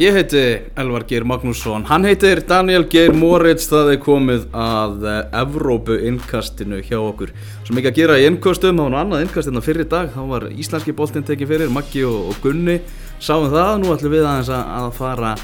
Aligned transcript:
Ég 0.00 0.14
heiti 0.16 0.40
Elvar 0.80 1.04
Geir 1.04 1.26
Magnússon, 1.28 1.82
hann 1.84 2.06
heitir 2.08 2.38
Daniel 2.48 2.86
Geir 2.88 3.12
Moritz, 3.12 3.66
það 3.68 3.90
er 3.92 3.98
komið 4.00 4.46
að 4.56 5.02
Evrópu 5.36 5.98
innkastinu 6.08 6.78
hjá 6.80 6.96
okkur. 6.96 7.34
Svo 7.66 7.76
mikið 7.76 7.90
að 7.90 7.98
gera 7.98 8.16
í 8.16 8.24
innkastum, 8.30 8.80
það 8.80 8.86
var 8.86 8.94
nú 8.94 8.98
annað 9.02 9.24
innkast 9.26 9.50
hérna 9.50 9.62
fyrir 9.66 9.90
dag, 9.92 10.08
þá 10.14 10.22
var 10.30 10.46
íslenski 10.48 10.94
boltinn 10.96 11.28
tekið 11.28 11.52
fyrir, 11.52 11.74
Maggi 11.76 12.06
og, 12.08 12.32
og 12.32 12.40
Gunni. 12.40 12.78
Sáum 13.20 13.52
það, 13.52 13.74
nú 13.82 13.92
ætlum 13.92 14.16
við 14.16 14.30
aðeins 14.30 14.52
að, 14.56 14.88
fara 14.96 15.34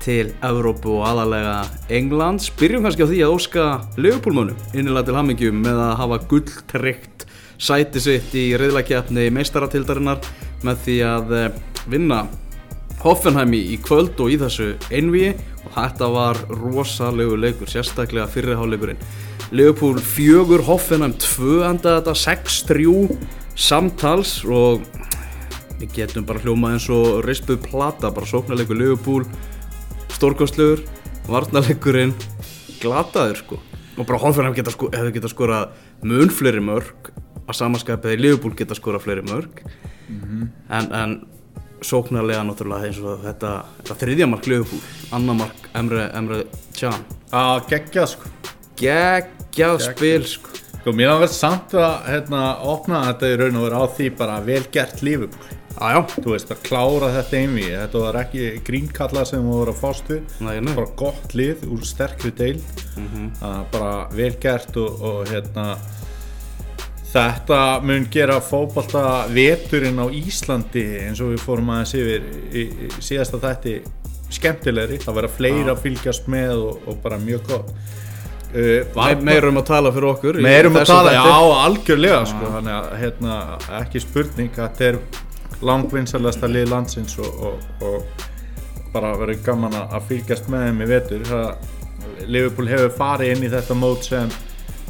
til 0.00 0.32
Evrópu 0.40 0.96
og 0.96 1.06
aðalega 1.12 1.60
Englands. 2.00 2.48
Byrjum 2.56 2.88
kannski 2.88 3.04
á 3.04 3.12
því 3.12 3.22
að 3.28 3.36
óska 3.36 3.70
Leopoldmönnum 4.00 4.66
innilega 4.72 5.10
til 5.10 5.20
hammingjum 5.20 5.62
með 5.68 5.84
að 5.84 5.96
hafa 6.00 6.22
gulltryggt 6.32 7.28
sæti 7.60 8.00
sitt 8.00 8.32
í 8.32 8.48
reyðlakjapni 8.56 9.28
meistaratildarinnar 9.36 10.24
með 10.64 10.84
því 10.88 11.00
að 11.12 11.40
eh, 11.44 11.64
vinna 11.92 12.24
Hoffenheim 13.02 13.52
í 13.54 13.78
kvöld 13.78 14.18
og 14.18 14.32
í 14.34 14.38
þessu 14.40 14.72
einvíi 14.90 15.34
og 15.62 15.74
þetta 15.76 16.08
var 16.10 16.40
rosalegu 16.50 17.36
leikur, 17.38 17.70
sérstaklega 17.70 18.26
fyrirháleikurinn. 18.32 18.98
Leopold 19.54 20.02
fjögur, 20.04 20.64
Hoffenheim 20.66 21.14
tvö 21.22 21.62
enda 21.68 21.98
þetta, 22.00 22.14
6-3 22.18 23.18
samtals 23.58 24.40
og 24.44 24.82
við 25.78 25.94
getum 25.94 26.26
bara 26.26 26.42
hljómað 26.42 26.74
eins 26.74 26.88
og 26.90 27.22
rispuð 27.26 27.62
plata, 27.68 28.10
bara 28.10 28.26
sóknarleikur 28.26 28.78
Leopold, 28.78 29.30
stórkostlegur, 30.16 30.82
varnarleikurinn, 31.30 32.16
glataður 32.82 33.42
sko. 33.44 33.62
Og 33.98 34.04
bara 34.06 34.22
Hoffenheim 34.22 34.58
geta 34.58 34.74
sko, 34.74 34.90
hefur 34.94 35.14
geta 35.14 35.30
skorað 35.30 35.78
mun 36.02 36.34
fleiri 36.34 36.62
mörg, 36.62 37.12
að 37.46 37.60
samanskapið 37.62 38.18
í 38.18 38.22
Leopold 38.26 38.58
geta 38.58 38.76
skorað 38.76 39.06
fleiri 39.06 39.26
mörg, 39.30 39.62
mm 40.08 40.20
-hmm. 40.20 40.48
en, 40.68 40.92
en 40.92 41.20
sóknarlega 41.84 42.44
náttúrulega 42.46 42.88
eins 42.88 43.00
og 43.02 43.20
þetta, 43.24 43.52
þetta 43.80 43.98
þriðja 44.02 44.28
mark 44.30 44.48
Liverpool, 44.50 44.80
annar 45.16 45.38
mark 45.42 45.68
Emre, 45.78 46.08
Emre 46.18 46.40
Can. 46.78 47.04
Að 47.34 47.68
gegja 47.72 48.06
sko. 48.10 48.32
Geggjað 48.78 49.84
spil 49.88 50.24
sko. 50.28 50.56
Sko 50.78 50.94
mér 50.94 51.12
hafa 51.12 51.24
verið 51.26 51.36
samt 51.36 51.76
að 51.76 51.94
hérna 52.08 52.42
opna 52.70 53.04
þetta 53.10 53.30
í 53.30 53.38
raun 53.40 53.60
og 53.60 53.64
vera 53.66 53.80
á 53.82 53.86
því 53.98 54.10
bara 54.18 54.40
vel 54.46 54.64
gert 54.74 55.02
Liverpool. 55.04 55.54
Aðjá 55.78 56.00
þú 56.24 56.32
veist 56.32 56.48
að 56.50 56.62
klára 56.66 57.08
þetta 57.14 57.38
einvi 57.38 57.66
þetta 57.68 58.00
var 58.02 58.16
ekki 58.24 58.46
grínkalla 58.66 59.22
sem 59.28 59.44
þú 59.44 59.58
voru 59.60 59.74
að 59.74 59.82
fást 59.82 60.08
við. 60.10 60.32
Nei. 60.42 60.56
bara 60.72 60.94
gott 60.98 61.36
lið 61.38 61.62
úr 61.70 61.84
sterkri 61.86 62.32
deil 62.34 62.58
mm 62.96 63.28
bara 63.72 64.08
vel 64.10 64.32
gert 64.42 64.74
og, 64.80 65.02
og 65.04 65.30
hérna 65.30 65.68
Þetta 67.08 67.58
mun 67.88 68.04
gera 68.12 68.36
fókbalta 68.44 69.02
veturinn 69.32 69.96
á 69.96 70.06
Íslandi 70.12 70.84
eins 71.06 71.22
og 71.24 71.32
við 71.32 71.40
fórum 71.40 71.70
aðeins 71.72 71.94
yfir 71.96 72.26
í, 72.52 72.64
í 72.68 72.88
síðasta 73.00 73.40
þætti 73.40 73.78
skemmtilegri, 74.36 74.98
það 75.00 75.16
verða 75.22 75.30
fleira 75.38 75.72
að 75.72 75.86
fylgjast 75.86 76.28
með 76.28 76.66
og, 76.66 76.82
og 76.84 76.98
bara 77.00 77.16
mjög 77.22 77.46
gott. 77.48 77.70
Uh, 78.48 78.84
Me, 78.96 79.14
meirum 79.28 79.60
að 79.60 79.66
tala 79.68 79.90
fyrir 79.92 80.08
okkur 80.08 80.38
Meirum 80.40 80.76
að 80.80 80.86
tala, 80.88 81.10
já 81.12 81.32
algjörlega 81.66 82.20
sko, 82.30 82.46
þannig 82.54 82.76
að 82.78 82.86
hérna, 83.02 83.34
ekki 83.82 84.00
spurning 84.00 84.54
þetta 84.56 84.86
er 84.86 84.98
langvinnsalasta 85.68 86.48
lið 86.48 86.70
landsins 86.72 87.18
og, 87.20 87.42
og, 87.44 87.66
og 87.84 88.24
bara 88.94 89.12
verður 89.20 89.42
gaman 89.44 89.76
að 89.80 90.06
fylgjast 90.08 90.48
með 90.48 90.64
þeim 90.64 90.84
í 90.84 90.88
vetur. 90.92 91.34
Liverpool 92.28 92.70
hefur 92.70 92.94
farið 92.96 93.34
inn 93.34 93.44
í 93.44 93.52
þetta 93.52 93.76
mót 93.76 94.08
sem 94.08 94.32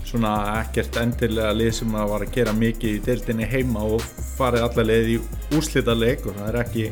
svona 0.08 0.32
ekkert 0.62 0.96
endilega 1.02 1.52
lið 1.56 1.70
sem 1.80 1.94
að 2.00 2.10
var 2.12 2.24
að 2.24 2.34
gera 2.38 2.54
mikið 2.56 2.96
í 2.96 3.04
deildinni 3.04 3.48
heima 3.48 3.84
og 3.84 4.04
farið 4.38 4.66
allar 4.66 4.88
leið 4.88 5.10
í 5.12 5.16
úrslita 5.58 5.96
leik 5.96 6.26
og 6.26 6.36
það 6.38 6.50
er 6.50 6.60
ekki 6.62 6.86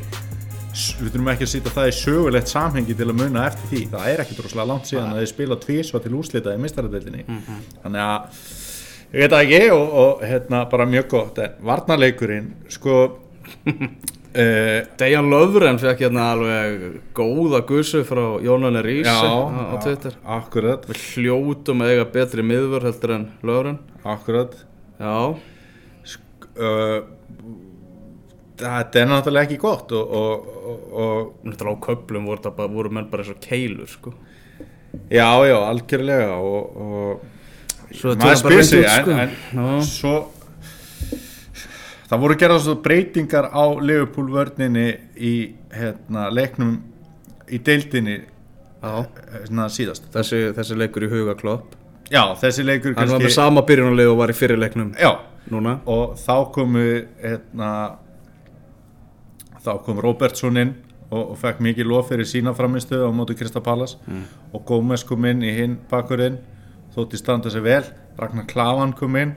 við 0.77 1.09
þurfum 1.15 1.31
ekki 1.33 1.47
að 1.47 1.53
sýta 1.55 1.73
það 1.73 1.89
í 1.89 1.97
sögulegt 1.97 2.53
samhengi 2.53 2.97
til 2.97 3.09
að 3.09 3.19
muna 3.23 3.47
eftir 3.49 3.71
því, 3.71 3.83
það 3.95 4.09
er 4.11 4.23
ekki 4.25 4.37
droslega 4.37 4.69
langt 4.69 4.91
síðan 4.91 5.15
að 5.15 5.23
þið 5.23 5.31
spila 5.33 5.59
tvísva 5.63 6.01
til 6.05 6.15
úrslita 6.19 6.53
í 6.53 6.61
mistaradeildinni 6.65 7.25
þannig 7.85 8.03
að 8.03 8.43
ég 9.07 9.23
veit 9.23 9.33
það 9.33 9.45
ekki 9.47 9.63
og, 9.73 9.87
og 10.03 10.27
hérna 10.27 10.65
bara 10.75 10.89
mjög 10.91 11.09
gott 11.15 11.41
en 11.47 11.57
varnarleikurinn 11.71 12.51
sko 12.77 12.99
uh, 14.37 14.79
Dejan 15.01 15.31
Löfren 15.33 15.81
fekk 15.81 16.05
hérna 16.07 16.29
alveg 16.35 16.87
góða 17.17 17.63
gussu 17.69 18.05
frá 18.07 18.25
Jónanni 18.45 18.83
Rís 18.85 19.09
já, 19.09 19.17
á, 19.17 19.35
á 19.73 19.75
Twitter. 19.83 20.17
Akkurat. 20.37 20.87
Við 20.91 21.03
hljótum 21.15 21.85
að 21.85 21.93
eiga 21.95 22.07
betri 22.15 22.45
miðvör 22.47 22.87
heldur 22.91 23.17
en 23.17 23.29
Löfren. 23.47 23.79
Akkurat. 24.07 24.57
Já, 25.01 25.17
uh, 26.57 26.99
þetta 28.57 29.03
er 29.03 29.11
náttúrulega 29.11 29.49
ekki 29.49 29.59
gott 29.61 29.93
og, 29.97 30.15
og, 30.21 30.53
og, 30.57 30.85
og 30.93 31.49
náttúrulega 31.49 31.77
á 31.77 31.85
köplum 31.89 32.29
voru, 32.31 32.43
það 32.47 32.59
bara, 32.61 32.73
voru 32.79 32.93
menn 32.97 33.11
bara 33.11 33.25
eins 33.25 33.35
og 33.35 33.41
keilur 33.45 33.91
sko. 33.91 34.15
Já, 35.13 35.29
já, 35.45 35.57
algjörlega 35.61 36.39
og, 36.41 36.77
og 36.77 37.33
Svo 37.95 38.17
maður 38.19 38.41
spyr 38.41 38.65
sig 38.67 38.83
en, 38.83 39.05
sko. 39.05 39.11
en 39.13 39.31
Já. 39.55 39.67
svo 39.87 40.15
það 42.11 42.23
voru 42.23 42.39
gerað 42.41 42.63
svo 42.65 42.77
breytingar 42.85 43.51
á 43.51 43.65
Liverpool 43.81 44.31
vörninni 44.33 44.87
í 45.17 45.35
hérna, 45.75 46.29
leiknum 46.31 46.79
í 47.51 47.61
deildinni 47.63 48.21
svona, 48.81 49.69
síðast. 49.73 50.09
Þessi, 50.15 50.41
þessi 50.57 50.79
leikur 50.79 51.07
í 51.07 51.11
huga 51.11 51.37
klopp. 51.39 51.75
Já, 52.13 52.23
þessi 52.39 52.65
leikur 52.67 52.95
Hann 52.99 53.11
var 53.11 53.23
með 53.25 53.35
sama 53.35 53.65
byrjunarlið 53.67 54.11
og 54.13 54.19
var 54.21 54.31
í 54.31 54.37
fyrirleiknum 54.39 54.93
já, 55.01 55.11
núna. 55.51 55.79
Og 55.91 56.15
þá 56.21 56.35
komu 56.55 56.85
hérna, 57.23 57.71
þá 59.65 59.73
kom 59.87 60.03
Robertson 60.05 60.61
inn 60.63 60.75
og, 61.11 61.33
og 61.33 61.39
fekk 61.41 61.63
mikið 61.67 61.91
lof 61.91 62.13
fyrir 62.13 62.29
sína 62.31 62.55
framistöðu 62.55 63.11
á 63.11 63.13
mótu 63.15 63.35
Krista 63.39 63.63
Pallas 63.63 63.97
og 64.55 64.63
Gómez 64.69 65.03
kom 65.07 65.27
inn 65.27 65.43
í 65.47 65.51
hinn 65.55 65.81
bakurinn 65.91 66.39
þótti 66.95 67.19
standa 67.19 67.51
sig 67.51 67.67
vel. 67.67 67.83
Ragnar 68.17 68.47
Klavan 68.49 68.95
kom 68.97 69.19
inn 69.19 69.35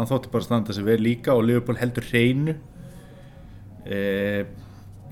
hann 0.00 0.10
þótti 0.10 0.32
bara 0.32 0.46
standa 0.48 0.74
sig 0.76 0.86
vel 0.86 0.98
líka 1.04 1.36
og 1.36 1.44
Liverpool 1.46 1.78
heldur 1.80 2.08
hreinu. 2.10 2.56
Eh, 3.86 4.42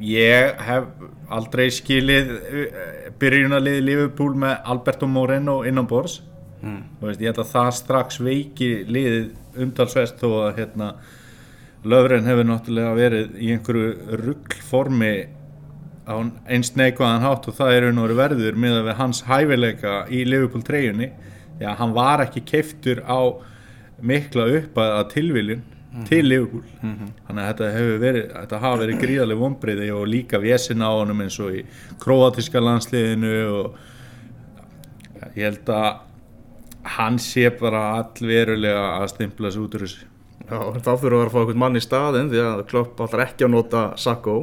ég 0.04 0.65
hef 0.66 0.88
aldrei 1.34 1.69
skilið 1.72 2.34
eh, 2.34 3.06
byrjunarliði 3.21 3.84
Liverpool 3.84 4.34
með 4.38 4.59
Alberto 4.72 5.09
Moreno 5.10 5.60
innan 5.69 5.88
bors 5.88 6.21
Þú 6.59 7.06
veist, 7.06 7.21
ég 7.22 7.31
held 7.31 7.41
að 7.44 7.50
það 7.53 7.69
strax 7.78 8.21
veiki 8.22 8.69
liðið 8.91 9.62
umtalsvest 9.62 10.19
þó 10.19 10.28
að 10.48 10.56
hérna, 10.59 10.88
löfren 11.87 12.27
hefur 12.27 12.48
náttúrulega 12.48 12.94
verið 12.98 13.37
í 13.38 13.53
einhverju 13.54 14.16
ruggformi 14.25 15.12
á 16.09 16.15
einst 16.50 16.78
neikvæðan 16.81 17.22
hátt 17.22 17.47
og 17.47 17.54
það 17.54 17.75
er 17.77 17.87
veru 17.93 18.16
verður 18.19 18.59
með 18.59 18.81
að 18.81 18.91
hans 18.98 19.22
hæfileika 19.28 20.00
í 20.10 20.25
Liverpool 20.27 20.65
treyjunni 20.66 21.12
já, 21.60 21.71
hann 21.78 21.94
var 21.94 22.25
ekki 22.25 22.43
keiftur 22.48 23.04
á 23.06 23.38
mikla 24.00 24.47
upp 24.59 24.78
að 24.78 25.04
tilviljun 25.14 25.62
til 26.09 26.25
Liverpool. 26.28 26.64
Þannig 27.26 27.42
að 27.42 27.48
þetta 27.48 27.70
hefur 27.75 28.03
verið 28.03 28.26
þetta 28.32 28.60
hafa 28.64 28.81
verið 28.82 29.00
gríðarlega 29.03 29.41
vonbreiði 29.41 29.88
og 29.97 30.04
líka 30.09 30.41
vjesin 30.42 30.84
á 30.84 30.91
honum 30.92 31.22
eins 31.25 31.38
og 31.41 31.56
í 31.56 31.62
króatíska 32.03 32.60
landsliðinu 32.62 33.32
og 33.56 33.78
ég 35.34 35.48
held 35.48 35.72
að 35.72 35.88
hann 36.98 37.19
sé 37.20 37.48
bara 37.59 37.82
allverulega 37.98 38.84
að 39.00 39.10
stimpla 39.14 39.50
sig 39.50 39.64
út 39.64 39.75
úr 39.76 39.86
þessu. 39.86 40.06
Já, 40.48 40.59
þá 40.80 40.92
þurfum 40.97 41.19
við 41.19 41.25
að 41.26 41.32
fá 41.32 41.41
einhvern 41.41 41.60
mann 41.60 41.76
í 41.76 41.84
staðinn 41.84 42.30
því 42.32 42.44
að 42.44 42.65
klopp 42.70 43.00
allar 43.04 43.25
ekki 43.26 43.44
að 43.44 43.53
nota 43.53 43.82
Sakko 44.00 44.36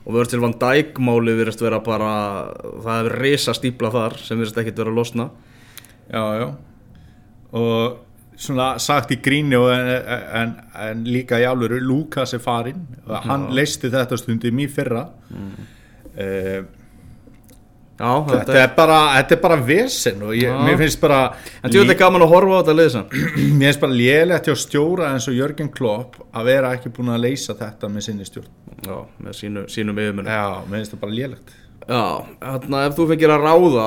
og 0.00 0.12
Virgil 0.14 0.42
van 0.42 0.54
Dijk 0.60 1.00
máli 1.02 1.34
virðist 1.38 1.62
vera 1.64 1.80
bara 1.82 2.12
það 2.84 3.00
er 3.00 3.16
risa 3.24 3.54
stípla 3.56 3.90
þar 3.94 4.18
sem 4.20 4.38
virðist 4.38 4.60
ekkit 4.62 4.78
vera 4.78 4.92
að 4.92 5.00
losna. 5.00 5.30
Já, 6.10 6.22
já. 6.38 6.46
Og 7.50 7.98
svona 8.40 8.72
sagt 8.80 9.12
í 9.14 9.20
gríni 9.22 9.58
og 9.58 9.70
en, 9.74 9.90
en, 10.40 10.52
en 10.88 11.06
líka 11.08 11.40
í 11.40 11.46
alvöru 11.48 11.80
Lukas 11.84 12.34
er 12.36 12.42
farinn. 12.42 12.86
Hann 13.26 13.50
leisti 13.56 13.92
þetta 13.92 14.18
stundum 14.20 14.62
í 14.62 14.68
fyrra. 14.72 15.06
Mm. 15.30 16.68
Já, 18.00 18.12
þetta, 18.24 18.54
er 18.56 18.70
bara, 18.72 18.98
þetta 19.18 19.34
er 19.36 19.40
bara 19.42 19.56
vesen 19.60 20.22
og 20.24 20.30
ég, 20.32 20.48
Já. 20.48 20.54
mér 20.64 20.78
finnst 20.80 21.00
bara 21.02 21.18
En 21.60 21.72
tjóðlega 21.72 22.00
gaman 22.00 22.24
að 22.24 22.30
horfa 22.32 22.56
á 22.56 22.60
þetta 22.62 22.74
liðsan 22.78 23.10
mér 23.60 23.66
finnst 23.66 23.82
bara 23.82 23.98
lélegt 23.98 24.48
hjá 24.48 24.54
stjóra 24.56 25.10
eins 25.12 25.26
og 25.28 25.36
Jörgen 25.36 25.68
Klopp 25.74 26.16
að 26.32 26.48
vera 26.48 26.70
ekki 26.78 26.92
búin 26.96 27.12
að 27.12 27.26
leysa 27.26 27.56
þetta 27.58 27.90
með 27.92 28.06
sinni 28.08 28.28
stjórn. 28.28 28.48
Já, 28.86 28.96
með 29.20 29.36
sínu, 29.42 29.66
sínum 29.68 30.00
yfirmunum 30.00 30.32
já, 30.32 30.46
mér 30.64 30.80
finnst 30.80 30.96
það 30.96 31.02
bara 31.04 31.16
lélegt. 31.18 31.54
Já, 31.84 32.02
hérna 32.46 32.82
ef 32.86 32.96
þú 32.96 33.08
fengir 33.12 33.34
að 33.36 33.46
ráða 33.50 33.86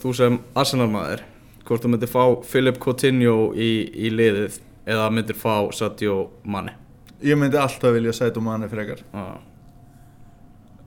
þú 0.00 0.16
sem 0.22 0.40
Arsenal 0.64 0.88
maður 0.96 1.26
hvort 1.64 1.84
þú 1.84 1.90
myndir 1.94 2.10
fá 2.12 2.22
Philip 2.44 2.78
Coutinho 2.82 3.52
í, 3.56 3.70
í 4.06 4.12
liðið 4.12 4.60
eða 4.90 5.08
myndir 5.12 5.38
fá 5.38 5.70
Sadio 5.72 6.28
Mane. 6.44 6.76
Ég 7.24 7.38
myndi 7.40 7.56
alltaf 7.56 7.94
vilja 7.94 8.30
um 8.36 8.48
hann 8.52 8.68
frekar. 8.68 9.00
Já, 9.12 9.40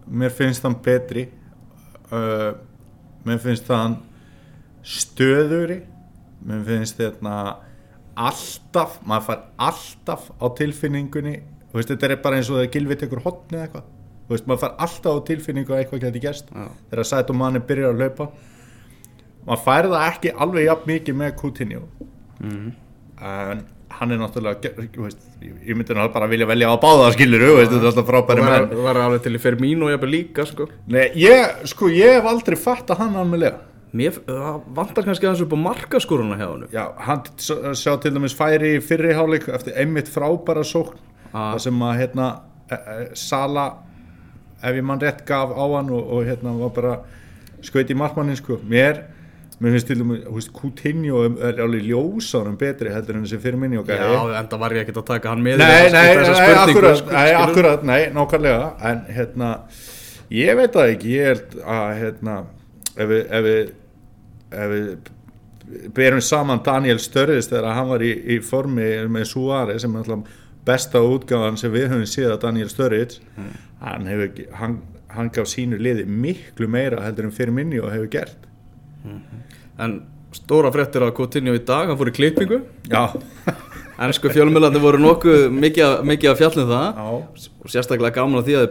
mér 0.08 0.32
finnst 0.32 0.64
hann 0.64 0.78
betri 0.84 1.28
uh, 2.12 2.54
mér 3.28 3.40
finnst 3.44 3.68
hann 3.72 3.98
stöðuri 4.88 5.82
mér 6.48 6.64
finnst 6.68 7.00
þetta 7.02 7.38
alltaf, 8.18 8.98
maður 9.06 9.28
fær 9.28 9.42
alltaf 9.68 10.30
á 10.42 10.46
tilfinningunni 10.58 11.36
veist, 11.74 11.92
þetta 11.92 12.14
er 12.14 12.22
bara 12.24 12.40
eins 12.40 12.50
og 12.50 12.58
það 12.58 12.68
er 12.68 12.74
gilvið 12.74 13.02
tekur 13.04 13.22
hotni 13.26 13.58
eða 13.60 13.68
eitthvað. 13.68 13.90
Maður 14.48 14.62
fær 14.64 14.78
alltaf 14.86 15.20
á 15.20 15.28
tilfinningu 15.28 15.74
að 15.74 15.82
eitthvað 15.82 16.06
geti 16.08 16.22
gerst 16.24 16.50
Já. 16.52 16.70
þegar 16.92 17.10
Saito 17.12 17.36
Mane 17.38 17.62
byrjar 17.64 17.94
að 17.94 18.02
hlaupa 18.02 18.30
maður 19.48 19.64
fær 19.66 19.88
það 19.94 20.06
ekki 20.12 20.34
alveg 20.46 20.66
jafn 20.68 20.92
mikið 20.94 21.16
með 21.24 21.36
Coutinho 21.42 21.82
Mhm. 22.40 22.72
en 23.22 23.64
hann 23.98 24.12
er 24.12 24.18
náttúrulega 24.20 24.70
þú 24.94 25.06
veist, 25.08 25.22
ég 25.42 25.74
myndi 25.76 25.94
náttúrulega 25.96 26.14
bara 26.14 26.28
vilja 26.30 26.46
velja 26.46 26.68
á 26.70 26.78
báða 26.78 27.12
skilur, 27.16 27.46
veist, 27.58 27.72
þetta 27.72 27.82
er 27.82 27.90
alltaf 27.92 28.08
frábæri 28.12 28.44
Það 28.44 28.52
menn 28.52 28.70
var, 28.84 28.94
var 28.94 29.00
alveg 29.08 29.24
til 29.24 29.34
í 29.34 29.42
Fermín 29.42 29.82
og 29.84 29.90
jafnvel 29.94 30.12
líka 30.12 30.46
sko. 30.46 30.68
Nei, 30.88 31.08
ég, 31.16 31.66
sko, 31.72 31.88
ég 31.90 32.20
hef 32.20 32.26
aldrei 32.30 32.56
fatt 32.60 32.88
að 32.94 32.98
hann 33.06 33.16
alveglega 33.16 33.64
Mér 33.98 34.12
það 34.28 34.62
vantar 34.76 35.06
kannski 35.08 35.26
aðeins 35.26 35.42
upp 35.46 35.54
á 35.56 35.60
markaskoruna 35.64 36.36
hjá 36.38 36.48
hann 36.52 36.68
Já, 36.76 36.84
hann 37.08 37.22
s- 37.38 37.82
sjá 37.82 37.96
til 38.02 38.12
dæmis 38.12 38.36
færi 38.36 38.76
í 38.78 38.82
fyrri 38.84 39.14
hálfleik 39.16 39.48
eftir 39.50 39.74
einmitt 39.80 40.10
frábæra 40.12 40.62
sókn 40.68 40.98
Ah. 41.34 41.54
það 41.56 41.60
sem 41.62 41.80
að 41.80 41.98
hérna 42.02 42.28
e, 42.70 42.76
e, 42.76 43.10
Sala 43.16 43.66
ef 44.64 44.76
ég 44.76 44.84
mann 44.84 45.00
rétt 45.00 45.26
gaf 45.26 45.50
á 45.56 45.66
hann 45.76 45.90
og, 45.90 46.04
og 46.12 46.26
hérna 46.26 46.54
var 46.60 46.70
bara 46.70 47.00
skaut 47.62 47.90
í 47.90 47.96
markmannin 47.96 48.36
sko 48.38 48.58
mér, 48.68 49.04
mér 49.58 49.74
finnst 49.74 49.88
til 49.90 49.98
dæmis 50.02 50.20
þú 50.28 50.36
veist, 50.36 50.52
Coutinho 50.54 51.24
er 51.26 51.62
alveg 51.64 51.88
ljósarum 51.88 52.58
betri 52.62 52.92
heldur 52.94 53.18
en 53.18 53.24
þessi 53.26 53.40
fyrir 53.42 53.58
minni 53.62 53.80
og 53.80 53.88
gæði 53.90 54.10
Já, 54.14 54.20
enda 54.42 54.60
var 54.62 54.76
ég 54.76 54.84
ekkert 54.86 55.02
að 55.02 55.08
taka 55.10 55.32
hann 55.34 55.42
með 55.46 55.58
í 55.58 55.62
Nei, 55.64 55.90
nei, 55.96 56.04
nei, 56.22 56.48
akkurat, 56.62 57.00
sko, 57.02 57.14
nei, 57.16 57.32
akkurat, 57.42 57.86
nei, 57.90 58.00
nákvæmlega. 58.14 58.68
En 58.92 59.02
hérna, 59.18 59.52
ég 60.38 60.60
veit 60.60 60.78
það 60.78 60.94
ekki 60.94 61.14
ég 61.16 61.30
held 61.32 61.60
að 61.64 61.92
hérna 62.04 62.40
ef 62.98 63.12
við 63.14 63.24
ef 63.40 63.48
við, 63.48 63.72
ef 64.62 64.74
við 64.76 64.92
berum 65.98 66.22
saman 66.24 66.62
Daniel 66.64 67.00
Störðis 67.04 67.50
þegar 67.50 67.74
hann 67.76 67.90
var 67.90 68.04
í, 68.06 68.12
í 68.36 68.38
formi 68.46 68.92
með 69.12 69.26
Suárez 69.34 69.82
sem 69.84 69.96
er 69.98 70.06
alltaf 70.06 70.44
besta 70.68 71.02
útgáðan 71.04 71.58
sem 71.60 71.72
við 71.74 71.90
höfum 71.92 72.06
séð 72.08 72.34
að 72.36 72.44
Daniel 72.46 72.70
Störðis 72.72 73.20
hann, 73.82 74.06
hefur, 74.08 74.46
hann, 74.62 74.78
hann 75.16 75.32
gaf 75.34 75.50
sínu 75.52 75.80
liði 75.82 76.06
miklu 76.08 76.70
meira 76.72 77.02
heldur 77.04 77.28
en 77.30 77.36
fyrir 77.36 77.56
minni 77.56 77.82
og 77.82 77.90
hefur 77.94 78.12
gert 78.20 78.46
En 79.80 80.00
stóra 80.36 80.72
fréttir 80.74 81.04
að 81.06 81.14
Coutinho 81.18 81.54
í 81.56 81.62
dag, 81.66 81.88
hann 81.92 81.98
fór 82.00 82.10
í 82.12 82.16
klippingu. 82.18 82.62
Já, 82.92 83.04
Ennsku 83.98 84.30
fjölmjölandi 84.30 84.78
voru 84.78 85.00
nokkuð 85.02 85.48
mikið, 85.58 85.84
að- 85.88 86.02
mikið 86.06 86.30
að 86.30 86.36
fjallum 86.38 86.68
það 86.70 87.00
já, 87.00 87.06
og 87.66 87.72
sérstaklega 87.74 88.14
gaman 88.20 88.38
að 88.44 88.50
því 88.50 88.58
að 88.60 88.68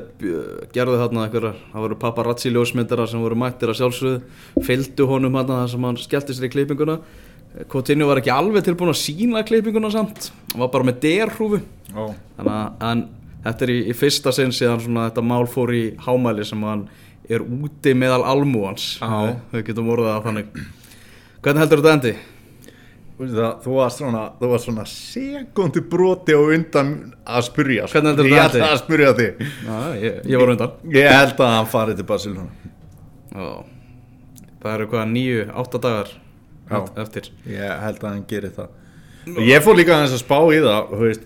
gerðu 0.77 0.99
þarna 1.01 1.25
einhverjar, 1.27 1.57
það 1.73 1.83
voru 1.87 1.97
paparazzi 2.05 2.53
ljósmyndara 2.55 3.07
sem 3.11 3.25
voru 3.25 3.39
mættir 3.43 3.73
að 3.73 3.79
sjálfsögðu. 3.81 4.21
Fylgdu 4.69 5.09
honum 5.11 5.35
hann 5.41 5.51
þar 5.51 5.73
sem 5.73 5.89
hann 5.89 5.99
skellti 5.99 6.37
sér 6.39 6.47
í 6.47 6.53
klippinguna. 6.55 6.99
Coutinho 7.73 8.07
var 8.07 8.21
ekki 8.21 8.31
alveg 8.37 8.67
tilbúin 8.69 8.93
að 8.93 9.01
sína 9.01 9.43
klippinguna 9.49 9.91
samt, 9.91 10.31
hann 10.53 10.63
var 10.63 10.71
bara 10.77 10.87
með 10.93 11.01
derhúfu. 11.09 11.63
Já 11.91 12.07
þannig 12.37 12.55
að 12.55 12.87
en, 12.93 13.05
þetta 13.47 13.67
er 13.67 13.75
í, 13.75 13.79
í 13.91 13.95
fyrsta 13.97 14.33
sinn 14.37 14.55
síðan 14.55 14.83
svona 14.85 15.09
þetta 15.09 15.27
mál 15.27 15.47
fór 15.51 15.73
í 15.75 15.85
hámæli 16.07 16.45
sem 16.47 16.63
hann 16.69 16.87
er 17.27 17.43
úti 17.43 17.95
meðal 17.99 18.23
almúans 18.29 18.93
við 19.55 19.65
getum 19.73 19.89
orðað 19.95 20.13
það 20.21 20.27
þannig 20.29 20.59
hvernig 21.47 21.63
heldur 21.63 21.83
þetta 21.85 21.95
endi? 21.97 22.15
Þú 23.17 23.73
varst 23.79 24.03
svona, 24.03 24.23
þú 24.37 24.49
varst 24.51 24.67
svona 24.69 24.83
sekundi 24.91 25.81
broti 25.89 26.35
á 26.37 26.41
undan 26.43 26.91
að 27.25 27.47
spyrja 27.47 27.87
sko. 27.89 27.97
Hvernig 27.97 28.11
heldur 28.13 28.27
Ég 28.29 28.43
þetta 28.43 28.59
endi? 28.59 28.67
að 28.69 28.81
spyrja 28.83 29.13
þig 29.17 29.47
Já, 29.65 29.79
ég, 30.03 30.19
ég 30.35 30.43
var 30.43 30.53
undan 30.53 30.75
Ég 30.93 31.09
held 31.17 31.41
að 31.47 31.53
hann 31.55 31.71
farið 31.73 31.97
til 32.03 32.07
Barcelona 32.11 32.75
Já. 33.33 33.49
það 34.61 34.75
eru 34.75 34.89
hvað 34.93 35.07
nýju, 35.15 35.47
átta 35.63 35.81
dagar 35.87 36.11
Já. 36.69 36.83
eftir 37.07 37.31
Ég 37.49 37.73
held 37.87 38.03
að 38.05 38.11
hann 38.11 38.27
gerir 38.35 38.53
það 38.59 39.33
Og 39.33 39.41
ég 39.49 39.65
fór 39.65 39.79
líka 39.81 39.97
aðeins 39.97 40.13
að 40.19 40.23
spá 40.27 40.37
í 40.53 40.61
það 40.67 40.93
veist, 41.01 41.25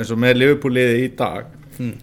eins 0.00 0.10
og 0.16 0.18
með 0.24 0.40
Liverpool-liði 0.40 1.04
í 1.04 1.10
dag 1.20 1.56
Hmm. 1.80 1.94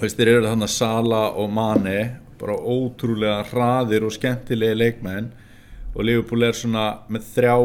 Veist, 0.00 0.16
þeir 0.16 0.28
eru 0.36 0.46
þannig 0.48 0.70
Sala 0.72 1.24
og 1.40 1.48
Mane 1.52 1.96
bara 2.40 2.54
ótrúlega 2.56 3.42
hraðir 3.50 4.04
og 4.06 4.12
skemmtilegi 4.14 4.76
leikmenn 4.76 5.26
og 5.96 6.04
Liverpool 6.04 6.44
er 6.44 6.56
svona 6.56 6.84
með 7.08 7.30
þrjá 7.32 7.56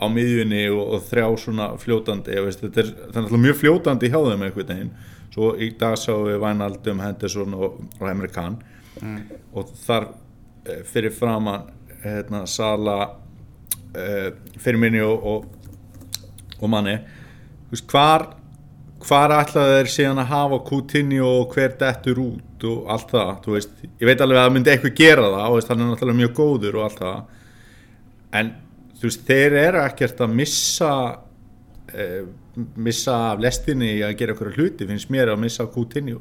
á 0.00 0.06
miðjunni 0.10 0.64
og, 0.72 0.82
og 0.96 1.06
þrjá 1.06 1.26
svona 1.44 1.68
fljótandi 1.78 2.42
veist, 2.44 2.64
þetta 2.64 2.82
er, 2.82 2.90
það 2.96 3.06
er 3.06 3.24
náttúrulega 3.24 3.44
mjög 3.46 3.58
fljótandi 3.60 4.10
hjá 4.10 4.18
þeim 4.18 4.44
einhvern 4.46 4.72
veginn. 4.72 4.92
Svo 5.30 5.52
í 5.54 5.68
dag 5.78 5.94
sáum 6.00 6.24
við 6.26 6.40
Wijnaldum, 6.42 7.02
Henderson 7.04 7.54
og, 7.54 7.76
og 8.00 8.08
Emre 8.10 8.30
Can 8.32 8.58
og 9.54 9.70
þar 9.84 10.08
eh, 10.66 10.82
fyrir 10.88 11.14
framan 11.14 11.68
hérna, 12.02 12.42
Sala 12.48 12.98
uh, 13.94 14.28
fyrir 14.58 14.80
minni 14.80 15.00
og, 15.04 15.26
og, 15.30 16.28
og 16.58 16.70
manni 16.72 16.96
veist, 17.70 17.86
hvar 17.92 18.26
hvar 19.00 19.32
ætlaði 19.32 19.76
þeir 19.78 19.90
síðan 19.94 20.22
að 20.22 20.32
hafa 20.34 20.60
Coutinho 20.66 21.28
og 21.40 21.54
hver 21.54 21.76
dettur 21.80 22.20
út 22.20 22.66
og 22.68 22.90
allt 22.92 23.12
það, 23.14 23.30
þú 23.44 23.54
veist, 23.56 23.76
ég 23.86 24.08
veit 24.08 24.20
alveg 24.20 24.40
að 24.40 24.46
það 24.46 24.56
myndi 24.56 24.72
eitthvað 24.74 24.98
gera 24.98 25.28
það, 25.28 25.44
þú 25.46 25.54
veist, 25.56 25.70
hann 25.70 25.84
er 25.84 25.88
náttúrulega 25.90 26.20
mjög 26.20 26.34
góður 26.36 26.76
og 26.76 26.86
allt 26.86 27.00
það 27.00 27.20
en 28.36 28.52
þú 28.98 29.08
veist, 29.08 29.24
þeir 29.26 29.56
eru 29.64 29.82
ekkert 29.84 30.20
að 30.24 30.36
missa 30.38 30.92
eh, 31.94 32.24
missa 32.76 33.16
af 33.30 33.40
lestinni 33.42 33.98
að 34.04 34.16
gera 34.18 34.34
okkur 34.34 34.52
hluti, 34.56 34.86
finnst 34.88 35.10
mér 35.12 35.32
að 35.32 35.42
missa 35.44 35.66
Coutinho. 35.70 36.20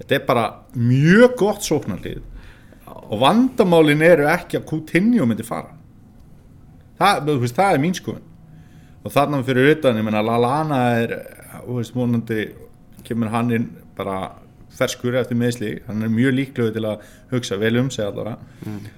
Þetta 0.00 0.18
er 0.18 0.24
bara 0.28 0.46
mjög 0.76 1.36
gott 1.40 1.64
sóknarlið 1.64 2.22
og 2.86 3.20
vandamálin 3.22 4.04
eru 4.04 4.26
ekki 4.30 4.60
að 4.60 4.66
Coutinho 4.68 5.26
myndi 5.26 5.46
fara. 5.46 5.72
Það, 7.00 7.30
veist, 7.40 7.56
það 7.56 7.74
er 7.74 7.82
mín 7.82 7.96
skoðun. 7.96 8.24
Og 9.06 9.12
þarna 9.14 9.42
fyrir 9.46 9.76
utan, 9.76 9.98
ég 9.98 10.06
menna 10.06 10.22
Lallana 10.24 10.80
er, 11.02 11.14
þú 11.64 11.78
veist, 11.78 11.94
vonandi 11.96 12.46
kemur 13.06 13.30
hann 13.30 13.52
inn 13.54 13.68
bara 13.96 14.20
ferskur 14.76 15.14
eftir 15.16 15.38
meðsli, 15.40 15.70
hann 15.86 16.04
er 16.04 16.10
mjög 16.12 16.34
líklegur 16.36 16.74
til 16.74 16.84
að 16.84 17.06
hugsa 17.30 17.56
vel 17.60 17.78
um 17.80 17.88
sig 17.90 18.04
allavega. 18.04 18.36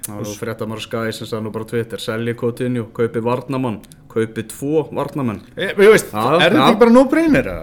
Það 0.06 0.16
var 0.18 0.34
fréttamar 0.40 0.82
Skye 0.82 1.14
sem 1.14 1.28
sagði 1.28 1.46
nú 1.46 1.54
bara 1.54 1.68
Twitter 1.70 2.02
selji 2.02 2.34
Coutinho, 2.38 2.88
kaupi 2.96 3.22
varnamann 3.22 3.82
kaupi 4.08 4.44
tvo 4.48 4.86
varnamenn 4.94 5.42
e, 5.56 5.70
ég 5.70 5.92
veist, 5.92 6.12
Já, 6.12 6.24
er 6.38 6.54
þetta 6.54 6.64
ekki 6.64 6.80
bara 6.82 6.94
no 6.94 7.04
eða? 7.08 7.56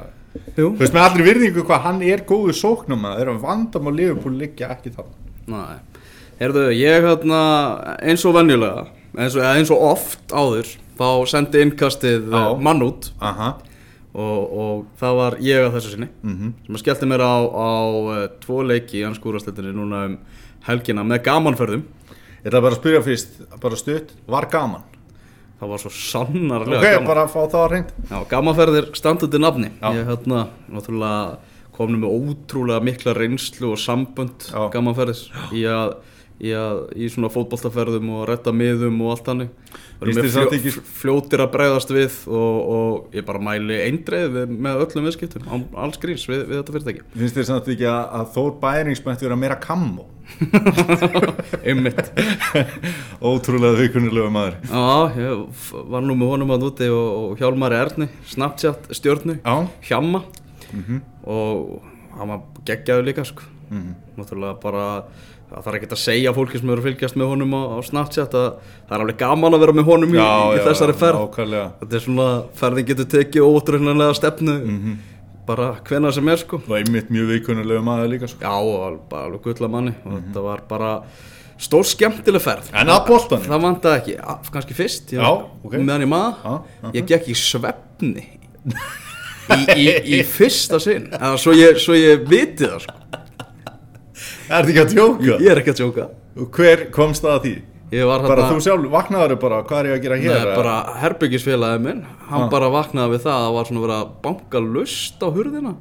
Jú. 0.55 0.69
þú 0.69 0.79
veist, 0.81 0.95
með 0.95 1.03
allri 1.03 1.25
virðingu 1.25 1.65
hvað 1.67 1.85
hann 1.87 2.01
er 2.05 2.23
góður 2.27 2.57
sóknum 2.59 3.05
að 3.07 3.19
þeirra 3.21 3.35
vandam 3.43 3.89
og 3.89 3.95
Liverpool 3.95 4.39
liggja 4.39 4.71
ekki 4.75 4.93
það 4.95 5.13
Nei, 5.51 5.77
heyrðu, 6.41 6.65
ég 6.75 7.05
hérna 7.05 7.41
eins 8.01 8.25
og 8.25 8.35
venjulega 8.35 8.87
eins 9.15 9.37
og, 9.37 9.45
eins 9.47 9.71
og 9.71 9.85
oft 9.93 10.35
áður 10.35 10.71
þá 10.95 11.07
sendi 11.29 11.63
innkastið 11.63 12.29
uh, 12.31 12.53
mann 12.59 12.83
út. 12.85 13.09
Aha, 13.23 13.55
og, 14.15 14.41
og 14.63 14.85
það 15.01 15.17
var 15.19 15.37
ég 15.43 15.65
að 15.67 15.75
þessu 15.77 15.93
sinni 15.95 16.09
mhm 16.23 16.53
sem 16.65 16.77
að 16.77 16.83
skellti 16.85 17.09
mér 17.11 17.23
á, 17.27 17.35
á 17.45 17.69
uh, 17.91 18.25
tvo 18.43 18.61
leiki 18.65 19.01
í 19.01 19.05
hans 19.05 19.19
skúrasleitinni 19.21 19.75
núna 19.75 20.05
um 20.09 20.17
helgina 20.69 21.03
með 21.05 21.23
gamanferðum 21.29 21.85
Ég 22.45 22.51
ætla 22.51 22.59
bara 22.61 22.75
að 22.75 22.81
spyrja 22.83 22.99
fyrst, 23.01 23.39
bara 23.61 23.77
stutt, 23.79 24.11
var 24.29 24.45
gaman? 24.53 24.83
það 25.59 25.69
var 25.71 25.81
svo 25.81 25.89
sannarlega 25.95 26.77
Ok, 26.81 26.85
gaman 26.93 27.07
bara 27.09 27.21
að 27.25 27.31
fá 27.31 27.39
það 27.47 27.61
að 27.63 27.69
reynd. 27.71 27.91
Já, 28.11 28.17
gamanferðir 28.29 28.87
standundi 28.99 29.39
nafni 29.41 29.69
Já. 29.79 29.87
ég 29.95 30.09
hérna, 30.11 30.41
náttúrulega 30.69 31.37
komnum 31.75 32.03
með 32.03 32.13
ótrúlega 32.19 32.83
mikla 32.85 33.13
reynslu 33.17 33.71
og 33.73 33.79
sambönd 33.81 34.45
Já. 34.51 34.59
gamanferðis 34.75 35.23
í 35.55 35.63
að 35.71 35.95
í, 36.41 36.51
að, 36.55 36.81
í 36.99 37.07
svona 37.13 37.29
fótboltaferðum 37.31 38.09
og 38.17 38.25
retta 38.29 38.51
miðum 38.55 38.97
og 39.05 39.13
allt 39.15 39.29
samt 40.35 40.55
ekki- 40.57 40.73
fljótir 40.99 41.43
að 41.45 41.53
bregðast 41.53 41.93
við 41.95 42.17
og, 42.27 42.57
og 42.75 43.15
ég 43.15 43.23
bara 43.27 43.39
mæli 43.39 43.77
eindreið 43.85 44.35
með 44.51 44.81
öllum 44.85 45.07
viðskiptum 45.07 45.45
alls 45.79 46.01
gríns 46.03 46.25
við, 46.27 46.43
við 46.49 46.59
þetta 46.59 46.75
fyrirtæki. 46.75 47.05
Finnst 47.15 47.39
þér 47.39 47.47
samt 47.51 47.71
ekki 47.75 47.87
að, 47.87 48.03
að 48.19 48.27
Þór 48.35 48.51
Bæringsmætt 48.65 49.23
vera 49.25 49.39
meira 49.39 49.57
kammo? 49.63 50.09
einmitt. 51.69 52.11
Ótrúlega 53.29 53.77
vikunulegu 53.79 54.31
maður. 54.33 54.57
Já, 54.67 55.19
ég 55.21 55.65
var 55.91 56.05
nú 56.05 56.15
með 56.17 56.31
honum 56.33 56.53
að 56.55 56.67
úti 56.69 56.87
og, 56.91 57.09
og 57.31 57.41
Hjálmari 57.41 57.77
Erni, 57.79 58.07
Snapchat 58.29 58.89
stjórnu, 58.97 59.37
Hjamma. 59.87 60.23
Mhm, 60.75 61.01
og 61.29 61.85
hann 62.17 62.31
var 62.33 62.41
geggjaður 62.67 63.07
líka 63.09 63.25
sko. 63.27 63.45
Mhm. 63.69 63.95
Náttúrulega 64.17 64.59
bara, 64.61 65.03
það 65.51 65.63
þarf 65.65 65.75
ekki 65.79 65.89
að 65.91 66.01
segja 66.03 66.33
fólki 66.33 66.59
sem 66.61 66.69
eru 66.69 66.81
að 66.81 66.87
fylgjast 66.89 67.15
með 67.19 67.27
honum 67.33 67.53
á, 67.57 67.61
á 67.75 67.77
Snapchat 67.85 68.33
að 68.39 68.47
það 68.87 68.95
er 68.95 69.03
alveg 69.05 69.17
gaman 69.19 69.53
að 69.57 69.59
vera 69.65 69.73
með 69.79 69.85
honum 69.89 70.15
í, 70.15 70.21
í 70.21 70.63
þessari 70.65 70.95
ferð. 71.01 71.19
Ákvæðlega. 71.27 71.67
Þetta 71.81 71.95
er 71.99 72.05
svona, 72.07 72.29
ferðin 72.61 72.87
getur 72.91 73.09
tekið 73.15 73.47
ótrúinlega 73.49 74.15
stefnu 74.15 74.55
Mhm. 74.65 74.95
bara 75.45 75.75
hvenær 75.85 76.13
sem 76.13 76.27
er 76.29 76.37
sko. 76.41 76.57
Og 76.67 76.75
einmitt 76.79 77.09
mjög 77.13 77.27
vikunulegu 77.35 77.83
maður 77.85 78.09
líka 78.15 78.27
sko. 78.27 78.39
Já, 78.41 78.49
alveg- 78.55 79.09
bara 79.09 79.25
alveg 79.29 79.41
gulla 79.43 79.67
manni 79.69 79.93
og 80.05 80.11
þetta 80.23 80.41
var 80.43 80.61
bara 80.67 80.93
stór 81.59 81.83
skemmtileg 81.85 82.41
ferð. 82.41 82.71
En 82.73 82.87
að 82.87 83.05
boltanum? 83.07 83.45
Það 83.45 83.61
vantaði 83.61 83.99
ekki, 84.01 84.15
ja, 84.17 84.39
kannski 84.51 84.73
fyrst 84.73 85.11
Já, 85.13 85.23
ok. 85.63 85.71
meðan 85.77 86.01
ég 86.01 86.09
maður 86.09 86.35
Já, 86.43 86.63
já. 86.83 86.91
ég 86.93 87.05
gekk 87.07 87.27
í 87.29 87.35
svefni 87.37 88.25
í, 89.55 89.77
í, 89.77 90.17
í 90.17 90.23
fyrsta 90.25 90.79
sinn 90.81 91.05
eða 91.13 91.37
svo 91.37 91.53
ég, 91.55 91.77
svo 91.81 91.93
ég 91.93 92.25
viti 92.27 92.65
það 92.65 92.79
sko. 92.87 92.95
Er 94.45 94.67
þetta 94.67 94.73
ekki 94.73 94.83
að 94.83 94.93
tjóka? 94.93 95.39
ég 95.41 95.47
er 95.51 95.61
ekki 95.61 95.73
að 95.73 95.79
tjóka 95.81 96.09
Og 96.35 96.51
hver 96.59 96.85
komst 96.93 97.25
það 97.25 97.35
að 97.35 97.41
því? 97.45 97.55
ég 97.95 98.07
var 98.09 98.23
Bara 98.25 98.35
hérna 98.47 98.55
þú 98.55 98.63
sjálf, 98.65 98.87
vaknaður 98.93 99.35
bara, 99.41 99.59
hvað 99.67 99.81
er 99.81 99.89
ég 99.89 99.99
að 99.99 100.05
gera 100.05 100.17
hér? 100.21 100.39
Nei, 100.39 100.55
bara 100.57 100.75
herbyggisfélagi 101.03 101.83
minn 101.85 102.01
hann 102.29 102.47
Já. 102.47 102.51
bara 102.53 102.71
vaknaði 102.73 103.15
við 103.15 103.27
það 103.27 103.35
að 103.35 103.45
það 103.45 103.57
var 103.57 103.69
svona 103.69 103.83
verið 103.85 103.99
að 103.99 104.15
banka 104.25 104.63
lust 104.65 105.21
á 105.21 105.27
hurðina 105.29 105.75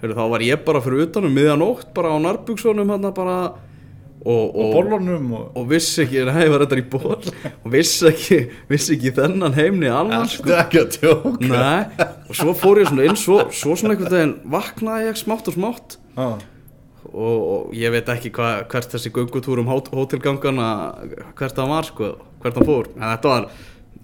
Heyrðu, 0.00 0.16
þá 0.16 0.22
var 0.32 0.44
ég 0.44 0.62
bara 0.68 0.84
fyrir 0.84 1.02
utanum 1.06 1.34
miðjanótt 1.36 1.90
bara 1.96 2.12
á 2.12 2.16
nærbuksunum 2.24 2.92
hann 2.92 3.08
bara 3.16 3.38
og, 4.20 4.52
og 4.52 4.60
og, 4.60 4.70
bollunum 4.76 5.32
og 5.36 5.58
og 5.60 5.66
vissi 5.70 6.04
ekki, 6.04 6.22
nei, 6.28 6.44
var 6.52 6.66
þetta 6.66 6.80
í 6.80 6.86
ból 6.92 7.16
og 7.16 7.68
vissi 7.72 8.08
ekki, 8.10 8.40
vissi 8.68 8.96
ekki 8.98 9.14
þennan 9.16 9.56
heimni 9.56 9.88
annan 9.88 10.28
sko. 10.28 10.52
Er 10.52 10.64
ekki 10.66 10.82
að 10.84 10.96
tjóka 10.98 11.50
Nei, 11.50 12.06
og 12.28 12.36
svo 12.36 12.56
fór 12.56 12.82
ég 12.82 12.92
svona 12.92 13.08
inn 13.08 13.20
svo, 13.20 13.42
svo 13.48 13.76
svona 13.80 13.96
einhvern 13.96 14.16
veginn 14.16 14.38
vaknaði 14.56 15.08
ég 15.08 15.20
smátt 15.20 15.48
og 15.48 15.56
smátt 15.56 15.96
ah. 16.20 16.36
Og, 17.12 17.36
og 17.54 17.74
ég 17.76 17.90
veit 17.94 18.08
ekki 18.14 18.30
hva, 18.36 18.50
hvert 18.70 18.90
þessi 18.94 19.10
göngutúr 19.14 19.60
um 19.62 19.70
hót, 19.70 19.88
hótelgangana 19.94 20.70
hvert 21.38 21.56
það 21.58 21.70
var 21.74 21.88
sko, 21.88 22.10
hvert 22.42 22.58
hann 22.60 22.68
fór. 22.68 22.90
En 22.96 23.06
þetta 23.12 23.28
var 23.34 23.48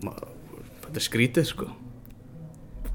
þetta 0.06 0.96
er 1.00 1.06
skrítið 1.06 1.46
sko. 1.50 1.68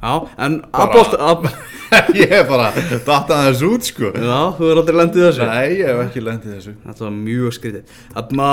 Já, 0.02 0.14
en 0.42 0.56
að 0.66 0.72
Bara- 0.74 0.94
bolt 0.96 1.14
að, 1.22 1.44
Ég 2.18 2.32
er 2.34 2.46
bara 2.50 2.72
datta 3.06 3.36
aðeins 3.38 3.62
út 3.68 3.84
sko. 3.86 4.10
Já, 4.16 4.40
þú 4.58 4.70
er 4.72 4.80
aldrei 4.82 4.96
lendið 4.98 5.26
þessu? 5.28 5.46
Nei, 5.46 5.68
ég 5.78 5.92
hef 5.92 6.00
ekki 6.08 6.24
lendið 6.26 6.56
þessu. 6.56 6.74
Þetta 6.88 7.06
var 7.06 7.14
mjög 7.20 7.54
skrítið. 7.60 7.84
Þarna 8.16 8.48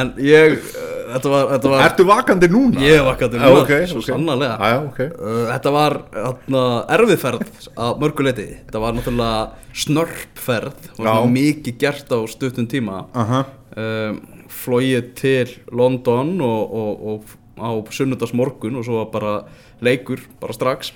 en 0.00 0.12
ég 0.22 0.56
uh, 0.58 0.92
þetta 1.12 1.32
var, 1.32 1.48
þetta 1.54 1.72
var 1.72 1.84
Ertu 1.86 2.06
vakandi 2.08 2.48
núna? 2.52 2.82
Ég 2.84 3.00
er 3.00 3.06
vakandi 3.06 3.40
núna, 3.40 3.62
ok, 3.62 3.72
svo 3.90 4.00
ok. 4.02 4.06
sannarlega. 4.08 4.56
Já, 4.56 4.72
já, 4.72 4.78
ok. 4.88 5.00
Uh, 5.16 5.42
Þetta 5.50 5.74
var 5.74 5.98
þarna, 6.14 6.62
erfiðferð 6.96 7.68
að 7.86 8.00
mörguleiti 8.02 8.48
Þetta 8.52 8.82
var 8.82 8.96
náttúrulega 8.96 9.42
snörpferð 9.82 10.88
mikið 11.32 11.78
gert 11.80 12.12
á 12.12 12.18
stuttum 12.30 12.68
tíma. 12.70 13.04
Aha, 13.16 13.44
um, 13.76 14.22
Flóið 14.52 15.06
til 15.16 15.54
London 15.72 16.34
og, 16.44 16.74
og, 16.76 17.06
og 17.08 17.38
á 17.56 17.70
sunnudags 17.94 18.34
morgun 18.36 18.76
og 18.80 18.84
svo 18.86 19.04
bara 19.12 19.42
leikur 19.84 20.20
bara 20.42 20.56
strax. 20.56 20.92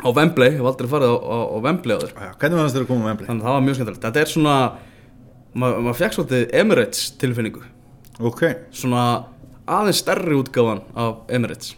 Á 0.00 0.08
Wembley, 0.16 0.54
ég 0.54 0.58
hef 0.58 0.68
aldrei 0.70 0.88
farið 0.88 1.12
á, 1.12 1.16
á, 1.20 1.38
á 1.54 1.56
Wembley 1.60 1.96
áður. 1.96 2.14
Já, 2.16 2.30
hvernig 2.40 2.56
var 2.58 2.70
það 2.70 2.80
að 2.80 2.88
koma 2.88 3.04
með 3.04 3.12
embli? 3.14 3.26
þannig 3.28 3.42
að 3.42 3.48
það 3.48 3.56
var 3.56 3.66
mjög 3.66 3.76
skemmtilegt. 3.78 4.06
Þetta 4.06 4.22
er 4.22 4.30
svona, 4.32 4.54
maður 5.60 5.84
ma 5.86 5.94
fekk 5.98 6.16
svolítið 6.16 6.54
Emirates 6.62 7.02
tilfinningu 7.20 7.62
Ok. 8.20 8.42
Svona 8.76 9.04
aðeins 9.70 10.00
stærri 10.02 10.36
útgáfan 10.36 10.82
af 10.98 11.22
Emirates. 11.32 11.74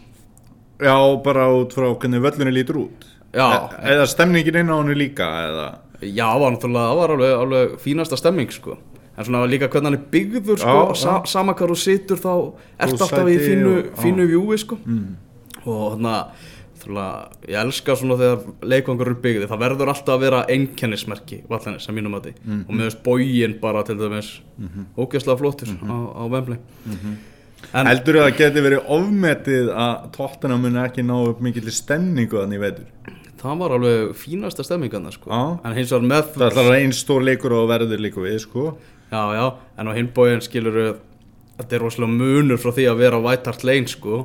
Já, 0.83 0.95
bara 1.23 1.47
út 1.53 1.73
frá 1.75 1.87
hvernig 1.95 2.23
völlunni 2.23 2.53
lítur 2.53 2.81
út. 2.87 3.05
Já. 3.33 3.69
E 3.79 3.93
Eða 3.95 4.07
stemningin 4.09 4.59
inn 4.61 4.71
á 4.73 4.77
henni 4.77 4.95
líka 4.97 5.27
eða? 5.47 5.67
Já, 6.03 6.25
það 6.33 6.41
var 6.43 6.51
náttúrulega, 6.55 6.89
það 6.89 6.99
var 6.99 7.13
alveg, 7.15 7.35
alveg 7.43 7.77
fínasta 7.81 8.19
stemming 8.19 8.51
sko. 8.51 8.77
En 9.13 9.27
svona 9.27 9.45
líka 9.47 9.69
hvernig 9.69 9.91
hann 9.91 9.99
er 9.99 10.07
byggður 10.13 10.59
sko. 10.59 10.73
Já, 10.73 10.95
sa, 10.99 11.13
Sama 11.29 11.53
hvar 11.57 11.71
þú 11.71 11.77
situr 11.79 12.19
þá 12.19 12.31
Góð 12.33 12.57
alltaf 12.87 13.29
í 13.29 13.37
fínu, 13.39 13.73
já. 13.77 13.93
fínu 14.01 14.27
vjúi 14.31 14.57
sko. 14.61 14.79
Mm. 14.83 15.15
Og 15.63 15.83
þannig 15.95 16.15
að 16.17 16.49
Ég 17.47 17.55
elska 17.59 17.95
svona 17.95 18.17
þegar 18.19 18.43
leikvangur 18.61 19.07
eru 19.07 19.15
byggði 19.23 19.47
Það 19.47 19.61
verður 19.63 19.91
alltaf 19.93 20.15
að 20.17 20.19
vera 20.25 20.41
einkennismerki 20.51 21.41
Vallanis 21.49 21.87
að 21.87 21.95
mínum 21.99 22.15
að 22.19 22.25
því 22.27 22.33
Mhm. 22.45 22.65
Og 22.69 22.75
með 22.75 22.89
þess 22.89 23.03
bógin 23.03 23.59
bara 23.61 23.83
til 23.83 23.95
dæmis 23.97 24.39
Ógeðslega 24.97 25.37
flottur 25.39 25.67
Mhm. 25.67 25.89
á, 25.89 25.97
á 26.19 26.23
Wembley. 26.29 26.57
En 27.73 27.85
Heldur 27.87 28.13
það 28.19 28.37
geti 28.37 28.61
verið 28.61 28.85
ofmetið 28.91 29.69
að 29.71 30.11
tóttina 30.11 30.57
muni 30.59 30.79
ekki 30.83 31.01
ná 31.05 31.15
upp 31.29 31.39
mikill 31.41 31.71
stemningu 31.71 32.35
þannig 32.43 32.59
veitur 32.59 32.85
það 33.43 33.57
var 33.59 33.71
alveg 33.75 34.11
fínasta 34.15 34.63
stemmingan 34.63 35.11
sko. 35.11 35.59
En 35.65 35.73
hins 35.75 35.89
vegar 35.91 36.05
með 36.07 36.33
Það 36.35 36.59
að 36.63 36.75
einn 36.81 36.91
stór 36.95 37.23
leikur 37.23 37.51
og 37.51 37.67
verður 37.69 37.99
líka 37.99 38.21
við 38.23 38.39
sko. 38.39 38.77
Já, 39.11 39.33
já, 39.35 39.53
en 39.77 39.87
á 39.87 39.91
hinbóin 39.93 40.39
skilur 40.41 40.95
þetta 41.57 41.75
er 41.75 41.83
rosalega 41.83 42.17
munur 42.17 42.57
frá 42.61 42.71
því 42.73 42.85
að 42.89 43.01
vera 43.03 43.17
á 43.21 43.25
White 43.25 43.51
Hart 43.51 43.63
Lane 43.63 43.87
sko. 43.91 44.21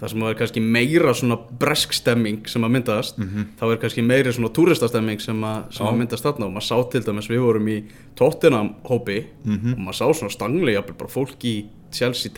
Það 0.00 0.12
sem 0.12 0.22
er 0.28 0.38
kannski 0.40 0.60
meira 0.60 1.14
svona 1.16 1.38
bresk 1.60 1.92
stemming 1.96 2.48
sem 2.52 2.64
að 2.66 2.74
myndast 2.76 3.20
þá 3.58 3.64
er 3.70 3.80
kannski 3.82 4.02
meiri 4.04 4.32
svona 4.32 4.52
túristastemming 4.52 5.20
sem, 5.20 5.44
að, 5.44 5.70
sem 5.72 5.86
að 5.86 6.00
myndast 6.02 6.26
þarna. 6.26 6.46
Og 6.46 6.52
maður 6.52 6.68
sá 6.68 6.90
til 6.92 7.04
dæmis 7.06 7.30
við 7.30 7.44
vorum 7.46 7.68
í 7.68 7.78
Tottenham 8.14 8.74
hópi 8.84 9.22
og 9.46 9.78
maður 9.78 10.00
sá 10.00 10.06
svona 10.20 10.36
stangli 10.36 10.76
jafnvel 10.76 10.98
bara 10.98 11.14
fólk 11.16 11.44
í 11.44 11.56
Chelsea 11.92 12.32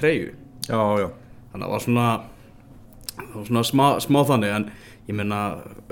já 1.03 1.09
þannig 1.53 1.65
að 1.65 1.69
það 1.69 1.75
var 1.75 1.85
svona, 1.85 2.09
það 3.19 3.35
var 3.35 3.47
svona 3.49 3.65
smá, 3.67 3.87
smá 4.05 4.21
þannig. 4.29 4.55
En 4.55 4.69
ég 5.09 5.17
meina 5.17 5.41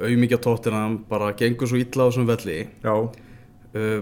auðmikið 0.00 0.42
Tottenham 0.44 0.98
bara 1.08 1.32
gengur 1.38 1.70
svo 1.70 1.80
illa 1.80 2.06
á 2.06 2.08
þessum 2.08 2.28
velli. 2.28 2.58
Já, 2.84 2.94
uh, 3.80 4.00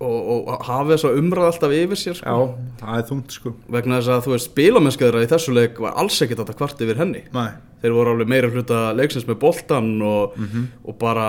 og, 0.00 0.48
og 0.48 0.64
hafi 0.68 0.92
þess 0.92 1.06
að 1.08 1.20
umræða 1.22 1.50
alltaf 1.52 1.72
yfir 1.76 2.00
sér 2.00 2.18
sko. 2.18 2.26
já, 2.26 2.74
það 2.82 2.98
er 3.00 3.06
þungt 3.10 3.36
sko. 3.38 3.52
Vegna 3.76 4.00
þess 4.00 4.10
að 4.16 4.24
þú 4.26 4.34
veist 4.34 4.50
spilamennskaðra 4.50 5.22
í 5.24 5.30
þessu 5.30 5.54
leik 5.56 5.78
var 5.80 5.96
alls 6.02 6.18
ekkert 6.22 6.42
þetta 6.42 6.56
kvart 6.58 6.82
yfir 6.84 7.00
henni. 7.00 7.22
Nei, 7.32 7.48
þeir 7.82 7.94
voru 7.96 8.12
alveg 8.16 8.28
meira 8.34 8.50
hluta 8.52 8.82
leiksins 8.98 9.24
með 9.30 9.38
boltan 9.46 9.88
og, 10.04 10.36
og 10.84 10.98
bara 11.00 11.28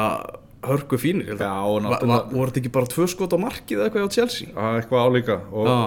hörku 0.68 0.98
fínir 1.00 1.38
Já, 1.38 1.54
náttúrulega- 1.54 2.34
voru 2.34 2.50
þetta 2.52 2.60
ekki 2.64 2.74
bara 2.76 2.92
tvö 2.92 3.08
skot 3.08 3.36
á 3.36 3.40
markið 3.40 3.78
eða 3.78 3.88
eitthvað 3.88 4.04
hjá 4.04 4.16
Chelsea? 4.18 4.48
Það 4.52 4.68
er 4.74 4.82
eitthvað 4.82 5.06
álíka. 5.08 5.38
Og 5.54 5.68
Já. 5.70 5.78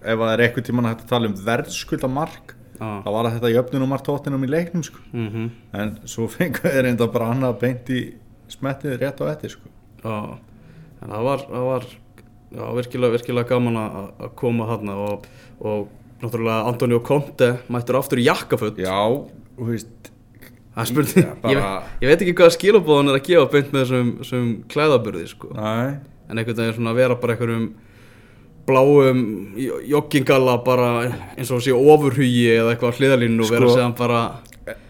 ef 0.00 0.18
það 0.22 0.32
er 0.36 0.42
eitthvað 0.46 0.66
tíman 0.70 0.86
að 0.90 0.96
að 1.00 1.08
tala 1.10 1.26
um 1.32 1.34
verðskulda 1.48 2.10
mark 2.14 2.54
Já. 2.80 2.90
þá 3.04 3.08
var 3.10 3.24
það 3.26 3.34
þetta 3.40 3.50
jöfnunum 3.56 3.90
mark 3.92 4.04
tóttinum 4.06 4.44
í 4.46 4.50
leiknum 4.52 4.84
sko. 4.86 5.00
Mm 5.12 5.50
en 5.74 5.90
svo 6.06 6.28
fengu 6.30 6.62
þeir 6.62 6.86
enda 6.92 7.06
bara 7.10 7.32
annað 7.34 7.58
beint 7.64 7.90
í 7.90 8.00
smettið 8.50 9.00
rétt 9.02 9.20
á 9.20 9.24
eftir 9.34 9.50
sko. 9.56 9.68
Já, 10.04 10.38
en 11.02 11.10
það 11.10 11.26
var, 11.26 11.44
það 11.50 11.66
var 11.72 11.84
já, 12.54 12.64
virkilega, 12.76 13.12
virkilega 13.16 13.48
gaman 13.54 13.76
að 13.80 13.98
að 14.26 14.34
koma 14.40 14.66
þarna 14.70 14.96
og, 15.06 15.26
og 15.60 15.88
náttúrulega 16.22 16.66
Antonio 16.68 17.00
Conte 17.00 17.50
mættur 17.72 17.98
aftur 18.00 18.20
í 18.22 18.26
jakkaföld 18.28 18.78
Já, 18.82 18.98
þú 19.58 19.68
veist 19.70 20.10
Það 20.70 20.86
spurning, 20.86 21.24
Já, 21.26 21.30
bara- 21.42 21.52
ég, 21.52 21.86
ég 22.04 22.08
veit 22.12 22.20
ekki 22.24 22.34
hvaða 22.38 22.54
skilabóðan 22.54 23.08
er 23.10 23.16
að 23.18 23.24
gefa 23.26 23.46
beint 23.52 23.72
með 23.74 23.80
þessum, 23.84 24.10
þessum 24.20 24.50
klæðaburði 24.70 25.24
sko. 25.32 25.48
En 25.58 26.38
einhvern 26.38 26.56
veginn 26.60 26.76
svona 26.76 26.92
að 26.92 27.00
vera 27.00 27.16
bara 27.18 27.34
einhverjum 27.34 27.64
bláum 28.68 29.24
jo- 29.58 29.80
joggingalla 29.90 30.54
bara 30.64 30.90
eins 31.36 31.50
og 31.50 31.62
sé 31.64 31.74
ofurhugi 31.74 32.44
eða 32.54 32.74
eitthvað 32.76 32.94
á 32.94 32.96
hliðalínu 33.00 33.42
og 33.46 33.50
vera 33.50 33.66
Sko, 33.66 33.76
séðan 33.76 33.96
bara 33.98 34.20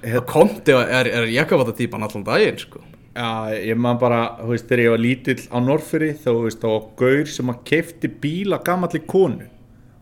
hérna- 0.05 0.27
Conte 0.29 0.77
er, 0.77 1.09
er 1.09 1.29
jakkafata 1.33 1.73
típan 1.79 2.05
allan 2.05 2.25
daginn 2.29 2.59
sko. 2.61 2.83
Já, 3.21 3.31
ég 3.69 3.77
man 3.77 3.99
bara, 4.01 4.21
þú 4.41 4.53
veist, 4.55 4.69
þegar 4.71 4.81
ég 4.87 4.93
var 4.95 5.03
lítill 5.05 5.41
á 5.53 5.59
Norfyri 5.61 6.13
þá, 6.17 6.29
þú 6.31 6.45
veist, 6.47 6.61
þá 6.63 6.69
var 6.73 6.85
gaur 7.03 7.27
sem 7.35 7.51
að 7.53 7.59
keifti 7.69 8.09
bíla 8.23 8.59
gamalli 8.65 9.01
konu 9.11 9.49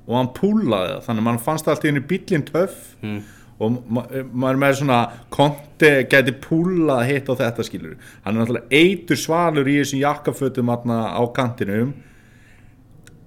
og 0.08 0.14
hann 0.16 0.30
púlaði 0.36 0.92
það, 0.94 1.02
þannig 1.08 1.22
að 1.24 1.26
mann 1.26 1.40
fannst 1.48 1.66
alltaf 1.68 1.88
inn 1.90 1.98
í 2.00 2.04
bílinn 2.12 2.46
töff 2.48 2.76
Mm. 3.02 3.18
og 3.58 3.74
ma 3.90 4.04
maður 4.32 4.60
með 4.62 4.76
svona 4.78 4.98
konti 5.34 5.90
gæti 6.12 6.32
púlað 6.44 7.02
hitt 7.10 7.26
á 7.28 7.34
þetta 7.40 7.64
skilur 7.66 7.96
hann 8.24 8.36
er 8.36 8.44
náttúrulega 8.44 8.78
eitur 8.78 9.18
svalur 9.18 9.66
í 9.72 9.74
þessum 9.80 10.00
jakkafötum 10.04 10.70
aðna 10.76 10.98
á 11.18 11.22
kantinum. 11.34 11.90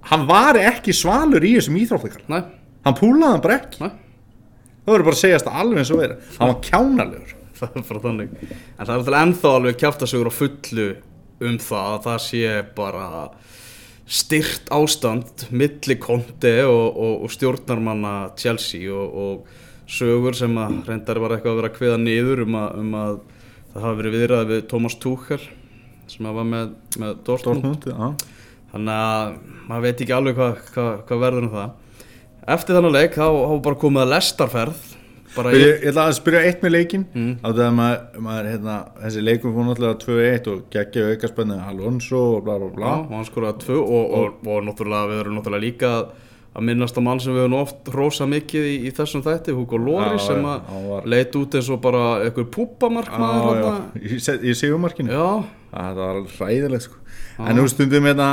Hann 0.10 0.24
var 0.30 0.58
ekki 0.58 0.96
svalur 0.98 1.44
í 1.46 1.52
þessum 1.60 1.78
íþróttakar 1.84 2.24
Nei, 2.32 2.42
hann 2.88 2.98
púlaði 2.98 3.34
hann 3.36 3.44
bara 3.44 3.60
ekki. 3.60 3.84
Nei. 3.84 3.92
Það 4.82 4.94
verður 4.96 5.06
bara 5.12 5.18
að 5.20 5.22
segjast 5.26 5.52
alveg 5.52 5.84
eins 5.84 5.92
og 5.94 6.00
vera 6.02 6.16
hann 6.40 6.54
var 6.56 6.62
kjánalegur 6.66 7.36
það 7.62 7.80
er 7.80 7.88
bara 7.88 8.04
þannig. 8.08 8.36
En 8.42 8.84
það 8.84 8.92
er 8.92 8.98
alltaf 8.98 9.18
ennþá 9.22 9.56
alveg 9.58 9.80
kjáftasugur 9.82 10.32
á 10.32 10.34
fullu 10.36 10.88
um 11.42 11.58
það 11.62 11.96
að 11.96 12.06
það 12.06 12.22
sé 12.28 12.54
bara 12.78 13.08
styrt 14.12 14.72
ástand 14.76 15.46
milli 15.56 15.96
konti 16.02 16.58
og, 16.68 16.88
og, 16.92 17.14
og 17.26 17.32
stjórnarmanna 17.32 18.16
Chelsea 18.40 18.92
og, 18.92 19.14
og 19.16 19.92
sögur 19.92 20.36
sem 20.38 20.56
að 20.60 20.82
reyndar 20.90 21.22
var 21.22 21.36
eitthvað 21.36 21.54
að 21.54 21.62
vera 21.62 21.72
að 21.72 21.78
kveða 21.78 22.02
niður 22.02 22.44
um 22.46 22.58
að, 22.60 22.76
um 22.82 22.98
að 23.00 23.18
það 23.72 23.86
hafi 23.88 24.00
verið 24.02 24.18
viðræði 24.18 24.52
við 24.52 24.64
Thomas 24.72 24.98
Tuchel 25.00 25.42
sem 26.12 26.28
að 26.28 26.38
var 26.42 26.48
með, 26.48 26.72
með 27.00 27.20
Dortmund. 27.28 27.86
Dortmund, 27.86 28.26
þannig 28.74 28.98
að 28.98 29.36
maður 29.70 29.86
veit 29.86 30.04
ekki 30.04 30.16
alveg 30.16 30.40
hvað 30.40 30.58
hva, 30.76 30.88
hva 31.08 31.20
verður 31.22 31.48
um 31.48 31.54
það. 31.56 31.78
Eftir 32.52 32.78
þannig 32.78 32.96
leik 32.98 33.16
þá 33.16 33.26
hafa 33.28 33.60
bara 33.68 33.82
komið 33.86 34.04
að 34.04 34.12
lestarferð 34.16 34.86
Ég, 35.32 35.62
ég 35.62 35.86
ætla 35.88 36.10
að 36.10 36.18
spyrja 36.18 36.42
eitt 36.44 36.64
með 36.66 36.74
leikin 36.76 37.06
mm. 37.08 37.36
á 37.40 37.48
það 37.48 37.62
að 37.64 37.76
maður, 37.78 38.02
maður 38.26 38.50
hérna, 38.52 38.74
þessi 39.00 39.22
leikum 39.24 39.54
fór 39.56 39.70
náttúrulega 39.70 40.00
2-1 40.02 40.50
og 40.52 40.66
geggja 40.74 41.06
aukarspennu 41.14 41.60
Alonso 41.70 42.24
og 42.34 42.44
bla 42.48 42.58
bla 42.60 42.68
Já, 42.68 42.76
bla 42.76 42.92
og 42.98 43.16
hann 43.16 43.30
skoraði 43.30 43.64
tvö 43.64 43.78
og, 43.80 44.18
og, 44.18 44.44
og, 44.44 44.60
náttúrulega 44.68 45.12
við 45.14 45.24
erum 45.24 45.40
náttúrulega 45.40 45.64
líka 45.64 45.94
að- 46.02 46.12
minnast 46.60 46.98
á 47.00 47.02
mann 47.02 47.20
sem 47.24 47.32
við 47.32 47.46
höfum 47.46 47.58
oft 47.62 47.92
rosa 47.96 48.28
mikið 48.28 48.68
í, 48.68 48.76
í 48.90 48.92
þessum 48.92 49.24
þætti, 49.24 49.56
Hugo 49.56 49.80
Lóri 49.80 50.18
Já, 50.18 50.26
sem 50.28 50.44
að 50.44 51.08
leit 51.08 51.36
út 51.40 51.56
eins 51.56 51.72
og 51.72 51.80
bara 51.84 52.04
einhver 52.26 52.50
púpamarkmaður 52.52 54.02
í, 54.04 54.56
sigumarkinu 54.60 55.16
það 55.16 56.02
var 56.02 56.18
alveg 56.18 56.36
hræðilegt 56.36 56.90
sko. 56.90 57.00
en 57.40 57.56
nú 57.56 57.68
stundum 57.72 58.10
hérna 58.10 58.32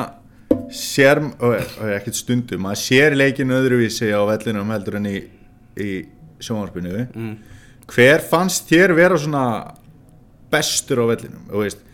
sér, 0.74 1.22
og, 1.38 1.54
og 1.78 1.94
ekkert 1.94 2.18
stundum 2.18 2.66
maður 2.66 2.82
sér 2.82 3.14
leikin 3.14 3.54
öðruvísi 3.54 4.10
á 4.10 4.20
vellinum 4.26 4.74
heldur 4.74 4.98
en 4.98 5.10
í, 5.14 5.18
í 5.78 5.90
sjónvarpinu 6.45 6.95
mm. 7.14 7.35
hver 7.95 8.25
fannst 8.30 8.68
þér 8.71 8.95
vera 8.99 9.18
svona 9.21 9.45
bestur 10.52 11.02
á 11.02 11.04
vellinum? 11.11 11.49
Veist 11.52 11.85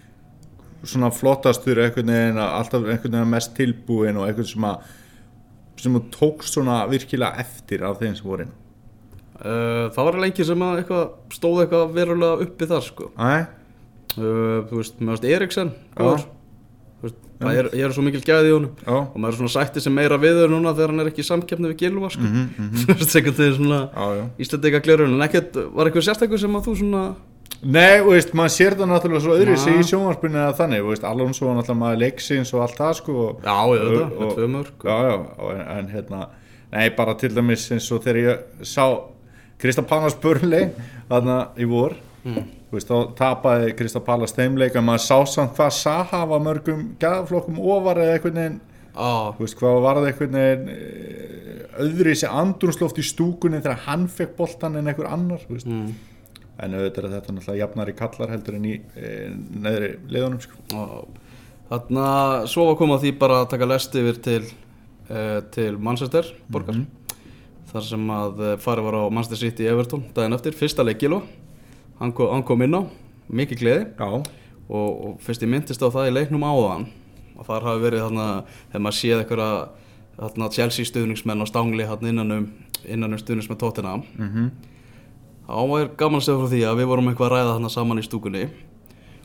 svona 0.84 1.08
flottastur 1.14 1.80
einhvern 1.80 2.12
veginn 2.12 2.40
að- 2.42 2.52
alltaf 2.58 2.82
einhvern 2.84 3.16
veginn 3.16 3.32
mest 3.32 3.54
tilbúin 3.56 4.18
og 4.20 4.28
einhvern 4.28 4.50
sem 4.50 4.66
að 4.68 4.92
sem 5.80 5.96
þú 5.96 6.02
tókst 6.14 6.54
svona 6.54 6.82
virkilega 6.90 7.40
eftir 7.42 7.82
af 7.84 7.98
þeim 8.00 8.14
sem 8.18 8.28
voru 8.28 8.44
inn 8.46 8.52
uh, 9.40 9.90
það 9.94 10.04
var 10.08 10.18
lengi 10.22 10.46
sem 10.46 10.64
að 10.64 10.80
eitthvað, 10.82 11.06
stóð 11.34 11.62
eitthvað 11.64 11.94
verulega 11.96 12.46
uppi 12.46 12.68
þar 12.70 12.84
sko. 12.86 13.08
Æ, 13.18 13.32
uh, 14.18 14.60
þú 14.70 14.78
veist, 14.78 15.00
með 15.00 15.16
veist 15.16 15.28
Eriksen 15.34 15.72
góður 15.98 16.26
það 17.40 17.60
er, 17.60 17.68
ég 17.74 17.84
er 17.88 17.94
svo 17.96 18.04
mikil 18.06 18.22
gæði 18.24 18.50
í 18.50 18.54
honum. 18.54 18.72
Já, 18.84 18.96
og 19.02 19.18
maður 19.18 19.34
er 19.34 19.40
svona 19.42 19.54
sætti 19.56 19.82
sem 19.84 19.94
meira 19.94 20.18
viður 20.22 20.52
núna 20.52 20.72
þegar 20.76 20.94
hann 20.94 21.04
er 21.04 21.10
ekki 21.12 21.24
í 21.24 21.28
samkeppni 21.28 21.70
við 21.72 21.84
Gilva 21.84 22.10
sko. 22.14 22.32
þú 22.80 22.88
veist, 22.94 23.14
einhvern 23.18 23.38
veginn 23.40 23.56
svona 23.60 24.26
Íslandika 24.44 24.82
glörun, 24.84 25.16
en 25.16 25.26
ekkert, 25.28 25.60
var 25.74 25.90
eitthvað 25.90 26.08
sérstakur 26.08 26.42
sem 26.44 26.58
að 26.58 26.68
þú 26.68 26.76
svona 26.82 27.04
Nei, 27.64 28.02
veist, 28.04 28.34
maður 28.36 28.52
sér 28.52 28.74
það 28.76 28.90
náttúrulega 28.90 29.24
svo 29.24 29.34
öðru 29.38 29.54
sig 29.60 29.78
í 29.80 29.84
sjónvarpinu 29.88 30.36
eða 30.36 30.56
þannig, 30.58 30.82
veist, 30.84 31.04
Alonso 31.08 31.46
var 31.46 31.54
náttúrulega 31.56 31.80
maður 31.80 32.00
leiksins 32.02 32.50
og 32.52 32.64
allt 32.64 32.76
það 32.76 32.96
sko 32.98 33.14
og, 33.22 33.44
Já, 33.46 33.56
ég 33.70 33.84
veit 33.84 33.94
það, 33.94 34.10
með 34.18 34.32
tvö 34.34 34.48
mörg 34.52 34.84
Já, 34.84 34.96
já, 35.08 35.14
en, 35.54 35.62
en 35.78 35.88
hérna 35.94 36.20
Nei, 36.74 36.88
bara 36.98 37.14
til 37.16 37.30
dæmis 37.32 37.64
eins 37.72 37.86
og 37.94 38.02
þegar 38.04 38.20
ég 38.20 38.66
sá 38.68 38.84
Kristapanas 39.62 40.16
Burnley 40.20 40.68
þarna 41.08 41.38
í 41.56 41.68
vor 41.70 41.96
Mm. 42.24 42.44
veist, 42.72 42.88
þá 42.88 43.10
tapaði 43.18 43.74
Kristapalas 43.76 44.32
þeimleik 44.32 44.78
en 44.78 44.86
maður 44.86 45.02
sá 45.04 45.16
samt 45.28 45.58
hvað 45.58 45.74
Saha 45.76 46.22
var 46.30 46.40
mörgum 46.40 46.86
gæðaflokkum 47.02 47.58
ofar 47.60 48.00
eða 48.00 48.14
einhvern 48.16 48.40
veginn 48.40 48.56
þú 48.94 49.44
veist, 49.44 49.58
hvað 49.58 49.76
var 49.84 50.00
það 50.00 50.08
einhvern 50.08 50.38
veginn 50.38 50.70
eh, 50.72 51.66
öðri 51.84 52.14
þessi 52.14 52.30
andrúnsloft 52.30 53.02
í 53.02 53.04
stúkunni 53.04 53.60
þegar 53.60 53.84
hann 53.90 54.08
fekk 54.08 54.32
boltan 54.38 54.80
en 54.80 54.88
einhver 54.88 55.10
annar 55.12 55.44
mm. 55.50 55.92
en 56.64 56.78
auðvitað 56.78 57.10
er 57.10 57.14
þetta 57.18 57.36
náttúrulega 57.36 57.60
jafnari 57.60 57.96
kallar 58.00 58.32
heldur 58.32 58.56
en 58.56 58.66
í 58.70 58.74
e, 58.96 59.12
neðri 59.60 59.92
leiðunum 60.08 60.40
sko. 60.46 60.64
Já. 60.72 61.30
Þarna, 61.74 62.08
svo 62.48 62.68
var 62.70 62.80
komað 62.80 63.04
því 63.04 63.14
bara 63.20 63.42
að 63.42 63.48
taka 63.52 63.68
lest 63.68 64.00
yfir 64.00 64.24
til, 64.24 64.42
uh, 65.10 65.38
til 65.52 65.70
Manchester 65.76 66.28
borgar 66.48 66.84
þar 67.72 67.88
sem 67.88 68.10
að 68.16 68.44
farið 68.62 68.86
var 68.86 69.00
á 69.00 69.04
Manchester 69.10 69.40
City 69.40 69.68
Everton 69.68 70.04
daginn 70.14 70.36
eftir, 70.36 70.54
fyrsta 70.56 70.84
leikilo 70.86 71.24
hann, 72.00 72.12
kom- 72.12 72.30
hann 72.32 72.42
kom 72.46 72.62
inn 72.66 72.74
á, 72.78 72.82
mikið 73.30 73.60
gleði. 73.60 73.86
Og, 74.64 74.90
og 75.04 75.16
fyrst 75.20 75.42
ég 75.44 75.50
myndist 75.52 75.82
á 75.84 75.88
það 75.92 76.08
í 76.08 76.12
leiknum 76.16 76.44
áðan 76.48 76.86
og 77.36 77.44
þar 77.48 77.66
hafi 77.68 77.82
verið 77.82 78.04
þarna 78.06 78.26
þegar 78.70 78.82
maður 78.86 78.96
séð 78.96 79.24
þarna 80.16 80.48
Chelsea 80.54 80.86
stuðningsmenn 80.88 81.42
á 81.42 81.46
stangli 81.50 81.84
innan 82.08 82.30
um, 82.32 82.44
um 82.88 83.18
stuðningsmenn 83.18 83.58
Tottenham. 83.60 84.04
Mm 84.18 84.50
þá 85.44 85.60
var 85.68 85.90
gaman 86.00 86.20
að 86.22 86.24
segja 86.24 86.38
frá 86.40 86.48
því 86.54 86.60
að 86.64 86.78
við 86.80 86.86
vorum 86.88 87.08
eitthvað 87.10 87.26
að 87.26 87.32
ræða 87.34 87.50
þarna 87.54 87.68
saman 87.74 87.98
í 88.00 88.04
stúkunni. 88.06 88.44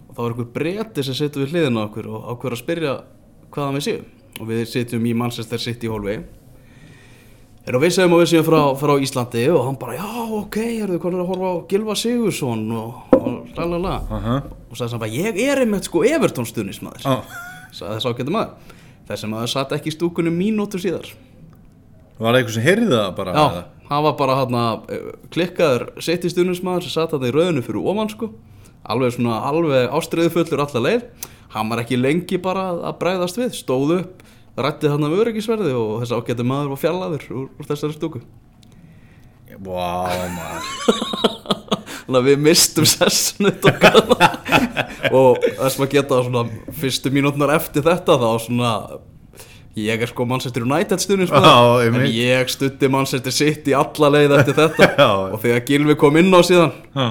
Og 0.10 0.16
þá 0.16 0.20
var 0.20 0.34
einhver 0.34 0.50
breti 0.58 1.04
sem 1.08 1.16
situr 1.16 1.46
við 1.46 1.54
hliðina 1.54 1.80
á 1.80 1.88
okkur 1.88 2.10
og 2.12 2.26
ákveður 2.34 2.56
að 2.58 2.60
spyrja 2.60 2.94
hvaðan 3.56 3.78
við 3.78 3.86
séum. 3.86 4.06
Og 4.42 4.50
við 4.50 4.64
sitjum 4.68 5.06
í 5.08 5.14
Manchester 5.16 5.62
City 5.64 5.88
hólfi 5.88 6.18
erum 7.68 7.84
við 7.84 7.94
segjum 7.96 8.16
að 8.16 8.22
við 8.24 8.30
séum 8.32 8.46
frá, 8.48 8.60
frá 8.80 8.94
Íslandi 9.04 9.44
og 9.54 9.64
hann 9.68 9.78
bara 9.82 9.98
já 10.00 10.08
ok, 10.40 10.58
erum 10.84 10.96
við 10.96 11.02
konar 11.04 11.24
að 11.24 11.32
horfa 11.34 11.50
á 11.52 11.56
Gilva 11.72 11.96
Sigursson 12.00 12.66
og, 12.76 13.16
og 13.20 13.58
lalala 13.58 13.96
Aha. 14.10 14.36
og 14.70 14.78
sagði 14.80 14.96
hann 14.96 15.04
bara 15.04 15.16
ég 15.16 15.42
er 15.46 15.64
einmitt 15.64 15.90
sko 15.90 16.04
Everton 16.08 16.48
stuðnismæður 16.50 17.06
Já. 17.06 17.42
sagði 17.76 17.98
þess 17.98 18.10
ágættu 18.10 18.36
maður 18.36 18.78
þessi 19.10 19.32
maður 19.32 19.54
satt 19.56 19.76
ekki 19.78 19.92
í 19.92 19.98
stúkunni 19.98 20.34
mínútur 20.34 20.82
síðar 20.84 21.12
Var 22.20 22.34
það 22.34 22.38
eitthvað 22.42 22.56
sem 22.58 22.66
heyrði 22.66 22.88
það 22.92 23.12
bara? 23.16 23.34
Já, 23.34 23.44
eða? 23.48 23.66
hann 23.90 24.06
var 24.06 24.16
bara 24.20 24.38
hann 24.42 24.58
klikkaður 25.34 25.86
sitt 26.04 26.26
í 26.28 26.32
stundismæður 26.34 26.86
sem 26.86 26.96
satt 26.98 27.16
hann 27.16 27.28
í 27.28 27.34
rauðinu 27.34 27.64
fyrir 27.66 27.86
ofan 27.90 28.12
sko 28.12 28.32
alveg 28.90 29.16
svona, 29.16 29.40
alveg 29.50 29.94
ástriðufullur 29.96 30.64
alla 30.66 30.84
leið 30.86 31.30
hann 31.56 31.72
var 31.72 31.82
ekki 31.84 31.98
lengi 31.98 32.38
bara 32.42 32.68
að 32.92 33.00
bregðast 33.02 33.40
við 33.40 33.56
stóð 33.58 33.96
upp, 34.00 34.22
rætti 34.66 34.92
hann 34.92 35.06
af 35.08 35.16
öryggisverði 35.22 35.74
og 35.78 36.02
þessi 36.04 36.18
ágættu 36.20 36.46
maður 36.48 36.72
var 36.74 36.82
fjallaður 36.84 37.26
úr, 37.32 37.48
úr 37.60 37.70
þessari 37.70 37.96
stúku 37.98 38.22
Vá, 39.60 40.08
maður 40.36 40.68
þannig 42.10 42.20
að 42.20 42.28
við 42.30 42.42
mistum 42.46 42.86
sessinu 42.90 43.52
og 45.20 45.38
þess 45.44 45.78
maður 45.80 45.92
geta 45.94 46.20
svona 46.26 46.44
fyrstu 46.80 47.12
mínútnar 47.14 47.52
eftir 47.58 47.84
þetta 47.86 48.16
þá 48.22 48.28
svona 48.46 48.72
ég 49.80 50.02
er 50.04 50.10
sko 50.12 50.26
Manchester 50.28 50.66
United 50.66 51.00
stundismæður 51.04 51.50
Já, 51.50 51.88
en 51.88 52.00
ég 52.12 52.50
stutti 52.52 52.90
Manchester 52.92 53.32
City 53.36 53.76
alla 53.78 54.10
leið 54.16 54.34
eftir 54.40 54.58
þetta 54.58 54.90
Já. 55.02 55.10
og 55.34 55.38
þegar 55.44 55.66
Gilvi 55.70 55.96
kom 56.02 56.18
inn 56.20 56.34
á 56.34 56.42
síðan 56.44 56.74
Já. 56.96 57.08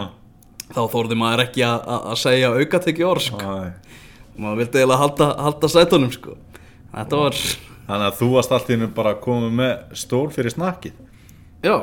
þá 0.74 0.80
þórði 0.92 1.16
maður 1.20 1.44
ekki 1.46 1.64
að- 1.68 1.86
að 1.94 2.08
að 2.14 2.18
segja 2.24 2.50
aukatekki 2.58 3.06
orð 3.08 3.24
sko. 3.28 3.38
Æ. 3.38 3.70
maður 4.38 4.60
vildi 4.64 4.80
eiginlega 4.82 5.00
halda, 5.04 5.28
halda 5.46 5.70
sætunum 5.72 6.12
sko. 6.14 6.34
Þetta 6.94 7.20
var 7.24 7.40
Þannig 7.88 8.04
að 8.10 8.16
þú 8.18 8.26
varst 8.34 8.52
allt 8.52 8.68
í 8.68 8.74
hennu 8.76 8.88
bara 8.92 9.14
komið 9.16 9.54
með 9.60 9.94
stól 9.96 10.26
fyrir 10.34 10.52
snakkið 10.52 10.96
já, 11.64 11.76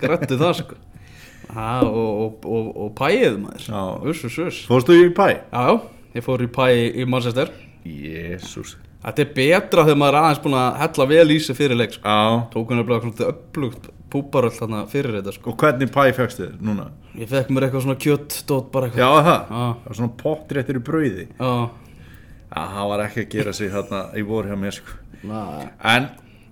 grættu 0.00 0.38
það 0.38 0.52
sko. 0.60 0.76
ha, 1.56 1.70
og, 1.82 2.10
og, 2.24 2.46
og, 2.46 2.68
og 2.84 2.92
pæið 2.98 3.38
maður 3.42 3.66
Já. 3.66 3.82
uss, 4.12 4.24
uss, 4.28 4.38
uss. 4.46 4.60
Fórstu 4.70 4.96
í 4.96 5.08
pæ? 5.16 5.26
já, 5.50 5.64
ég 6.14 6.26
fór 6.26 6.44
í 6.46 6.50
pæ 6.54 6.66
í 6.70 7.06
Manchester 7.08 7.50
Jésús 7.84 8.76
þetta 9.02 9.24
er 9.24 9.34
betra 9.34 9.86
þegar 9.86 10.00
maður 10.02 10.18
er 10.18 10.28
aðeins 10.28 10.42
búin 10.46 10.58
að 10.60 10.80
hella 10.84 11.08
vel 11.12 11.28
í 11.34 11.38
sig 11.42 11.58
fyrir 11.58 11.78
leik 11.78 11.94
sko. 11.94 12.14
Tók 12.54 12.72
hann 12.72 12.82
að 12.82 12.94
svona 13.04 13.28
upplugt 13.32 13.90
púparöll 14.08 14.54
þarna 14.54 14.86
fyrir 14.90 15.18
þetta 15.18 15.34
sko. 15.36 15.52
Og 15.52 15.60
hvernig 15.60 15.90
pæ 15.92 16.08
fegstu 16.16 16.46
þér 16.46 16.56
núna? 16.64 16.88
ég 17.18 17.28
fekk 17.30 17.50
mér 17.52 17.66
eitthvað 17.66 17.84
svona 17.86 17.98
kjött 18.02 18.36
dót 18.48 18.70
bara 18.74 18.88
eitthvað 18.88 19.02
Já. 19.02 19.36
Það 19.84 19.96
svona 19.98 20.12
pottréttir 20.22 20.78
í 20.78 20.82
brauði 20.86 21.24
já, 21.26 21.50
Já, 22.48 22.62
það 22.74 22.90
var 22.92 23.04
ekki 23.04 23.24
að 23.24 23.32
gera 23.36 23.52
sig 23.56 23.72
þarna 23.72 24.02
í 24.16 24.24
vor 24.26 24.48
hjá 24.48 24.56
mér 24.58 24.76
sko. 24.78 24.98
En 25.84 26.08